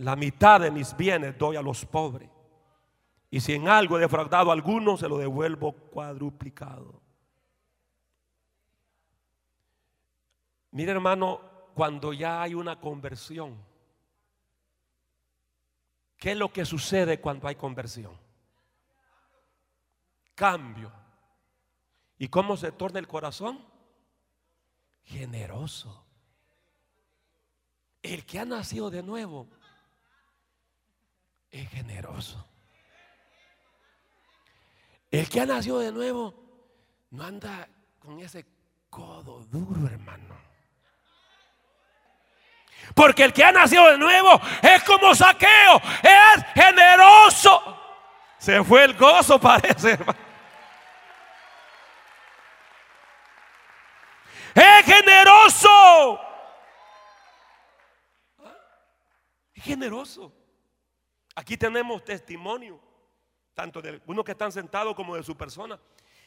La 0.00 0.16
mitad 0.16 0.62
de 0.62 0.70
mis 0.70 0.96
bienes 0.96 1.36
doy 1.36 1.56
a 1.56 1.62
los 1.62 1.84
pobres. 1.84 2.30
Y 3.30 3.38
si 3.38 3.52
en 3.52 3.68
algo 3.68 3.98
he 3.98 4.00
defraudado 4.00 4.48
a 4.48 4.54
alguno, 4.54 4.96
se 4.96 5.06
lo 5.06 5.18
devuelvo 5.18 5.72
cuadruplicado. 5.72 7.02
Mire 10.70 10.92
hermano, 10.92 11.42
cuando 11.74 12.14
ya 12.14 12.40
hay 12.40 12.54
una 12.54 12.80
conversión, 12.80 13.58
¿qué 16.16 16.32
es 16.32 16.36
lo 16.38 16.50
que 16.50 16.64
sucede 16.64 17.20
cuando 17.20 17.46
hay 17.46 17.56
conversión? 17.56 18.16
Cambio. 20.34 20.90
¿Y 22.16 22.28
cómo 22.28 22.56
se 22.56 22.72
torna 22.72 22.98
el 22.98 23.06
corazón? 23.06 23.62
Generoso. 25.04 26.06
El 28.02 28.24
que 28.24 28.38
ha 28.38 28.46
nacido 28.46 28.88
de 28.88 29.02
nuevo 29.02 29.46
es 31.50 31.68
generoso. 31.70 32.46
El 35.10 35.28
que 35.28 35.40
ha 35.40 35.46
nacido 35.46 35.80
de 35.80 35.90
nuevo 35.90 36.34
no 37.10 37.24
anda 37.24 37.68
con 37.98 38.20
ese 38.20 38.46
codo 38.88 39.44
duro, 39.46 39.88
hermano. 39.88 40.38
Porque 42.94 43.24
el 43.24 43.32
que 43.32 43.44
ha 43.44 43.52
nacido 43.52 43.86
de 43.90 43.98
nuevo 43.98 44.40
es 44.62 44.82
como 44.84 45.14
saqueo, 45.14 45.80
es 46.02 46.44
generoso. 46.54 47.76
Se 48.38 48.62
fue 48.64 48.84
el 48.84 48.96
gozo, 48.96 49.40
parece, 49.40 49.92
hermano. 49.92 50.18
Es 54.54 54.84
generoso. 54.84 56.20
Es 59.54 59.62
generoso. 59.64 60.39
Aquí 61.34 61.56
tenemos 61.56 62.04
testimonio, 62.04 62.80
tanto 63.54 63.80
de 63.80 64.00
unos 64.06 64.24
que 64.24 64.32
están 64.32 64.52
sentados 64.52 64.94
como 64.94 65.16
de 65.16 65.22
su 65.22 65.36
persona, 65.36 65.78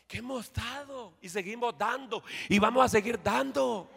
que 0.08 0.18
hemos 0.18 0.52
dado 0.52 1.14
y 1.22 1.30
seguimos 1.30 1.78
dando 1.78 2.24
y 2.50 2.60
vamos 2.60 2.86
a 2.86 2.90
seguir 2.90 3.22
dando. 3.22 3.90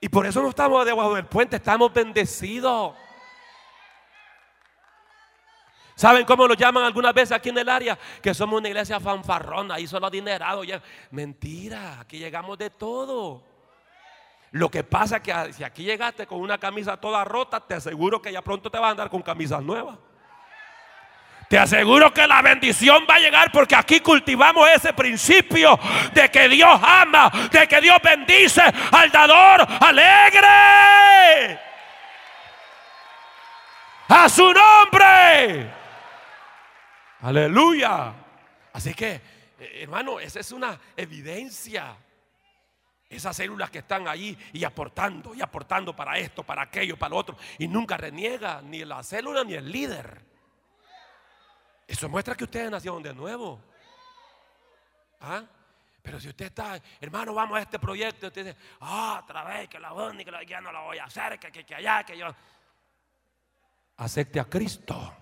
Y 0.00 0.08
por 0.08 0.26
eso 0.26 0.42
no 0.42 0.50
estamos 0.50 0.84
debajo 0.84 1.14
del 1.14 1.26
puente, 1.26 1.56
estamos 1.56 1.92
bendecidos. 1.92 2.94
¿Saben 5.94 6.26
cómo 6.26 6.46
lo 6.46 6.52
llaman 6.52 6.84
algunas 6.84 7.14
veces 7.14 7.32
aquí 7.32 7.48
en 7.48 7.56
el 7.56 7.68
área? 7.70 7.98
Que 8.20 8.34
somos 8.34 8.58
una 8.58 8.68
iglesia 8.68 9.00
fanfarrona 9.00 9.80
y 9.80 9.86
solo 9.86 10.06
adinerado. 10.06 10.62
Mentira, 11.10 12.00
aquí 12.00 12.18
llegamos 12.18 12.58
de 12.58 12.68
todo. 12.68 13.55
Lo 14.52 14.70
que 14.70 14.84
pasa 14.84 15.16
es 15.16 15.22
que 15.22 15.52
si 15.52 15.64
aquí 15.64 15.84
llegaste 15.84 16.26
con 16.26 16.40
una 16.40 16.58
camisa 16.58 16.96
toda 16.96 17.24
rota, 17.24 17.60
te 17.60 17.74
aseguro 17.74 18.22
que 18.22 18.32
ya 18.32 18.42
pronto 18.42 18.70
te 18.70 18.78
vas 18.78 18.88
a 18.88 18.90
andar 18.92 19.10
con 19.10 19.22
camisas 19.22 19.62
nuevas. 19.62 19.98
Te 21.48 21.58
aseguro 21.58 22.12
que 22.12 22.26
la 22.26 22.42
bendición 22.42 23.06
va 23.08 23.14
a 23.14 23.20
llegar 23.20 23.52
porque 23.52 23.76
aquí 23.76 24.00
cultivamos 24.00 24.68
ese 24.68 24.92
principio 24.92 25.78
de 26.12 26.28
que 26.28 26.48
Dios 26.48 26.80
ama, 26.82 27.30
de 27.52 27.68
que 27.68 27.80
Dios 27.80 27.98
bendice 28.02 28.62
al 28.90 29.10
dador 29.12 29.64
alegre. 29.80 31.60
A 34.08 34.28
su 34.28 34.52
nombre. 34.52 35.70
Aleluya. 37.22 38.12
Así 38.72 38.94
que, 38.94 39.20
eh, 39.58 39.80
hermano, 39.82 40.18
esa 40.20 40.40
es 40.40 40.50
una 40.52 40.78
evidencia. 40.96 41.96
Esas 43.16 43.36
células 43.36 43.70
que 43.70 43.78
están 43.78 44.06
ahí 44.08 44.36
y 44.52 44.64
aportando 44.64 45.34
y 45.34 45.40
aportando 45.40 45.94
para 45.96 46.18
esto, 46.18 46.42
para 46.42 46.62
aquello, 46.62 46.96
para 46.96 47.10
lo 47.10 47.16
otro. 47.16 47.36
Y 47.58 47.66
nunca 47.66 47.96
reniega 47.96 48.60
ni 48.62 48.84
la 48.84 49.02
célula 49.02 49.42
ni 49.42 49.54
el 49.54 49.70
líder. 49.70 50.22
Eso 51.86 52.08
muestra 52.08 52.34
que 52.34 52.44
ustedes 52.44 52.70
nacieron 52.70 53.02
de 53.02 53.14
nuevo. 53.14 53.60
¿Ah? 55.20 55.44
Pero 56.02 56.20
si 56.20 56.28
usted 56.28 56.46
está, 56.46 56.80
hermano, 57.00 57.34
vamos 57.34 57.58
a 57.58 57.62
este 57.62 57.78
proyecto, 57.78 58.28
usted 58.28 58.46
dice, 58.46 58.58
ah, 58.80 59.20
otra 59.24 59.44
vez 59.44 59.68
que 59.68 59.80
la 59.80 59.92
única, 59.92 60.42
ya 60.42 60.60
no 60.60 60.70
la 60.70 60.80
voy 60.80 60.98
a 60.98 61.04
hacer, 61.04 61.38
que, 61.38 61.50
que, 61.50 61.64
que 61.64 61.74
allá, 61.74 62.04
que 62.04 62.16
yo. 62.16 62.26
Acepte 63.96 64.38
a 64.38 64.44
Cristo 64.44 65.14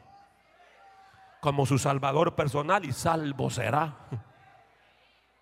como 1.41 1.65
su 1.65 1.79
salvador 1.79 2.35
personal 2.35 2.85
y 2.85 2.93
salvo 2.93 3.51
será. 3.51 3.95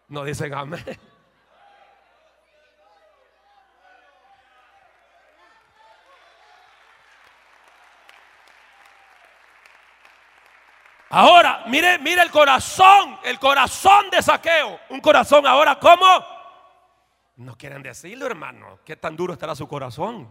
No 0.09 0.25
dicen 0.25 0.53
amén. 0.53 0.85
Ahora, 11.15 11.65
mire, 11.67 11.99
mire 11.99 12.23
el 12.23 12.31
corazón, 12.31 13.19
el 13.23 13.39
corazón 13.39 14.09
de 14.09 14.23
saqueo. 14.23 14.81
Un 14.89 14.99
corazón 14.99 15.47
ahora, 15.47 15.79
¿cómo? 15.79 16.07
No 17.37 17.55
quieren 17.55 17.83
decirlo, 17.83 18.25
hermano. 18.25 18.79
¿Qué 18.83 18.97
tan 18.97 19.15
duro 19.15 19.35
estará 19.35 19.55
su 19.55 19.69
corazón? 19.69 20.27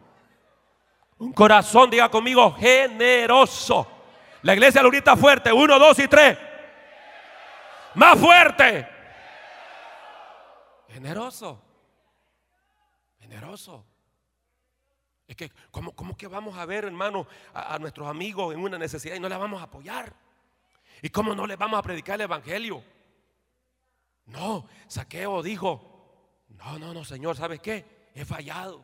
Un 1.20 1.34
corazón, 1.34 1.92
diga 1.92 2.10
conmigo, 2.10 2.54
generoso. 2.54 3.88
La 4.42 4.54
iglesia 4.54 4.82
lo 4.82 4.90
fuerte. 5.18 5.54
Uno, 5.54 5.78
dos 5.78 6.00
y 6.00 6.08
tres. 6.08 6.36
Más 7.94 8.18
fuerte. 8.18 8.90
Generoso. 10.90 11.62
Generoso. 13.20 13.86
Es 15.28 15.36
que, 15.36 15.52
¿cómo, 15.70 16.18
que 16.18 16.26
vamos 16.26 16.58
a 16.58 16.66
ver, 16.66 16.86
hermano, 16.86 17.28
a, 17.54 17.76
a, 17.76 17.78
nuestros 17.78 18.08
amigos 18.08 18.56
en 18.56 18.62
una 18.62 18.80
necesidad 18.80 19.16
y 19.16 19.20
no 19.20 19.30
les 19.30 19.38
vamos 19.38 19.62
a 19.62 19.66
apoyar? 19.66 20.12
¿Y 21.02 21.10
cómo 21.10 21.34
no 21.34 21.48
les 21.48 21.58
vamos 21.58 21.80
a 21.80 21.82
predicar 21.82 22.16
el 22.16 22.22
evangelio? 22.22 22.84
No, 24.28 24.68
Saqueo 24.88 25.42
dijo, 25.42 26.46
no, 26.50 26.78
no, 26.80 26.94
no, 26.94 27.04
Señor, 27.04 27.36
¿sabes 27.36 27.60
qué? 27.60 28.10
He 28.14 28.24
fallado. 28.24 28.84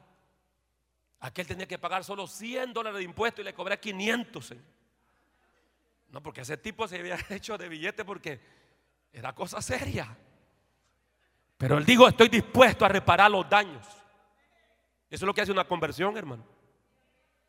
Aquel 1.20 1.48
tenía 1.48 1.68
que 1.68 1.78
pagar 1.78 2.04
solo 2.04 2.28
100 2.28 2.74
dólares 2.74 3.00
de 3.00 3.04
impuesto 3.04 3.42
y 3.42 3.44
le 3.44 3.54
cobré 3.54 3.80
500, 3.80 4.46
Señor. 4.46 4.66
No, 6.10 6.22
porque 6.24 6.42
ese 6.42 6.58
tipo 6.58 6.88
se 6.88 7.00
había 7.00 7.18
hecho 7.30 7.58
de 7.58 7.70
billete 7.70 8.06
porque 8.06 8.40
era 9.12 9.34
cosa 9.34 9.62
seria. 9.62 10.18
Pero 11.58 11.78
él 11.78 11.86
dijo, 11.86 12.08
estoy 12.08 12.30
dispuesto 12.30 12.86
a 12.86 12.88
reparar 12.88 13.32
los 13.32 13.50
daños. 13.50 13.86
Eso 15.10 15.24
es 15.26 15.28
lo 15.28 15.34
que 15.34 15.42
hace 15.42 15.52
una 15.52 15.68
conversión, 15.68 16.18
hermano. 16.18 16.46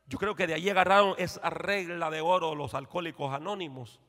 Yo 0.06 0.18
creo 0.18 0.34
que 0.34 0.46
de 0.46 0.54
ahí 0.54 0.70
agarraron 0.70 1.14
esa 1.18 1.50
regla 1.50 2.10
de 2.10 2.20
oro 2.20 2.54
los 2.54 2.74
alcohólicos 2.74 3.34
anónimos. 3.34 4.00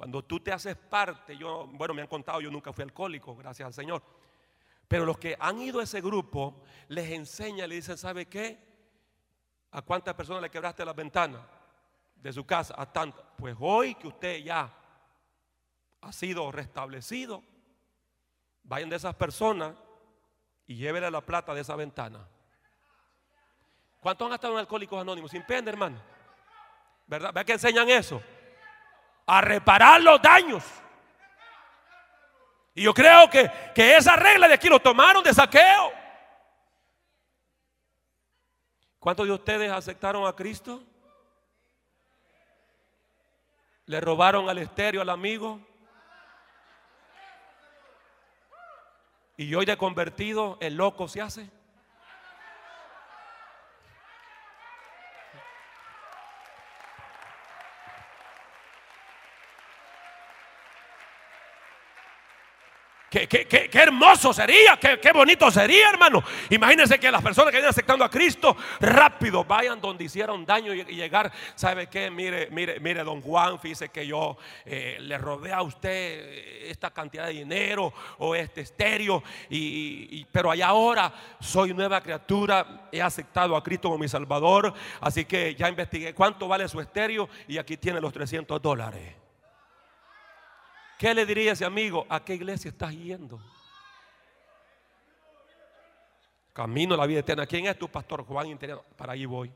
Cuando 0.00 0.24
tú 0.24 0.40
te 0.40 0.50
haces 0.50 0.76
parte, 0.76 1.36
yo, 1.36 1.66
bueno, 1.72 1.92
me 1.92 2.00
han 2.00 2.08
contado, 2.08 2.40
yo 2.40 2.50
nunca 2.50 2.72
fui 2.72 2.84
alcohólico, 2.84 3.36
gracias 3.36 3.66
al 3.66 3.74
Señor. 3.74 4.02
Pero 4.88 5.04
los 5.04 5.18
que 5.18 5.36
han 5.38 5.60
ido 5.60 5.80
a 5.80 5.82
ese 5.82 6.00
grupo 6.00 6.62
les 6.88 7.10
enseña, 7.10 7.66
le 7.66 7.74
dicen, 7.74 7.98
¿sabe 7.98 8.24
qué? 8.24 8.58
¿A 9.72 9.82
cuántas 9.82 10.14
personas 10.14 10.40
le 10.40 10.50
quebraste 10.50 10.86
las 10.86 10.96
ventanas? 10.96 11.42
de 12.22 12.32
su 12.32 12.44
casa 12.44 12.74
a 12.76 12.86
tanto. 12.86 13.24
Pues 13.36 13.56
hoy 13.58 13.94
que 13.94 14.08
usted 14.08 14.42
ya 14.42 14.72
ha 16.00 16.12
sido 16.12 16.50
restablecido, 16.50 17.42
vayan 18.62 18.90
de 18.90 18.96
esas 18.96 19.14
personas 19.14 19.74
y 20.66 20.76
llévenle 20.76 21.10
la 21.10 21.20
plata 21.20 21.54
de 21.54 21.62
esa 21.62 21.76
ventana. 21.76 22.26
¿Cuántos 24.00 24.26
han 24.26 24.34
estado 24.34 24.54
en 24.54 24.60
Alcohólicos 24.60 25.00
Anónimos? 25.00 25.30
Sin 25.30 25.42
pena, 25.42 25.70
hermano. 25.70 26.00
¿Verdad? 27.06 27.32
¿Ve 27.34 27.44
que 27.44 27.52
enseñan 27.52 27.88
eso? 27.90 28.22
A 29.32 29.40
reparar 29.40 30.00
los 30.00 30.20
daños. 30.20 30.64
Y 32.74 32.82
yo 32.82 32.92
creo 32.92 33.30
que, 33.30 33.48
que 33.72 33.96
esa 33.96 34.16
regla 34.16 34.48
de 34.48 34.54
aquí 34.54 34.68
lo 34.68 34.80
tomaron 34.80 35.22
de 35.22 35.32
saqueo. 35.32 35.92
¿Cuántos 38.98 39.28
de 39.28 39.32
ustedes 39.32 39.70
aceptaron 39.70 40.26
a 40.26 40.34
Cristo? 40.34 40.82
¿Le 43.86 44.00
robaron 44.00 44.48
al 44.48 44.58
estéreo 44.58 45.00
al 45.00 45.10
amigo? 45.10 45.60
Y 49.36 49.54
hoy 49.54 49.64
de 49.64 49.76
convertido 49.76 50.58
el 50.60 50.74
loco 50.74 51.06
se 51.06 51.20
hace. 51.20 51.59
Qué, 63.10 63.26
qué- 63.26 63.44
qué- 63.48 63.68
qué 63.68 63.78
hermoso 63.80 64.32
sería, 64.32 64.78
qué, 64.78 65.10
bonito 65.12 65.50
sería, 65.50 65.90
hermano. 65.90 66.22
Imagínense 66.48 66.96
que 67.00 67.10
las 67.10 67.20
personas 67.20 67.50
que 67.50 67.56
vienen 67.56 67.70
aceptando 67.70 68.04
a 68.04 68.08
Cristo 68.08 68.56
rápido 68.78 69.44
vayan 69.44 69.80
donde 69.80 70.04
hicieron 70.04 70.46
daño 70.46 70.72
y, 70.72 70.84
llegar. 70.84 71.32
¿Sabe 71.56 71.88
qué? 71.88 72.08
Mire, 72.08 72.48
mire, 72.52 72.78
mire, 72.78 73.02
don 73.02 73.20
Juan, 73.20 73.58
fíjese 73.58 73.88
que 73.88 74.06
yo 74.06 74.36
eh, 74.64 74.98
le 75.00 75.18
robé 75.18 75.52
a 75.52 75.60
usted 75.62 76.68
esta 76.70 76.92
cantidad 76.92 77.26
de 77.26 77.32
dinero 77.32 77.92
o 78.18 78.36
este 78.36 78.60
estéreo, 78.60 79.24
y- 79.50 80.24
pero 80.30 80.52
allá 80.52 80.68
ahora 80.68 81.12
soy 81.40 81.74
nueva 81.74 82.00
criatura, 82.00 82.88
he 82.92 83.02
aceptado 83.02 83.56
a 83.56 83.62
Cristo 83.64 83.88
como 83.88 83.98
mi 83.98 84.08
Salvador, 84.08 84.72
así 85.00 85.24
que 85.24 85.56
ya 85.56 85.68
investigué 85.68 86.14
cuánto 86.14 86.46
vale 86.46 86.68
su 86.68 86.80
estéreo 86.80 87.28
y 87.48 87.58
aquí 87.58 87.76
tiene 87.76 88.00
los 88.00 88.12
300 88.12 88.62
dólares. 88.62 89.14
¿Qué 91.00 91.14
le 91.14 91.24
diría 91.24 91.52
a 91.52 91.54
ese 91.54 91.64
amigo? 91.64 92.04
¿A 92.10 92.22
qué 92.22 92.34
iglesia 92.34 92.68
estás 92.68 92.92
yendo? 92.92 93.40
Camino 96.52 96.92
a 96.92 96.98
la 96.98 97.06
vida 97.06 97.20
eterna. 97.20 97.46
¿Quién 97.46 97.64
es 97.64 97.78
tu 97.78 97.88
pastor 97.88 98.22
Juan 98.22 98.48
Interiano? 98.48 98.84
Para 98.98 99.14
ahí 99.14 99.24
voy. 99.24 99.50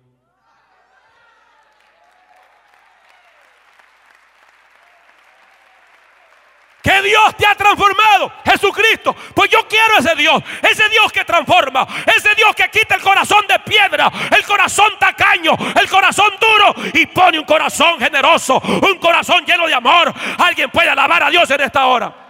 Dios 7.04 7.36
te 7.36 7.46
ha 7.46 7.54
transformado? 7.54 8.32
Jesucristo. 8.44 9.14
Pues 9.34 9.50
yo 9.50 9.66
quiero 9.68 9.98
ese 9.98 10.14
Dios. 10.16 10.42
Ese 10.62 10.88
Dios 10.88 11.12
que 11.12 11.24
transforma. 11.24 11.86
Ese 12.06 12.34
Dios 12.34 12.54
que 12.56 12.68
quita 12.70 12.96
el 12.96 13.02
corazón 13.02 13.46
de 13.46 13.58
piedra. 13.60 14.10
El 14.36 14.44
corazón 14.44 14.92
tacaño. 14.98 15.52
El 15.80 15.88
corazón 15.88 16.32
duro. 16.40 16.74
Y 16.92 17.06
pone 17.06 17.38
un 17.38 17.44
corazón 17.44 17.98
generoso. 18.00 18.58
Un 18.58 18.98
corazón 18.98 19.44
lleno 19.44 19.66
de 19.66 19.74
amor. 19.74 20.12
Alguien 20.38 20.70
puede 20.70 20.88
alabar 20.88 21.22
a 21.22 21.30
Dios 21.30 21.48
en 21.50 21.60
esta 21.60 21.86
hora. 21.86 22.23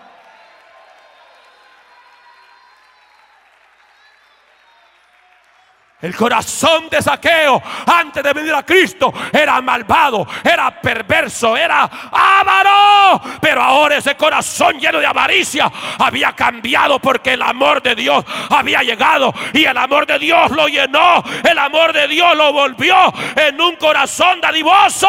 El 6.05 6.15
corazón 6.15 6.91
de 6.91 7.01
saqueo 7.01 7.63
antes 7.87 8.23
de 8.23 8.35
venir 8.35 8.53
a 8.53 8.63
Cristo 8.63 9.11
era 9.33 9.59
malvado, 9.63 10.27
era 10.45 10.79
perverso, 10.79 11.57
era 11.57 11.85
avaro. 11.85 13.23
Pero 13.41 13.63
ahora 13.63 13.97
ese 13.97 14.15
corazón 14.15 14.79
lleno 14.79 14.99
de 14.99 15.07
avaricia 15.07 15.73
había 15.99 16.33
cambiado 16.33 16.99
porque 16.99 17.33
el 17.33 17.41
amor 17.41 17.83
de 17.83 17.95
Dios 17.95 18.23
había 18.51 18.83
llegado 18.83 19.33
y 19.55 19.65
el 19.65 19.79
amor 19.79 20.07
de 20.07 20.19
Dios 20.19 20.51
lo 20.51 20.69
llenó. 20.69 21.25
El 21.43 21.59
amor 21.59 21.95
de 21.95 22.07
Dios 22.07 22.37
lo 22.37 22.53
volvió 22.53 22.95
en 23.35 23.59
un 23.59 23.77
corazón 23.77 24.43
dadivoso. 24.43 25.09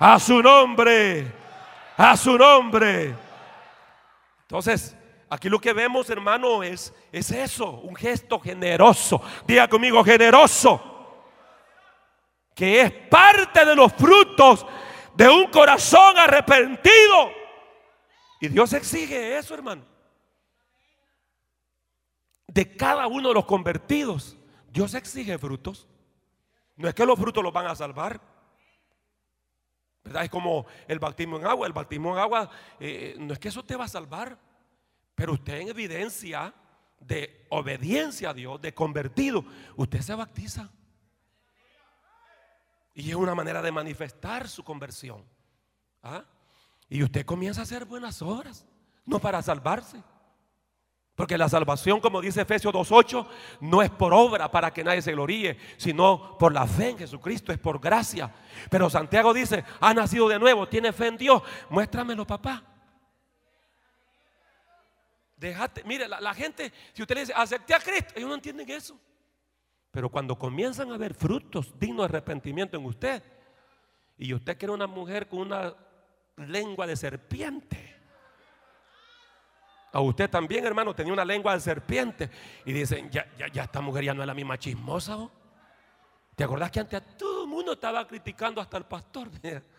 A 0.00 0.18
su 0.18 0.42
nombre, 0.42 1.32
a 1.96 2.16
su 2.16 2.36
nombre. 2.36 3.14
Entonces, 4.42 4.97
aquí 5.30 5.48
lo 5.48 5.60
que 5.60 5.72
vemos, 5.72 6.08
hermano, 6.10 6.62
es, 6.62 6.92
es 7.12 7.30
eso, 7.30 7.70
un 7.70 7.94
gesto 7.94 8.38
generoso. 8.40 9.20
Diga 9.46 9.68
conmigo, 9.68 10.02
generoso. 10.04 10.94
Que 12.54 12.80
es 12.80 12.92
parte 12.92 13.64
de 13.64 13.76
los 13.76 13.92
frutos 13.92 14.66
de 15.14 15.28
un 15.28 15.46
corazón 15.50 16.16
arrepentido. 16.18 17.30
Y 18.40 18.48
Dios 18.48 18.72
exige 18.72 19.36
eso, 19.36 19.54
hermano. 19.54 19.84
De 22.46 22.76
cada 22.76 23.06
uno 23.06 23.28
de 23.28 23.34
los 23.34 23.44
convertidos, 23.44 24.36
Dios 24.70 24.94
exige 24.94 25.38
frutos. 25.38 25.86
No 26.76 26.88
es 26.88 26.94
que 26.94 27.04
los 27.04 27.18
frutos 27.18 27.42
los 27.42 27.52
van 27.52 27.66
a 27.66 27.74
salvar. 27.74 28.20
¿Verdad? 30.04 30.24
Es 30.24 30.30
como 30.30 30.66
el 30.86 30.98
bautismo 30.98 31.36
en 31.36 31.46
agua. 31.46 31.66
El 31.66 31.72
bautismo 31.72 32.12
en 32.12 32.18
agua 32.18 32.50
eh, 32.80 33.16
no 33.18 33.32
es 33.32 33.38
que 33.38 33.48
eso 33.48 33.64
te 33.64 33.76
va 33.76 33.84
a 33.84 33.88
salvar, 33.88 34.38
pero 35.18 35.32
usted 35.32 35.62
en 35.62 35.68
evidencia 35.68 36.54
de 37.00 37.44
obediencia 37.48 38.30
a 38.30 38.34
Dios, 38.34 38.62
de 38.62 38.72
convertido, 38.72 39.44
usted 39.74 40.00
se 40.00 40.14
bautiza. 40.14 40.70
Y 42.94 43.10
es 43.10 43.16
una 43.16 43.34
manera 43.34 43.60
de 43.60 43.72
manifestar 43.72 44.46
su 44.46 44.62
conversión. 44.62 45.24
¿Ah? 46.04 46.22
Y 46.88 47.02
usted 47.02 47.26
comienza 47.26 47.62
a 47.62 47.64
hacer 47.64 47.84
buenas 47.84 48.22
obras, 48.22 48.64
no 49.04 49.18
para 49.18 49.42
salvarse. 49.42 50.00
Porque 51.16 51.36
la 51.36 51.48
salvación, 51.48 51.98
como 51.98 52.20
dice 52.20 52.42
Efesios 52.42 52.72
2.8, 52.72 53.26
no 53.62 53.82
es 53.82 53.90
por 53.90 54.14
obra 54.14 54.48
para 54.52 54.72
que 54.72 54.84
nadie 54.84 55.02
se 55.02 55.10
gloríe, 55.10 55.58
sino 55.78 56.38
por 56.38 56.52
la 56.52 56.64
fe 56.64 56.90
en 56.90 56.98
Jesucristo, 56.98 57.50
es 57.50 57.58
por 57.58 57.80
gracia. 57.80 58.32
Pero 58.70 58.88
Santiago 58.88 59.34
dice, 59.34 59.64
ha 59.80 59.92
nacido 59.92 60.28
de 60.28 60.38
nuevo, 60.38 60.68
tiene 60.68 60.92
fe 60.92 61.08
en 61.08 61.16
Dios, 61.16 61.42
muéstramelo 61.70 62.24
papá. 62.24 62.67
Déjate, 65.38 65.84
mire, 65.84 66.08
la, 66.08 66.34
gente, 66.34 66.72
si 66.92 67.02
usted 67.02 67.14
le 67.14 67.20
dice, 67.22 67.32
acepté 67.34 67.72
a 67.72 67.78
Cristo, 67.78 68.14
ellos 68.16 68.28
no 68.28 68.34
entienden 68.34 68.68
eso. 68.68 68.98
Pero 69.92 70.10
cuando 70.10 70.36
comienzan 70.36 70.90
a 70.90 70.96
ver 70.96 71.14
frutos 71.14 71.78
dignos 71.78 72.08
de 72.08 72.16
arrepentimiento 72.16 72.76
en 72.76 72.84
usted, 72.84 73.22
y 74.16 74.34
usted 74.34 74.58
quiere 74.58 74.74
una 74.74 74.88
mujer 74.88 75.28
con 75.28 75.40
una 75.40 75.74
lengua 76.36 76.88
de 76.88 76.96
serpiente, 76.96 77.96
a 79.92 80.00
usted 80.00 80.28
también, 80.28 80.66
hermano, 80.66 80.94
tenía 80.94 81.12
una 81.12 81.24
lengua 81.24 81.54
de 81.54 81.60
serpiente. 81.60 82.30
Y 82.64 82.72
dicen, 82.72 83.08
ya, 83.10 83.26
ya, 83.52 83.62
esta 83.62 83.80
mujer 83.80 84.04
ya 84.04 84.14
no 84.14 84.22
es 84.22 84.26
la 84.26 84.34
misma 84.34 84.58
chismosa. 84.58 85.16
¿o? 85.16 85.30
¿Te 86.34 86.44
acordás 86.44 86.70
que 86.70 86.80
antes 86.80 87.00
a 87.00 87.04
todo 87.04 87.44
el 87.44 87.48
mundo 87.48 87.72
estaba 87.72 88.06
criticando 88.06 88.60
hasta 88.60 88.76
el 88.76 88.84
pastor? 88.84 89.30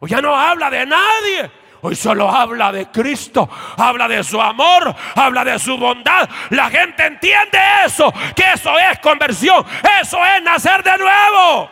Hoy 0.00 0.10
ya 0.10 0.20
no 0.20 0.34
habla 0.34 0.70
de 0.70 0.86
nadie. 0.86 1.50
Hoy 1.82 1.94
solo 1.94 2.28
habla 2.28 2.72
de 2.72 2.90
Cristo, 2.90 3.48
habla 3.76 4.06
de 4.06 4.22
su 4.22 4.40
amor, 4.40 4.94
habla 5.14 5.44
de 5.44 5.58
su 5.58 5.78
bondad. 5.78 6.28
La 6.50 6.68
gente 6.68 7.06
entiende 7.06 7.58
eso, 7.86 8.12
que 8.36 8.52
eso 8.52 8.78
es 8.78 8.98
conversión, 8.98 9.64
eso 10.00 10.18
es 10.24 10.42
nacer 10.42 10.82
de 10.82 10.98
nuevo. 10.98 11.70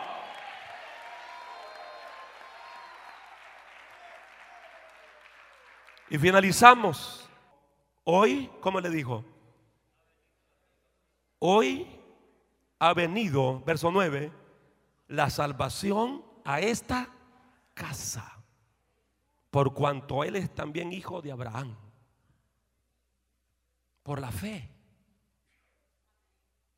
Y 6.09 6.17
finalizamos. 6.17 7.29
Hoy, 8.03 8.49
como 8.61 8.79
le 8.81 8.89
dijo? 8.89 9.23
Hoy 11.37 11.87
ha 12.79 12.93
venido, 12.95 13.61
verso 13.63 13.91
9, 13.91 14.31
la 15.07 15.29
salvación 15.29 16.23
a 16.43 16.59
esta 16.59 17.09
casa, 17.79 18.43
por 19.49 19.73
cuanto 19.73 20.25
él 20.25 20.35
es 20.35 20.53
también 20.53 20.91
hijo 20.91 21.21
de 21.21 21.31
Abraham, 21.31 21.77
por 24.03 24.19
la 24.19 24.33
fe, 24.33 24.69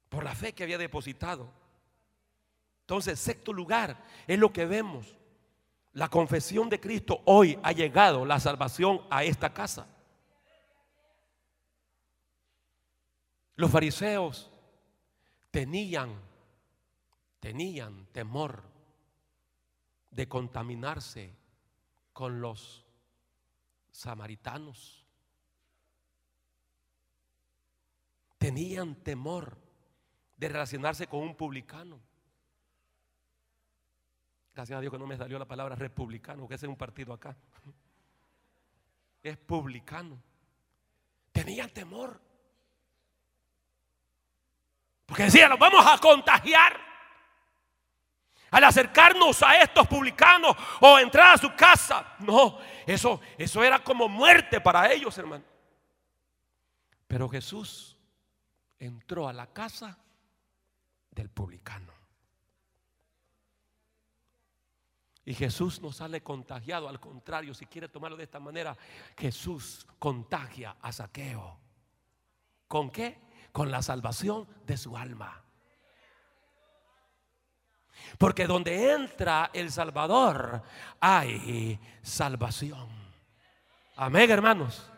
por 0.09 0.23
la 0.23 0.35
fe 0.35 0.53
que 0.53 0.61
había 0.61 0.77
depositado. 0.77 1.49
Entonces, 2.81 3.19
sexto 3.19 3.51
lugar, 3.51 3.97
es 4.27 4.37
lo 4.37 4.53
que 4.53 4.65
vemos. 4.65 5.17
La 5.93 6.07
confesión 6.07 6.69
de 6.69 6.79
Cristo 6.79 7.23
hoy 7.25 7.57
ha 7.63 7.71
llegado 7.71 8.23
la 8.23 8.39
salvación 8.39 9.01
a 9.09 9.23
esta 9.23 9.51
casa. 9.51 9.87
Los 13.55 13.71
fariseos 13.71 14.51
tenían, 15.49 16.13
tenían 17.39 18.05
temor 18.11 18.70
de 20.11 20.27
contaminarse 20.27 21.33
con 22.13 22.41
los 22.41 22.85
samaritanos. 23.89 25.05
Tenían 28.37 28.95
temor 28.95 29.57
de 30.35 30.49
relacionarse 30.49 31.07
con 31.07 31.21
un 31.21 31.35
publicano. 31.35 31.99
Gracias 34.53 34.77
a 34.77 34.81
Dios 34.81 34.91
que 34.91 34.99
no 34.99 35.07
me 35.07 35.15
salió 35.15 35.39
la 35.39 35.47
palabra 35.47 35.75
republicano, 35.75 36.47
que 36.47 36.55
ese 36.55 36.65
es 36.65 36.69
un 36.69 36.77
partido 36.77 37.13
acá. 37.13 37.35
Es 39.23 39.37
publicano. 39.37 40.19
Tenían 41.31 41.69
temor. 41.69 42.19
Porque 45.05 45.25
decían, 45.25 45.51
nos 45.51 45.59
vamos 45.59 45.85
a 45.85 45.99
contagiar. 45.99 46.90
Al 48.51 48.63
acercarnos 48.65 49.41
a 49.43 49.55
estos 49.57 49.87
publicanos 49.87 50.55
o 50.81 50.99
entrar 50.99 51.33
a 51.33 51.37
su 51.37 51.53
casa. 51.55 52.15
No, 52.19 52.57
eso, 52.85 53.19
eso 53.37 53.63
era 53.63 53.79
como 53.79 54.07
muerte 54.07 54.61
para 54.61 54.91
ellos, 54.91 55.17
hermano. 55.17 55.43
Pero 57.07 57.27
Jesús 57.29 57.97
entró 58.77 59.27
a 59.27 59.33
la 59.33 59.47
casa 59.47 59.97
del 61.11 61.29
publicano. 61.29 61.91
Y 65.23 65.33
Jesús 65.33 65.81
no 65.81 65.91
sale 65.91 66.21
contagiado, 66.21 66.89
al 66.89 66.99
contrario, 66.99 67.53
si 67.53 67.65
quiere 67.65 67.89
tomarlo 67.89 68.17
de 68.17 68.23
esta 68.23 68.39
manera, 68.39 68.75
Jesús 69.17 69.87
contagia 69.99 70.75
a 70.81 70.91
Saqueo. 70.91 71.59
¿Con 72.67 72.89
qué? 72.89 73.19
Con 73.51 73.69
la 73.69 73.81
salvación 73.81 74.47
de 74.65 74.77
su 74.77 74.97
alma. 74.97 75.40
Porque 78.17 78.47
donde 78.47 78.91
entra 78.91 79.49
el 79.53 79.71
Salvador 79.71 80.61
hay 80.99 81.79
salvación. 82.01 82.87
Amén, 83.95 84.29
hermanos. 84.29 84.89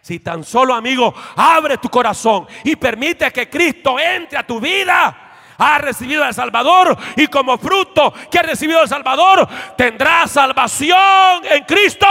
Si 0.00 0.18
tan 0.20 0.44
solo, 0.44 0.74
amigo, 0.74 1.14
abre 1.36 1.78
tu 1.78 1.88
corazón 1.88 2.46
y 2.64 2.76
permite 2.76 3.30
que 3.30 3.50
Cristo 3.50 3.98
entre 3.98 4.38
a 4.38 4.46
tu 4.46 4.58
vida, 4.58 5.30
ha 5.58 5.78
recibido 5.78 6.24
al 6.24 6.32
Salvador 6.32 6.96
y 7.16 7.26
como 7.26 7.58
fruto 7.58 8.14
que 8.30 8.38
ha 8.38 8.42
recibido 8.42 8.80
al 8.80 8.88
Salvador 8.88 9.46
tendrá 9.76 10.26
salvación 10.26 11.44
en 11.44 11.64
Cristo. 11.64 12.06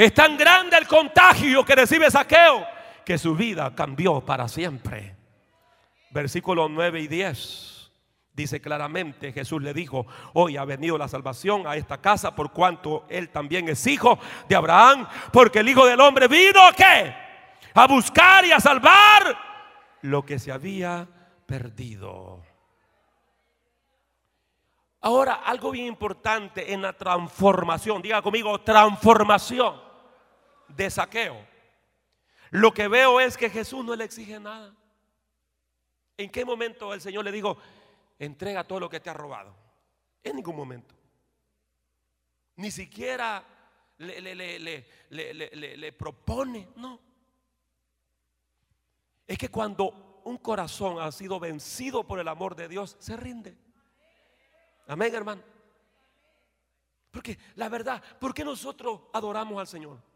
Es 0.00 0.14
tan 0.14 0.38
grande 0.38 0.78
el 0.78 0.86
contagio 0.86 1.62
que 1.62 1.74
recibe 1.74 2.10
Saqueo 2.10 2.66
que 3.04 3.18
su 3.18 3.36
vida 3.36 3.74
cambió 3.74 4.24
para 4.24 4.48
siempre. 4.48 5.14
Versículos 6.08 6.70
9 6.70 7.00
y 7.02 7.06
10. 7.06 7.92
Dice 8.32 8.62
claramente, 8.62 9.30
Jesús 9.30 9.60
le 9.60 9.74
dijo, 9.74 10.06
hoy 10.32 10.56
ha 10.56 10.64
venido 10.64 10.96
la 10.96 11.06
salvación 11.06 11.66
a 11.66 11.76
esta 11.76 12.00
casa 12.00 12.34
por 12.34 12.50
cuanto 12.50 13.04
él 13.10 13.28
también 13.28 13.68
es 13.68 13.86
hijo 13.86 14.18
de 14.48 14.56
Abraham, 14.56 15.06
porque 15.34 15.58
el 15.58 15.68
Hijo 15.68 15.84
del 15.84 16.00
Hombre 16.00 16.28
vino 16.28 16.66
a 16.66 16.72
qué? 16.72 17.14
A 17.74 17.86
buscar 17.86 18.46
y 18.46 18.52
a 18.52 18.58
salvar 18.58 19.36
lo 20.00 20.24
que 20.24 20.38
se 20.38 20.50
había 20.50 21.06
perdido. 21.44 22.42
Ahora, 25.02 25.42
algo 25.44 25.70
bien 25.72 25.88
importante 25.88 26.72
en 26.72 26.80
la 26.80 26.94
transformación, 26.94 28.00
diga 28.00 28.22
conmigo, 28.22 28.62
transformación 28.62 29.89
de 30.76 30.90
saqueo. 30.90 31.46
Lo 32.50 32.72
que 32.72 32.88
veo 32.88 33.20
es 33.20 33.36
que 33.36 33.50
Jesús 33.50 33.84
no 33.84 33.94
le 33.94 34.04
exige 34.04 34.40
nada. 34.40 34.74
¿En 36.16 36.30
qué 36.30 36.44
momento 36.44 36.92
el 36.92 37.00
Señor 37.00 37.24
le 37.24 37.32
dijo, 37.32 37.56
entrega 38.20 38.64
todo 38.64 38.80
lo 38.80 38.90
que 38.90 39.00
te 39.00 39.10
ha 39.10 39.14
robado. 39.14 39.54
En 40.22 40.36
ningún 40.36 40.54
momento. 40.54 40.94
Ni 42.56 42.70
siquiera 42.70 43.42
le, 43.98 44.34
le, 44.34 45.92
propone, 45.92 46.68
no. 46.76 47.00
Es 49.26 49.38
que 49.38 49.48
cuando 49.48 50.20
un 50.24 50.36
corazón 50.36 51.00
ha 51.00 51.10
sido 51.10 51.40
vencido 51.40 52.06
por 52.06 52.20
el 52.20 52.28
amor 52.28 52.54
de 52.54 52.68
Dios, 52.68 52.96
se 53.00 53.16
rinde. 53.16 53.56
Amén, 54.86 55.14
hermano. 55.14 55.42
Porque 57.10 57.38
la 57.56 57.68
verdad, 57.68 58.02
¿por 58.20 58.34
qué 58.34 58.44
nosotros 58.44 59.00
adoramos 59.12 59.58
al 59.58 59.66
Señor? 59.66 60.09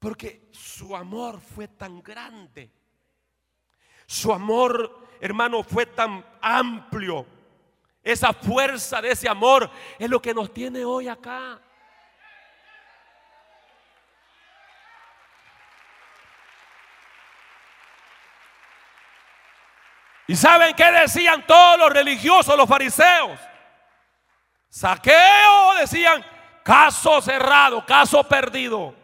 Porque 0.00 0.48
su 0.50 0.96
amor 0.96 1.40
fue 1.40 1.68
tan 1.68 2.02
grande. 2.02 2.72
Su 4.06 4.32
amor 4.32 5.00
hermano, 5.20 5.62
fue 5.62 5.86
tan 5.86 6.24
amplio. 6.40 7.26
Esa 8.02 8.32
fuerza 8.32 9.00
de 9.02 9.10
ese 9.10 9.28
amor 9.28 9.70
es 9.98 10.08
lo 10.08 10.20
que 10.20 10.32
nos 10.32 10.52
tiene 10.52 10.84
hoy 10.84 11.08
acá. 11.08 11.60
¿Y 20.26 20.36
saben 20.36 20.74
qué 20.74 20.90
decían 20.92 21.44
todos 21.46 21.78
los 21.78 21.90
religiosos, 21.90 22.56
los 22.56 22.68
fariseos? 22.68 23.38
Saqueo 24.68 25.74
decían, 25.80 26.24
caso 26.62 27.20
cerrado, 27.20 27.84
caso 27.84 28.22
perdido. 28.22 28.94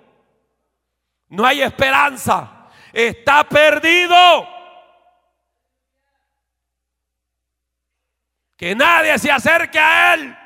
No 1.28 1.44
hay 1.44 1.62
esperanza, 1.62 2.68
está 2.92 3.48
perdido. 3.48 4.46
Que 8.56 8.74
nadie 8.74 9.18
se 9.18 9.30
acerque 9.30 9.78
a 9.78 10.14
él. 10.14 10.36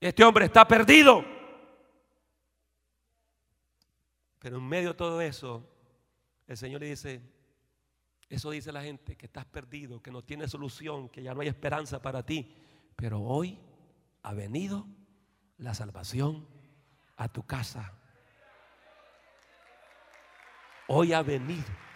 Este 0.00 0.24
hombre 0.24 0.46
está 0.46 0.66
perdido. 0.66 1.24
Pero 4.38 4.58
en 4.58 4.68
medio 4.68 4.90
de 4.90 4.94
todo 4.94 5.20
eso, 5.20 5.68
el 6.46 6.56
Señor 6.56 6.80
le 6.80 6.88
dice, 6.88 7.20
eso 8.28 8.50
dice 8.50 8.72
la 8.72 8.82
gente, 8.82 9.16
que 9.16 9.26
estás 9.26 9.44
perdido, 9.44 10.02
que 10.02 10.10
no 10.10 10.22
tiene 10.22 10.48
solución, 10.48 11.08
que 11.08 11.22
ya 11.22 11.34
no 11.34 11.40
hay 11.40 11.48
esperanza 11.48 12.00
para 12.00 12.24
ti. 12.24 12.54
Pero 12.94 13.20
hoy 13.20 13.58
ha 14.22 14.32
venido 14.34 14.86
la 15.58 15.74
salvación 15.74 16.46
a 17.16 17.28
tu 17.28 17.44
casa. 17.44 17.92
Hoy 20.88 21.12
ha 21.12 21.22
venido. 21.22 21.86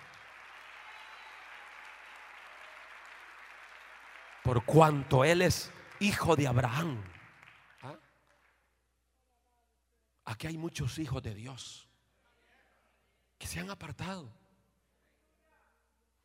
por 4.42 4.64
cuanto 4.64 5.24
Él 5.24 5.42
es 5.42 5.70
hijo 6.00 6.34
de 6.34 6.48
Abraham. 6.48 7.00
¿Ah? 7.82 7.94
Aquí 10.24 10.48
hay 10.48 10.58
muchos 10.58 10.98
hijos 10.98 11.22
de 11.22 11.34
Dios 11.34 11.88
que 13.38 13.46
se 13.46 13.60
han 13.60 13.70
apartado. 13.70 14.28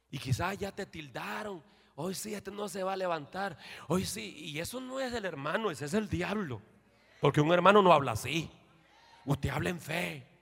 Y 0.10 0.18
quizás 0.18 0.58
ya 0.58 0.72
te 0.72 0.86
tildaron. 0.86 1.64
Hoy 1.96 2.16
sí, 2.16 2.34
este 2.34 2.50
no 2.50 2.68
se 2.68 2.82
va 2.82 2.94
a 2.94 2.98
levantar. 2.98 3.60
Hoy 3.88 4.06
sí. 4.06 4.36
Y 4.38 4.60
eso 4.60 4.82
no 4.82 5.00
es 5.00 5.12
del 5.12 5.26
hermano, 5.26 5.70
ese 5.70 5.86
es 5.86 5.94
el 5.94 6.10
diablo. 6.10 6.64
Porque 7.22 7.42
un 7.42 7.52
hermano 7.52 7.84
no 7.84 7.94
habla 7.94 8.14
así. 8.14 8.50
Usted 9.26 9.50
habla 9.50 9.70
en 9.70 9.80
fe. 9.80 10.36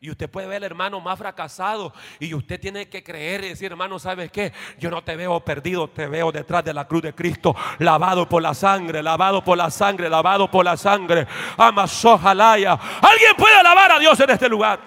Y 0.00 0.10
usted 0.10 0.30
puede 0.30 0.46
ver 0.46 0.58
al 0.58 0.64
hermano 0.64 1.00
más 1.00 1.18
fracasado 1.18 1.92
y 2.20 2.32
usted 2.32 2.60
tiene 2.60 2.88
que 2.88 3.02
creer 3.02 3.42
y 3.42 3.48
decir, 3.48 3.72
hermano, 3.72 3.98
¿sabes 3.98 4.30
qué? 4.30 4.52
Yo 4.78 4.90
no 4.90 5.02
te 5.02 5.16
veo 5.16 5.40
perdido, 5.44 5.90
te 5.90 6.06
veo 6.06 6.30
detrás 6.30 6.62
de 6.62 6.72
la 6.72 6.86
cruz 6.86 7.02
de 7.02 7.12
Cristo, 7.16 7.56
lavado 7.80 8.28
por 8.28 8.40
la 8.40 8.54
sangre, 8.54 9.02
lavado 9.02 9.42
por 9.42 9.58
la 9.58 9.72
sangre, 9.72 10.08
lavado 10.08 10.48
por 10.48 10.64
la 10.64 10.76
sangre. 10.76 11.26
Amasojalaya. 11.56 12.78
¿Alguien 13.02 13.34
puede 13.36 13.56
alabar 13.56 13.90
a 13.90 13.98
Dios 13.98 14.20
en 14.20 14.30
este 14.30 14.48
lugar? 14.48 14.78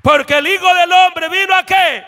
Porque 0.00 0.38
el 0.38 0.46
Hijo 0.46 0.74
del 0.74 0.90
Hombre 0.90 1.28
vino 1.28 1.54
a 1.54 1.62
qué? 1.64 2.04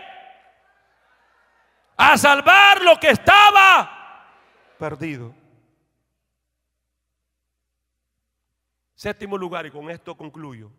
A 1.98 2.16
salvar 2.16 2.80
lo 2.80 2.98
que 2.98 3.10
estaba 3.10 4.24
perdido. 4.78 5.39
Séptimo 9.00 9.38
lugar, 9.38 9.64
y 9.64 9.70
con 9.70 9.88
esto 9.88 10.14
concluyo. 10.14 10.70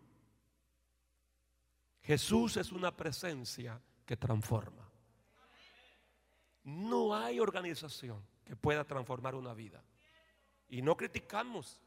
Jesús 2.02 2.56
es 2.56 2.70
una 2.70 2.96
presencia 2.96 3.80
que 4.06 4.16
transforma. 4.16 4.88
No 6.62 7.16
hay 7.16 7.40
organización 7.40 8.24
que 8.44 8.54
pueda 8.54 8.84
transformar 8.84 9.34
una 9.34 9.54
vida. 9.54 9.82
Y 10.68 10.82
no 10.82 10.96
criticamos 10.96 11.80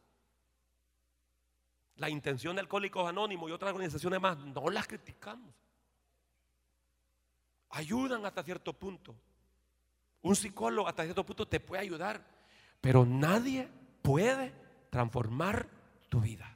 la 1.95 2.09
intención 2.09 2.57
de 2.57 2.63
Alcohólicos 2.63 3.07
Anónimos 3.07 3.49
y 3.49 3.53
otras 3.53 3.71
organizaciones 3.71 4.19
más. 4.19 4.37
No 4.37 4.69
las 4.69 4.87
criticamos. 4.87 5.55
Ayudan 7.69 8.25
hasta 8.25 8.43
cierto 8.43 8.73
punto. 8.73 9.15
Un 10.21 10.35
psicólogo 10.35 10.89
hasta 10.89 11.03
cierto 11.05 11.25
punto 11.25 11.47
te 11.47 11.61
puede 11.61 11.83
ayudar. 11.83 12.27
Pero 12.81 13.05
nadie 13.05 13.69
puede 14.01 14.53
transformar 14.89 15.74
tu 16.15 16.21
vida. 16.21 16.49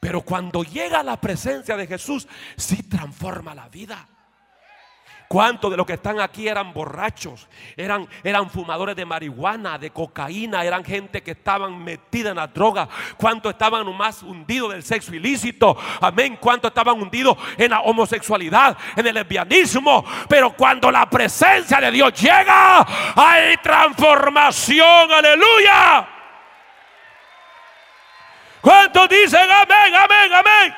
Pero 0.00 0.20
cuando 0.20 0.62
llega 0.62 1.02
la 1.02 1.18
presencia 1.18 1.74
de 1.74 1.86
Jesús, 1.86 2.28
sí 2.58 2.82
transforma 2.82 3.54
la 3.54 3.70
vida. 3.70 4.06
¿Cuántos 5.28 5.70
de 5.70 5.78
los 5.78 5.86
que 5.86 5.94
están 5.94 6.20
aquí 6.20 6.46
eran 6.46 6.74
borrachos? 6.74 7.48
Eran, 7.74 8.06
eran 8.22 8.50
fumadores 8.50 8.94
de 8.94 9.06
marihuana, 9.06 9.78
de 9.78 9.90
cocaína, 9.90 10.62
eran 10.62 10.84
gente 10.84 11.22
que 11.22 11.30
estaban 11.30 11.82
metida 11.82 12.30
en 12.30 12.36
la 12.36 12.48
droga. 12.48 12.86
¿Cuántos 13.16 13.52
estaban 13.52 13.96
más 13.96 14.22
hundidos 14.22 14.72
del 14.72 14.82
sexo 14.82 15.14
ilícito? 15.14 15.74
Amén. 16.02 16.36
¿Cuántos 16.38 16.68
estaban 16.68 17.00
hundidos 17.00 17.38
en 17.56 17.70
la 17.70 17.80
homosexualidad, 17.80 18.76
en 18.94 19.06
el 19.06 19.14
lesbianismo? 19.14 20.04
Pero 20.28 20.54
cuando 20.54 20.90
la 20.90 21.08
presencia 21.08 21.80
de 21.80 21.90
Dios 21.90 22.12
llega, 22.12 22.86
hay 23.16 23.56
transformación. 23.62 25.10
Aleluya. 25.10 26.15
¿Cuántos 28.66 29.08
dicen 29.08 29.48
amén, 29.48 29.94
amén, 29.94 30.32
amén? 30.32 30.74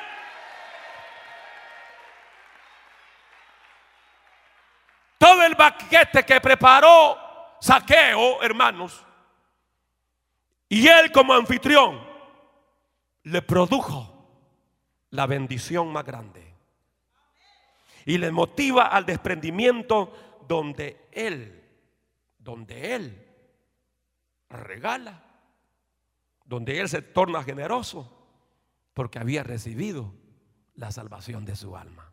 Todo 5.17 5.41
el 5.41 5.55
banquete 5.55 6.23
que 6.23 6.39
preparó 6.39 7.17
Saqueo, 7.59 8.43
hermanos, 8.43 9.03
y 10.69 10.87
él 10.87 11.11
como 11.11 11.33
anfitrión, 11.33 11.99
le 13.23 13.41
produjo 13.41 14.29
la 15.09 15.25
bendición 15.25 15.91
más 15.91 16.05
grande. 16.05 16.45
Y 18.05 18.19
le 18.19 18.29
motiva 18.29 18.85
al 18.89 19.03
desprendimiento 19.03 20.37
donde 20.47 21.07
él, 21.11 21.67
donde 22.37 22.93
él 22.93 23.27
regala, 24.47 25.23
donde 26.49 26.79
él 26.79 26.89
se 26.89 27.03
torna 27.03 27.43
generoso, 27.43 28.11
porque 28.95 29.19
había 29.19 29.43
recibido 29.43 30.11
la 30.73 30.91
salvación 30.91 31.45
de 31.45 31.55
su 31.55 31.77
alma. 31.77 32.11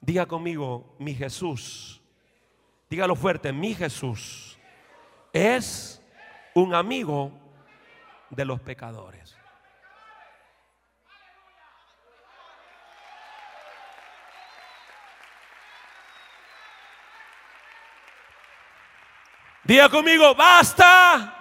Diga 0.00 0.26
conmigo, 0.26 0.94
mi 1.00 1.14
Jesús. 1.14 2.00
Dígalo 2.88 3.16
fuerte, 3.16 3.52
mi 3.52 3.74
Jesús 3.74 4.56
es 5.32 6.00
un 6.54 6.76
amigo 6.76 7.32
de 8.30 8.44
los 8.44 8.60
pecadores. 8.60 9.36
Diga 19.64 19.88
conmigo, 19.88 20.36
basta, 20.36 21.37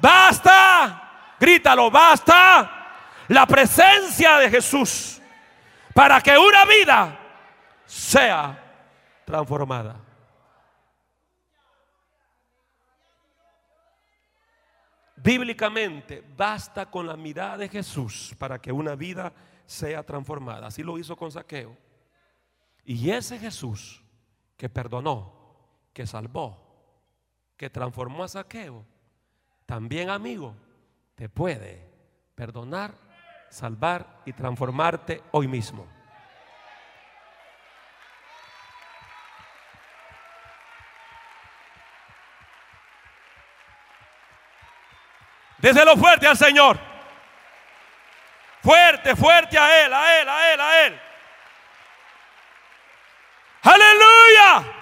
basta, 0.00 1.36
grítalo, 1.38 1.90
basta 1.90 2.80
la 3.28 3.46
presencia 3.46 4.38
de 4.38 4.50
Jesús 4.50 5.20
para 5.94 6.20
que 6.20 6.36
una 6.36 6.64
vida 6.64 7.18
sea 7.86 8.58
transformada. 9.24 9.96
Bíblicamente, 15.22 16.24
basta 16.36 16.90
con 16.90 17.06
la 17.06 17.16
mirada 17.16 17.58
de 17.58 17.68
Jesús 17.68 18.34
para 18.38 18.58
que 18.58 18.72
una 18.72 18.94
vida 18.94 19.32
sea 19.66 20.02
transformada. 20.02 20.68
Así 20.68 20.82
lo 20.82 20.98
hizo 20.98 21.14
con 21.14 21.30
Saqueo. 21.30 21.76
Y 22.84 23.10
ese 23.10 23.38
Jesús 23.38 24.02
que 24.56 24.68
perdonó, 24.68 25.32
que 25.92 26.06
salvó, 26.06 26.58
que 27.56 27.68
transformó 27.68 28.24
a 28.24 28.28
Saqueo, 28.28 28.84
también 29.70 30.10
amigo, 30.10 30.56
te 31.14 31.28
puede 31.28 31.88
perdonar, 32.34 32.92
salvar 33.50 34.04
y 34.24 34.32
transformarte 34.32 35.22
hoy 35.30 35.46
mismo. 35.46 35.86
Déselo 45.58 45.96
fuerte 45.96 46.26
al 46.26 46.36
Señor. 46.36 46.76
Fuerte, 48.64 49.14
fuerte 49.14 49.56
a 49.56 49.84
Él, 49.84 49.94
a 49.94 50.20
Él, 50.20 50.28
a 50.28 50.52
Él, 50.52 50.60
a 50.60 50.86
Él. 50.86 51.00
Aleluya. 53.62 54.79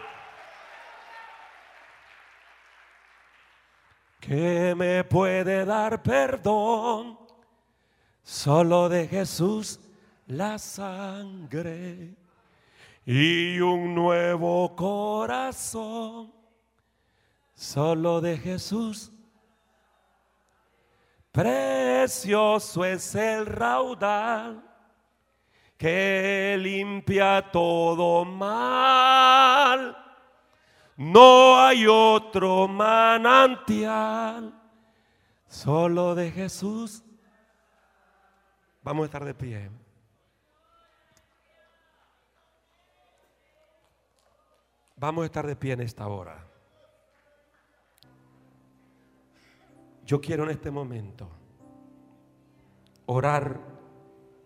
Que 4.20 4.74
me 4.74 5.04
puede 5.04 5.64
dar 5.64 6.02
perdón 6.02 7.18
solo 8.22 8.88
de 8.88 9.08
Jesús 9.08 9.80
la 10.26 10.58
sangre 10.58 12.14
y 13.06 13.58
un 13.60 13.94
nuevo 13.94 14.76
corazón. 14.76 16.32
Solo 17.54 18.20
de 18.20 18.36
Jesús. 18.36 19.10
Precioso 21.32 22.84
es 22.84 23.14
el 23.14 23.46
raudal 23.46 24.62
que 25.78 26.56
limpia 26.58 27.50
todo 27.50 28.24
mal. 28.24 29.96
No 30.98 31.56
hay 31.56 31.86
otro 31.86 32.66
manantial, 32.66 34.52
solo 35.46 36.16
de 36.16 36.32
Jesús. 36.32 37.04
Vamos 38.82 39.04
a 39.04 39.06
estar 39.06 39.24
de 39.24 39.32
pie. 39.32 39.70
Vamos 44.96 45.22
a 45.22 45.26
estar 45.26 45.46
de 45.46 45.54
pie 45.54 45.74
en 45.74 45.82
esta 45.82 46.08
hora. 46.08 46.44
Yo 50.04 50.20
quiero 50.20 50.42
en 50.42 50.50
este 50.50 50.72
momento 50.72 51.30
orar 53.06 53.60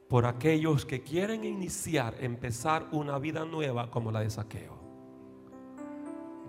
por 0.06 0.26
aquellos 0.26 0.84
que 0.84 1.02
quieren 1.02 1.44
iniciar, 1.44 2.14
empezar 2.20 2.88
una 2.92 3.18
vida 3.18 3.46
nueva 3.46 3.90
como 3.90 4.12
la 4.12 4.20
de 4.20 4.28
saqueo. 4.28 4.81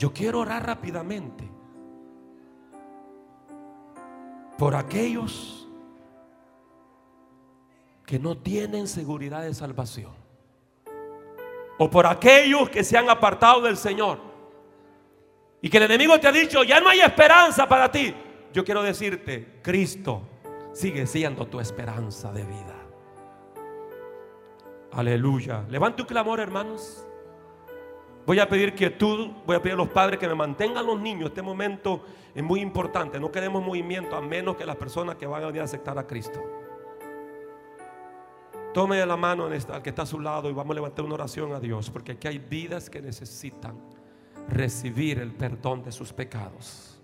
Yo 0.04 0.12
quiero 0.12 0.42
orar 0.42 0.66
rápidamente 0.66 1.50
por 4.58 4.76
aquellos 4.76 5.66
que 8.06 8.20
no 8.20 8.38
tienen 8.38 8.90
seguridad 8.90 9.44
de 9.44 9.54
salvación. 9.54 10.12
O 11.78 11.90
por 11.90 12.06
aquellos 12.06 12.70
que 12.70 12.84
se 12.84 12.98
han 12.98 13.10
apartado 13.10 13.62
del 13.62 13.78
Señor. 13.78 14.20
Y 15.62 15.70
que 15.70 15.78
el 15.78 15.84
enemigo 15.84 16.20
te 16.20 16.28
ha 16.28 16.34
dicho, 16.34 16.66
ya 16.66 16.82
no 16.82 16.90
hay 16.90 17.00
esperanza 17.00 17.66
para 17.66 17.90
ti 17.90 18.14
yo 18.52 18.66
quiero 18.66 18.84
decirte, 18.84 19.62
Cristo 19.62 20.24
sigue 20.74 21.08
siendo 21.08 21.48
tu 21.48 21.62
esperanza 21.62 22.34
de 22.34 22.44
vida. 22.44 22.76
Aleluya. 24.92 25.64
Levante 25.70 26.02
un 26.02 26.10
clamor, 26.10 26.42
hermanos. 26.42 27.08
Voy 28.26 28.40
a 28.40 28.48
pedir 28.48 28.74
quietud, 28.74 29.32
voy 29.46 29.56
a 29.58 29.62
pedir 29.62 29.74
a 29.74 29.78
los 29.78 29.90
padres 29.90 30.18
que 30.18 30.28
me 30.28 30.36
mantengan 30.36 30.86
los 30.86 31.00
niños. 31.00 31.30
Este 31.30 31.42
momento 31.42 32.06
es 32.34 32.42
muy 32.42 32.62
importante. 32.62 33.20
No 33.20 33.32
queremos 33.32 33.62
movimiento 33.64 34.16
a 34.16 34.22
menos 34.22 34.56
que 34.56 34.66
las 34.66 34.78
personas 34.78 35.16
que 35.16 35.26
van 35.26 35.44
a 35.44 35.48
venir 35.48 35.62
a 35.62 35.66
aceptar 35.66 35.98
a 36.00 36.08
Cristo. 36.08 36.42
Tome 38.74 39.06
la 39.06 39.18
mano 39.18 39.46
al 39.46 39.82
que 39.84 39.90
está 39.90 40.02
a 40.04 40.06
su 40.06 40.20
lado 40.20 40.50
y 40.50 40.54
vamos 40.54 40.72
a 40.72 40.76
levantar 40.76 41.06
una 41.06 41.14
oración 41.16 41.54
a 41.54 41.60
Dios, 41.60 41.92
porque 41.92 42.14
aquí 42.14 42.28
hay 42.28 42.40
vidas 42.40 42.90
que 42.90 43.02
necesitan 43.02 43.76
recibir 44.50 45.20
el 45.20 45.32
perdón 45.32 45.84
de 45.84 45.92
sus 45.92 46.12
pecados. 46.12 47.00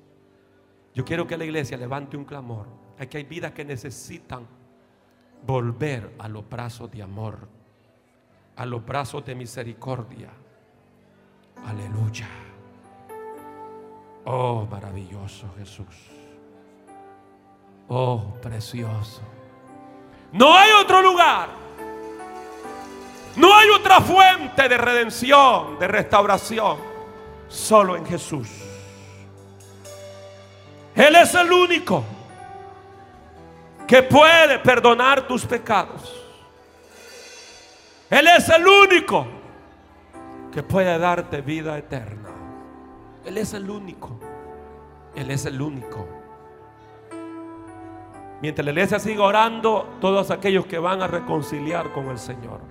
Yo 0.96 1.06
quiero 1.06 1.28
que 1.28 1.38
la 1.38 1.46
iglesia 1.46 1.78
levante 1.78 2.18
un 2.18 2.26
clamor. 2.26 2.66
Aquí 2.98 3.18
hay 3.18 3.24
vidas 3.24 3.52
que 3.52 3.64
necesitan 3.64 4.48
volver 5.46 6.16
a 6.18 6.28
los 6.28 6.48
brazos 6.50 6.90
de 6.90 7.04
amor, 7.04 7.48
a 8.56 8.66
los 8.66 8.84
brazos 8.84 9.24
de 9.26 9.36
misericordia. 9.36 10.32
Aleluya. 11.68 12.28
Oh, 14.26 14.68
maravilloso 14.70 15.48
Jesús. 15.58 15.86
Oh, 17.88 18.34
precioso. 18.42 19.22
No 20.32 20.56
hay 20.56 20.72
otro 20.80 21.02
lugar. 21.02 21.50
No 23.36 23.56
hay 23.56 23.70
otra 23.70 24.02
fuente 24.02 24.68
de 24.70 24.78
redención, 24.78 25.80
de 25.80 25.88
restauración. 25.88 26.78
Solo 27.48 27.96
en 27.96 28.06
Jesús. 28.06 28.48
Él 30.96 31.16
es 31.16 31.34
el 31.34 31.52
único 31.52 32.04
que 33.88 34.04
puede 34.04 34.60
perdonar 34.60 35.28
tus 35.28 35.46
pecados. 35.46 36.16
Él 38.10 38.28
es 38.28 38.50
el 38.50 38.68
único 38.68 39.39
que 40.52 40.64
puede 40.64 40.98
darte 40.98 41.42
vida 41.42 41.78
eterna. 41.78 42.30
Él 43.26 43.38
es 43.38 43.54
el 43.54 43.70
único. 43.70 44.20
Él 45.16 45.32
es 45.32 45.46
el 45.46 45.62
único. 45.62 46.08
Mientras 48.42 48.64
la 48.64 48.72
iglesia 48.72 49.00
siga 49.00 49.24
orando, 49.24 49.98
todos 50.00 50.32
aquellos 50.32 50.66
que 50.66 50.80
van 50.80 51.02
a 51.02 51.08
reconciliar 51.08 51.92
con 51.92 52.08
el 52.10 52.18
Señor. 52.18 52.62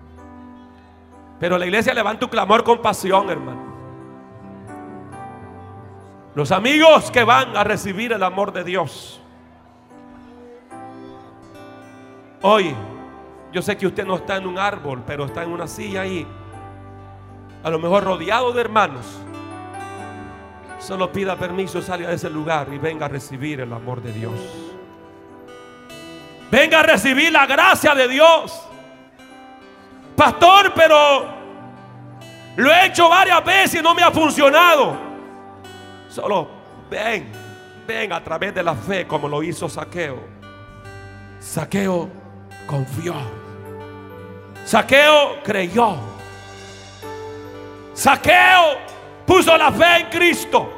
Pero 1.39 1.59
la 1.59 1.67
iglesia 1.67 1.93
levanta 1.95 2.25
un 2.25 2.31
clamor 2.31 2.65
con 2.65 2.81
pasión, 2.81 3.29
hermano. 3.29 3.69
Los 6.35 6.53
amigos 6.53 7.11
que 7.11 7.23
van 7.23 7.57
a 7.57 7.65
recibir 7.65 8.13
el 8.13 8.23
amor 8.23 8.53
de 8.53 8.65
Dios. 8.65 9.21
Hoy, 12.43 12.75
yo 13.53 13.61
sé 13.61 13.77
que 13.77 13.87
usted 13.87 14.07
no 14.07 14.17
está 14.17 14.37
en 14.37 14.47
un 14.47 14.59
árbol, 14.59 15.03
pero 15.07 15.25
está 15.25 15.43
en 15.43 15.53
una 15.53 15.67
silla 15.67 16.03
ahí. 16.03 16.27
A 17.63 17.71
lo 17.71 17.79
mejor 17.79 18.05
rodeado 18.05 18.53
de 18.53 18.61
hermanos. 18.61 19.05
Solo 20.79 21.13
pida 21.13 21.37
permiso, 21.37 21.83
salga 21.83 22.09
de 22.09 22.15
ese 22.15 22.31
lugar 22.31 22.69
y 22.73 22.79
venga 22.79 23.07
a 23.07 23.09
recibir 23.09 23.61
el 23.61 23.73
amor 23.73 24.01
de 24.01 24.13
Dios. 24.13 24.35
Venga 26.51 26.81
a 26.81 26.83
recibir 26.83 27.33
la 27.33 27.47
gracia 27.47 27.95
de 27.95 28.09
Dios. 28.09 28.63
Pastor, 30.17 30.73
pero 30.75 31.27
lo 32.57 32.73
he 32.73 32.87
hecho 32.87 33.09
varias 33.09 33.45
veces 33.45 33.81
y 33.81 33.83
no 33.83 33.95
me 33.95 34.03
ha 34.03 34.11
funcionado. 34.11 34.97
Solo 36.09 36.49
ven, 36.91 37.31
ven 37.87 38.13
a 38.13 38.23
través 38.23 38.55
de 38.55 38.63
la 38.63 38.75
fe 38.75 39.07
como 39.07 39.29
lo 39.29 39.43
hizo 39.43 39.69
Saqueo. 39.69 40.19
Saqueo 41.39 42.09
confió. 42.67 43.15
Saqueo 44.65 45.43
creyó. 45.45 46.18
Saqueo 47.99 48.79
puso 49.27 49.59
la 49.59 49.73
fe 49.73 50.03
en 50.03 50.07
Cristo. 50.09 50.73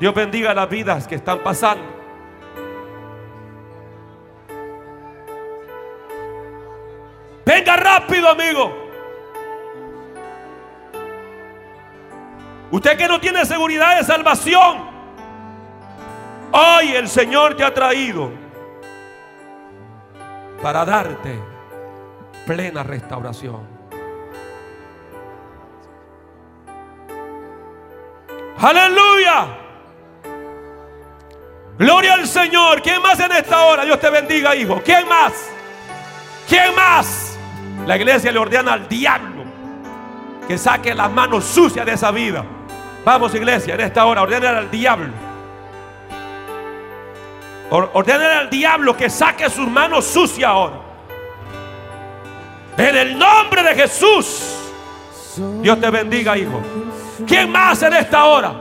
Dios 0.00 0.12
bendiga 0.12 0.52
las 0.52 0.68
vidas 0.68 1.06
que 1.06 1.14
están 1.14 1.38
pasando. 1.44 1.84
Venga 7.46 7.76
rápido, 7.76 8.30
amigo. 8.30 8.88
Usted 12.72 12.98
que 12.98 13.06
no 13.06 13.20
tiene 13.20 13.44
seguridad 13.44 13.96
de 13.96 14.02
salvación, 14.02 14.90
hoy 16.50 16.96
el 16.96 17.06
Señor 17.06 17.56
te 17.56 17.62
ha 17.62 17.72
traído 17.72 18.32
para 20.60 20.84
darte 20.84 21.38
plena 22.44 22.82
restauración. 22.82 23.79
Aleluya. 28.60 29.46
Gloria 31.78 32.14
al 32.14 32.26
Señor. 32.26 32.82
¿Quién 32.82 33.00
más 33.00 33.18
en 33.20 33.32
esta 33.32 33.62
hora? 33.62 33.84
Dios 33.84 33.98
te 33.98 34.10
bendiga, 34.10 34.54
hijo. 34.54 34.82
¿Quién 34.84 35.08
más? 35.08 35.32
¿Quién 36.46 36.74
más? 36.74 37.38
La 37.86 37.96
iglesia 37.96 38.30
le 38.30 38.38
ordena 38.38 38.74
al 38.74 38.86
diablo 38.86 39.44
que 40.46 40.58
saque 40.58 40.94
las 40.94 41.10
manos 41.10 41.44
sucias 41.44 41.86
de 41.86 41.92
esa 41.92 42.10
vida. 42.10 42.44
Vamos, 43.04 43.34
iglesia, 43.34 43.74
en 43.74 43.80
esta 43.80 44.04
hora, 44.04 44.22
ordena 44.22 44.50
al 44.58 44.70
diablo. 44.70 45.12
Ordena 47.70 48.40
al 48.40 48.50
diablo 48.50 48.96
que 48.96 49.08
saque 49.08 49.48
sus 49.48 49.68
manos 49.68 50.04
sucias 50.04 50.50
ahora. 50.50 50.80
En 52.76 52.96
el 52.96 53.18
nombre 53.18 53.62
de 53.62 53.74
Jesús. 53.74 54.56
Dios 55.62 55.80
te 55.80 55.88
bendiga, 55.88 56.36
hijo. 56.36 56.60
¿Quién 57.26 57.50
más 57.50 57.82
en 57.82 57.94
esta 57.94 58.24
hora? 58.24 58.52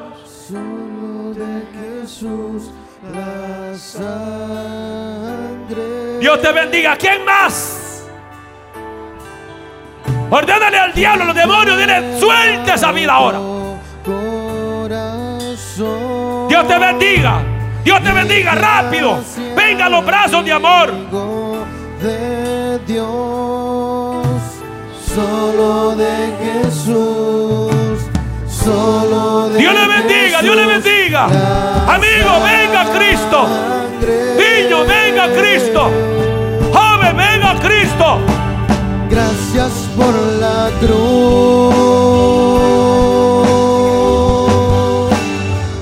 Dios 6.20 6.41
te 6.41 6.51
bendiga. 6.51 6.95
¿Quién 6.97 7.26
más? 7.26 8.05
Ordénale 10.30 10.78
al 10.78 10.93
diablo, 10.93 11.24
a 11.24 11.28
los 11.28 11.36
demonios, 11.36 11.78
dile, 11.78 12.20
suelta 12.20 12.76
esa 12.76 12.91
vida 12.91 13.14
ahora. 13.14 13.39
Dios 16.47 16.68
te 16.68 16.78
bendiga. 16.78 17.41
Dios 17.84 18.03
te 18.03 18.12
bendiga 18.12 18.55
rápido. 18.55 19.20
Venga 19.55 19.86
a 19.86 19.89
los 19.89 20.05
brazos 20.05 20.45
de 20.45 20.51
amor. 20.51 20.91
De 22.01 22.80
solo 25.16 25.95
de 25.95 26.34
Jesús, 26.39 26.76
solo 26.76 26.76
de 26.76 27.18
Dios 29.60 29.74
le 29.74 29.88
bendiga, 29.88 30.41
Dios 30.41 30.55
le 30.55 30.66
bendiga. 30.66 31.26
Amigo, 31.26 32.39
venga 32.41 32.86
Cristo. 32.97 33.45
Niño, 34.39 34.86
venga 34.86 35.28
Cristo. 35.34 35.91
Joven, 36.72 37.18
venga 37.18 37.60
Cristo. 37.60 38.20
Gracias 39.10 39.72
por 39.97 40.14
la 40.39 40.70
cruz. 40.80 41.89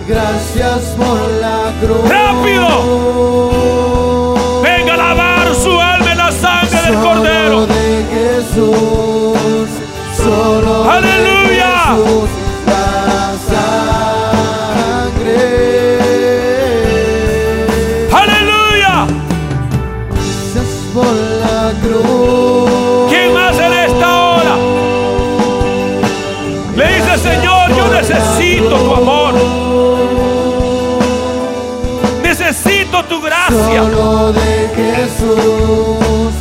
Gracias 0.07 0.95
por 0.97 1.19
la 1.39 1.71
cruz. 1.80 2.09
Jesús, 35.18 36.34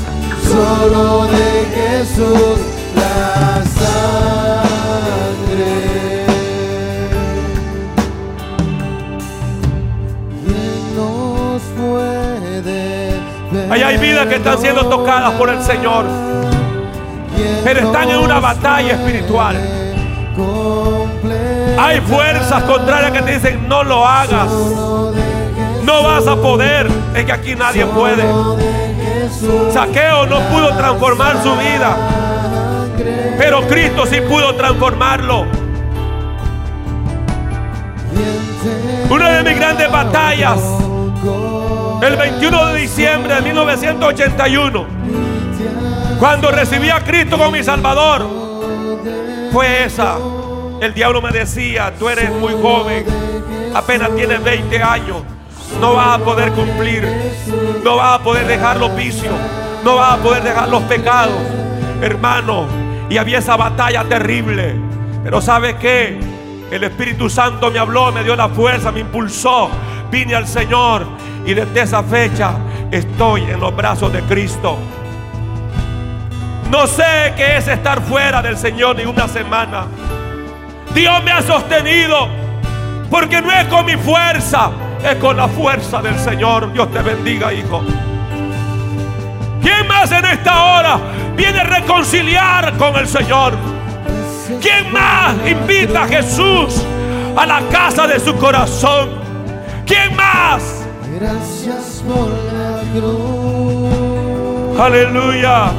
solo 0.51 1.27
de 1.29 1.67
Jesús, 1.75 2.59
la 2.95 3.65
sangre. 3.65 5.07
¿Quién 10.45 10.83
nos 10.95 11.63
puede 11.79 13.17
Ahí 13.71 13.83
hay 13.83 13.97
vidas 13.97 14.27
que 14.27 14.35
están 14.37 14.59
siendo 14.59 14.85
tocadas 14.87 15.33
por 15.33 15.49
el 15.49 15.63
Señor. 15.63 16.05
pero 17.65 17.81
están 17.81 18.11
en 18.11 18.19
una 18.19 18.41
batalla 18.41 18.93
espiritual. 18.93 19.57
Hay 21.79 22.01
fuerzas 22.01 22.63
contrarias 22.65 23.13
que 23.13 23.23
te 23.23 23.33
dicen, 23.33 23.67
no 23.69 23.83
lo 23.83 24.07
hagas. 24.07 24.51
No 25.87 26.03
vas 26.03 26.27
a 26.27 26.35
poder. 26.35 26.89
Es 27.15 27.25
que 27.25 27.33
aquí 27.33 27.55
nadie 27.55 27.87
puede. 27.87 28.25
Saqueo 29.73 30.27
no 30.27 30.41
pudo 30.49 30.77
transformar 30.77 31.41
su 31.43 31.55
vida. 31.57 31.97
Pero 33.39 33.63
Cristo 33.69 34.05
sí 34.05 34.21
pudo 34.21 34.55
transformarlo. 34.57 35.47
Una 39.09 39.31
de 39.31 39.49
mis 39.49 39.57
grandes 39.57 39.91
batallas, 39.91 40.59
el 42.03 42.17
21 42.17 42.67
de 42.67 42.81
diciembre 42.81 43.35
de 43.37 43.43
1981, 43.43 44.87
cuando 46.19 46.51
recibí 46.51 46.91
a 46.91 47.01
Cristo 47.05 47.39
como 47.39 47.53
mi 47.53 47.63
Salvador, 47.63 48.27
fue 49.53 49.85
esa. 49.85 50.17
El 50.81 50.93
diablo 50.93 51.23
me 51.23 51.31
decía, 51.31 51.93
tú 51.97 52.09
eres 52.09 52.31
muy 52.33 52.55
joven, 52.61 53.07
apenas 53.73 54.11
tienes 54.17 54.43
20 54.43 54.83
años, 54.83 55.23
no 55.81 55.95
vas 55.95 56.21
a 56.21 56.25
poder 56.25 56.53
cumplir, 56.53 57.07
no 57.85 57.97
vas 57.97 58.21
a 58.21 58.23
poder 58.23 58.47
dejar 58.47 58.79
los 58.79 58.95
vicios, 58.95 59.35
no 59.85 59.97
vas 59.97 60.15
a 60.15 60.23
poder 60.23 60.43
dejar 60.43 60.69
los 60.69 60.83
pecados, 60.85 61.37
hermano. 62.01 62.67
Y 63.09 63.19
había 63.19 63.39
esa 63.39 63.57
batalla 63.57 64.05
terrible. 64.05 64.75
Pero 65.23 65.41
¿sabe 65.41 65.77
qué? 65.77 66.19
El 66.71 66.85
Espíritu 66.85 67.31
Santo 67.31 67.71
me 67.71 67.79
habló, 67.79 68.11
me 68.11 68.25
dio 68.25 68.35
la 68.35 68.49
fuerza, 68.49 68.91
me 68.91 69.01
impulsó. 69.01 69.71
Vine 70.11 70.35
al 70.35 70.47
Señor 70.47 71.07
y 71.45 71.55
desde 71.55 71.81
esa 71.81 72.03
fecha 72.03 72.55
estoy 72.91 73.43
en 73.43 73.61
los 73.61 73.75
brazos 73.75 74.13
de 74.13 74.21
Cristo. 74.23 74.77
No 76.71 76.87
sé 76.87 77.33
qué 77.37 77.57
es 77.59 77.69
estar 77.69 78.03
fuera 78.03 78.43
del 78.43 78.57
Señor 78.57 78.97
ni 78.97 79.05
una 79.05 79.29
semana. 79.29 79.87
Dios 80.93 81.23
me 81.23 81.31
ha 81.31 81.43
sostenido 81.43 82.29
porque 83.11 83.41
no 83.41 83.53
es 83.53 83.67
con 83.67 83.87
mi 83.87 83.97
fuerza, 83.97 84.71
es 85.05 85.17
con 85.17 85.37
la 85.37 85.49
fuerza 85.49 86.01
del 86.03 86.19
Señor. 86.19 86.73
Dios 86.73 86.91
te 86.91 87.01
bendiga, 87.01 87.53
hijo. 87.53 87.83
¿Quién 89.63 89.87
más 89.89 90.11
en 90.13 90.25
esta 90.25 90.63
hora 90.63 90.99
viene 91.37 91.61
a 91.61 91.65
reconciliar 91.65 92.77
con 92.77 92.97
el 92.97 93.07
Señor? 93.07 93.55
¿Quién 94.61 94.93
más 94.93 95.35
invita 95.47 96.05
a 96.05 96.09
Jesús 96.09 96.83
a 97.37 97.47
la 97.47 97.61
casa 97.71 98.07
de 98.07 98.21
su 98.21 98.35
corazón? 98.37 99.11
¿Quién 99.87 100.15
más? 100.17 100.87
Gracias 101.19 102.03
por 102.07 102.29
la 102.53 102.81
cruz. 102.93 104.81
Aleluya. 104.81 105.73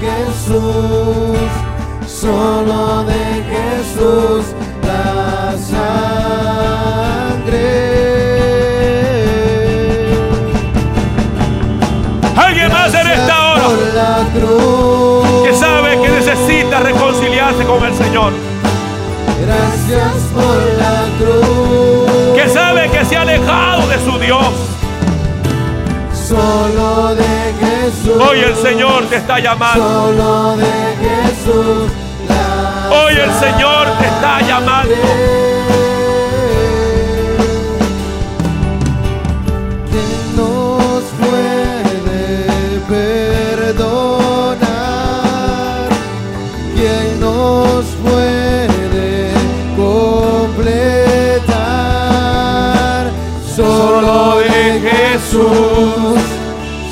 Jesús, 0.00 1.38
solo 2.06 3.04
de 3.04 3.44
Jesús 3.50 4.57
sangre. 5.58 7.18
Alguien 12.36 12.72
más 12.72 12.94
en 12.94 13.06
esta 13.06 13.52
hora 13.52 13.68
la 13.94 14.26
cruz. 14.32 15.44
que 15.44 15.54
sabe 15.54 16.00
que 16.00 16.08
necesita 16.08 16.80
reconciliarse 16.80 17.64
con 17.64 17.84
el 17.84 17.94
Señor. 17.94 18.32
Gracias 19.44 20.14
por 20.34 20.56
la 20.82 20.96
cruz. 21.18 22.34
Que 22.36 22.48
sabe 22.48 22.90
que 22.90 23.04
se 23.04 23.16
ha 23.16 23.22
alejado 23.22 23.86
de 23.88 23.98
su 24.04 24.18
Dios. 24.18 24.48
Solo 26.28 27.14
de 27.14 27.54
Jesús. 27.60 28.22
Hoy 28.28 28.38
el 28.40 28.56
Señor 28.56 29.06
te 29.06 29.16
está 29.16 29.38
llamando. 29.38 29.84
Solo 29.84 30.56
de 30.56 30.66
Jesús. 31.02 31.90
Hoy 32.90 33.14
el 33.16 33.32
Señor 33.34 33.86
te 33.98 34.06
está 34.06 34.40
llamando. 34.42 35.47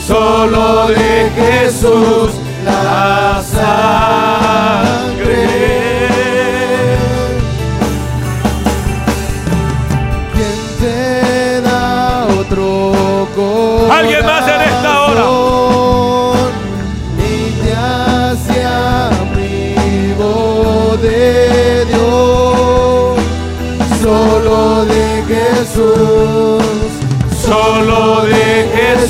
Solo 0.06 0.88
de 0.88 1.30
Jesús 1.36 2.30
la 2.64 3.42
sangre. 3.42 4.05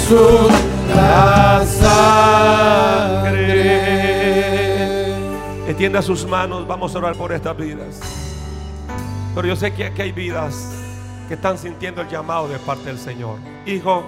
Jesús 0.06 0.52
la 0.94 1.66
sangre. 1.66 2.06
Extienda 5.66 6.00
sus 6.00 6.24
manos, 6.24 6.64
vamos 6.64 6.94
a 6.94 6.98
orar 6.98 7.16
por 7.16 7.32
estas 7.32 7.56
vidas. 7.56 8.00
Pero 9.34 9.48
yo 9.48 9.56
sé 9.56 9.74
que 9.74 9.86
aquí 9.86 10.02
hay 10.02 10.12
vidas 10.12 10.72
que 11.26 11.34
están 11.34 11.58
sintiendo 11.58 12.02
el 12.02 12.08
llamado 12.08 12.46
de 12.46 12.60
parte 12.60 12.84
del 12.84 13.00
Señor. 13.00 13.40
Hijo, 13.66 14.04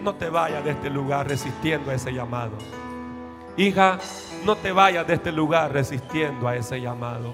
no 0.00 0.16
te 0.16 0.28
vayas 0.28 0.64
de 0.64 0.72
este 0.72 0.90
lugar 0.90 1.28
resistiendo 1.28 1.92
a 1.92 1.94
ese 1.94 2.12
llamado. 2.12 2.58
Hija, 3.56 4.00
no 4.44 4.56
te 4.56 4.72
vayas 4.72 5.06
de 5.06 5.14
este 5.14 5.30
lugar 5.30 5.72
resistiendo 5.72 6.48
a 6.48 6.56
ese 6.56 6.80
llamado. 6.80 7.32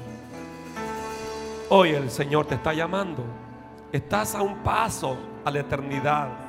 Hoy 1.70 1.92
el 1.92 2.10
Señor 2.10 2.44
te 2.44 2.56
está 2.56 2.74
llamando. 2.74 3.24
Estás 3.90 4.34
a 4.34 4.42
un 4.42 4.56
paso 4.56 5.16
a 5.46 5.50
la 5.50 5.60
eternidad. 5.60 6.45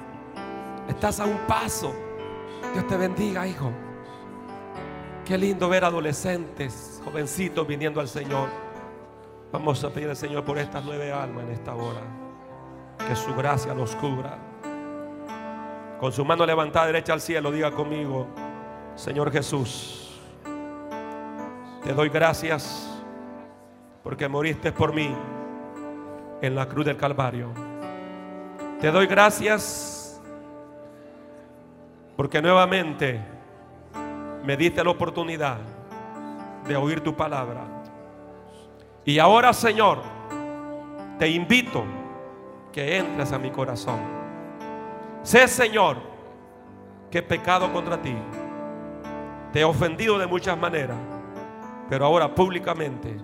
Estás 0.87 1.19
a 1.19 1.25
un 1.25 1.37
paso. 1.47 1.93
Dios 2.73 2.87
te 2.87 2.97
bendiga, 2.97 3.45
hijo. 3.45 3.71
Qué 5.25 5.37
lindo 5.37 5.67
ver 5.67 5.83
adolescentes, 5.83 7.01
jovencitos 7.03 7.67
viniendo 7.67 7.99
al 7.99 8.07
Señor. 8.07 8.49
Vamos 9.51 9.83
a 9.83 9.89
pedir 9.89 10.09
al 10.09 10.15
Señor 10.15 10.43
por 10.43 10.57
estas 10.57 10.83
nueve 10.85 11.11
almas 11.11 11.43
en 11.43 11.51
esta 11.51 11.75
hora. 11.75 12.01
Que 13.05 13.15
su 13.15 13.35
gracia 13.35 13.73
los 13.73 13.95
cubra. 13.95 14.37
Con 15.99 16.11
su 16.11 16.23
mano 16.23 16.45
levantada 16.45 16.85
derecha 16.85 17.13
al 17.13 17.21
cielo, 17.21 17.51
diga 17.51 17.71
conmigo, 17.71 18.27
Señor 18.95 19.31
Jesús, 19.31 20.21
te 21.83 21.93
doy 21.93 22.09
gracias 22.09 22.87
porque 24.03 24.27
moriste 24.27 24.71
por 24.71 24.93
mí 24.93 25.13
en 26.41 26.55
la 26.55 26.67
cruz 26.67 26.85
del 26.85 26.97
Calvario. 26.97 27.51
Te 28.79 28.91
doy 28.91 29.07
gracias 29.07 29.96
porque 32.17 32.41
nuevamente 32.41 33.21
me 34.43 34.57
diste 34.57 34.83
la 34.83 34.89
oportunidad 34.89 35.59
de 36.67 36.75
oír 36.75 36.99
tu 37.01 37.15
palabra. 37.15 37.61
Y 39.05 39.19
ahora, 39.19 39.53
Señor, 39.53 39.99
te 41.19 41.29
invito 41.29 41.83
que 42.73 42.97
entres 42.97 43.31
a 43.31 43.37
mi 43.37 43.51
corazón. 43.51 43.99
Sé, 45.21 45.47
Señor, 45.47 45.97
que 47.11 47.19
he 47.19 47.23
pecado 47.23 47.71
contra 47.71 48.01
ti. 48.01 48.15
Te 49.53 49.61
he 49.61 49.63
ofendido 49.63 50.17
de 50.17 50.25
muchas 50.25 50.57
maneras, 50.57 50.97
pero 51.87 52.05
ahora 52.05 52.33
públicamente 52.33 53.15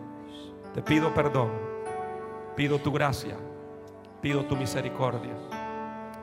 te 0.73 0.81
pido 0.83 1.11
perdón. 1.13 1.49
Pido 2.55 2.77
tu 2.77 2.91
gracia. 2.91 3.35
Pido 4.21 4.45
tu 4.45 4.55
misericordia. 4.55 5.33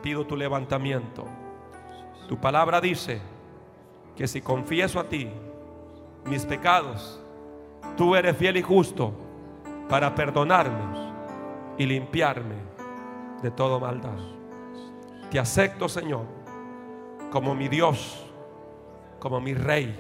Pido 0.03 0.25
tu 0.25 0.37
levantamiento. 0.37 1.40
Tu 2.31 2.39
palabra 2.39 2.81
dice 2.81 3.21
que 4.15 4.29
si 4.29 4.41
confieso 4.41 5.01
a 5.01 5.09
ti 5.09 5.29
mis 6.27 6.47
pecados, 6.47 7.21
tú 7.97 8.15
eres 8.15 8.37
fiel 8.37 8.57
y 8.57 8.63
justo 8.63 9.13
para 9.89 10.15
perdonarme 10.15 11.13
y 11.77 11.87
limpiarme 11.87 12.55
de 13.43 13.51
toda 13.51 13.81
maldad. 13.81 14.17
Te 15.29 15.41
acepto, 15.41 15.89
Señor, 15.89 16.25
como 17.33 17.53
mi 17.57 17.67
Dios, 17.67 18.25
como 19.19 19.41
mi 19.41 19.53
Rey, 19.53 19.99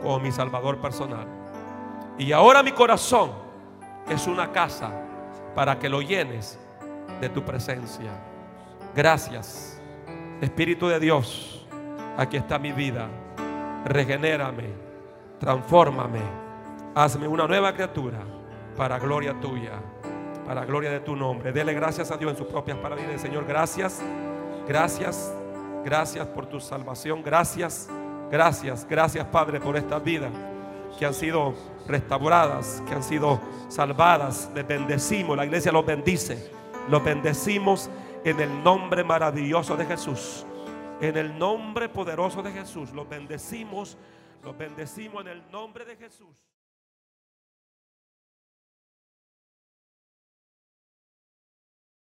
como 0.00 0.20
mi 0.20 0.30
Salvador 0.30 0.80
personal. 0.80 1.26
Y 2.18 2.30
ahora 2.30 2.62
mi 2.62 2.70
corazón 2.70 3.32
es 4.08 4.28
una 4.28 4.52
casa 4.52 4.92
para 5.56 5.76
que 5.76 5.88
lo 5.88 6.02
llenes 6.02 6.56
de 7.20 7.28
tu 7.28 7.42
presencia. 7.42 8.12
Gracias, 8.94 9.81
Espíritu 10.42 10.88
de 10.88 10.98
Dios. 10.98 11.64
Aquí 12.16 12.36
está 12.36 12.58
mi 12.58 12.72
vida. 12.72 13.08
Regenérame, 13.84 14.70
transfórmame, 15.38 16.18
hazme 16.96 17.28
una 17.28 17.46
nueva 17.46 17.72
criatura 17.72 18.18
para 18.76 18.98
gloria 18.98 19.38
tuya, 19.40 19.74
para 20.44 20.64
gloria 20.64 20.90
de 20.90 20.98
tu 20.98 21.14
nombre. 21.14 21.52
Dele 21.52 21.72
gracias 21.74 22.10
a 22.10 22.16
Dios 22.16 22.32
en 22.32 22.38
sus 22.38 22.48
propias 22.48 22.76
palabras. 22.78 23.20
Señor, 23.20 23.46
gracias, 23.46 24.02
gracias, 24.66 25.32
gracias 25.84 26.26
por 26.26 26.46
tu 26.46 26.58
salvación. 26.58 27.22
Gracias, 27.22 27.88
gracias, 28.28 28.84
gracias, 28.90 29.24
Padre, 29.26 29.60
por 29.60 29.76
esta 29.76 30.00
vida 30.00 30.28
que 30.98 31.06
han 31.06 31.14
sido 31.14 31.54
restauradas, 31.86 32.82
que 32.88 32.94
han 32.94 33.04
sido 33.04 33.40
salvadas. 33.68 34.50
Les 34.56 34.66
bendecimos, 34.66 35.36
la 35.36 35.44
iglesia 35.44 35.70
los 35.70 35.86
bendice. 35.86 36.50
Los 36.88 37.04
bendecimos 37.04 37.88
en 38.24 38.40
el 38.40 38.62
nombre 38.62 39.04
maravilloso 39.04 39.76
de 39.76 39.84
Jesús. 39.84 40.46
En 41.00 41.16
el 41.16 41.36
nombre 41.38 41.88
poderoso 41.88 42.42
de 42.42 42.52
Jesús. 42.52 42.92
Los 42.92 43.08
bendecimos, 43.08 43.96
los 44.42 44.56
bendecimos 44.56 45.22
en 45.22 45.28
el 45.28 45.50
nombre 45.50 45.84
de 45.84 45.96
Jesús. 45.96 46.34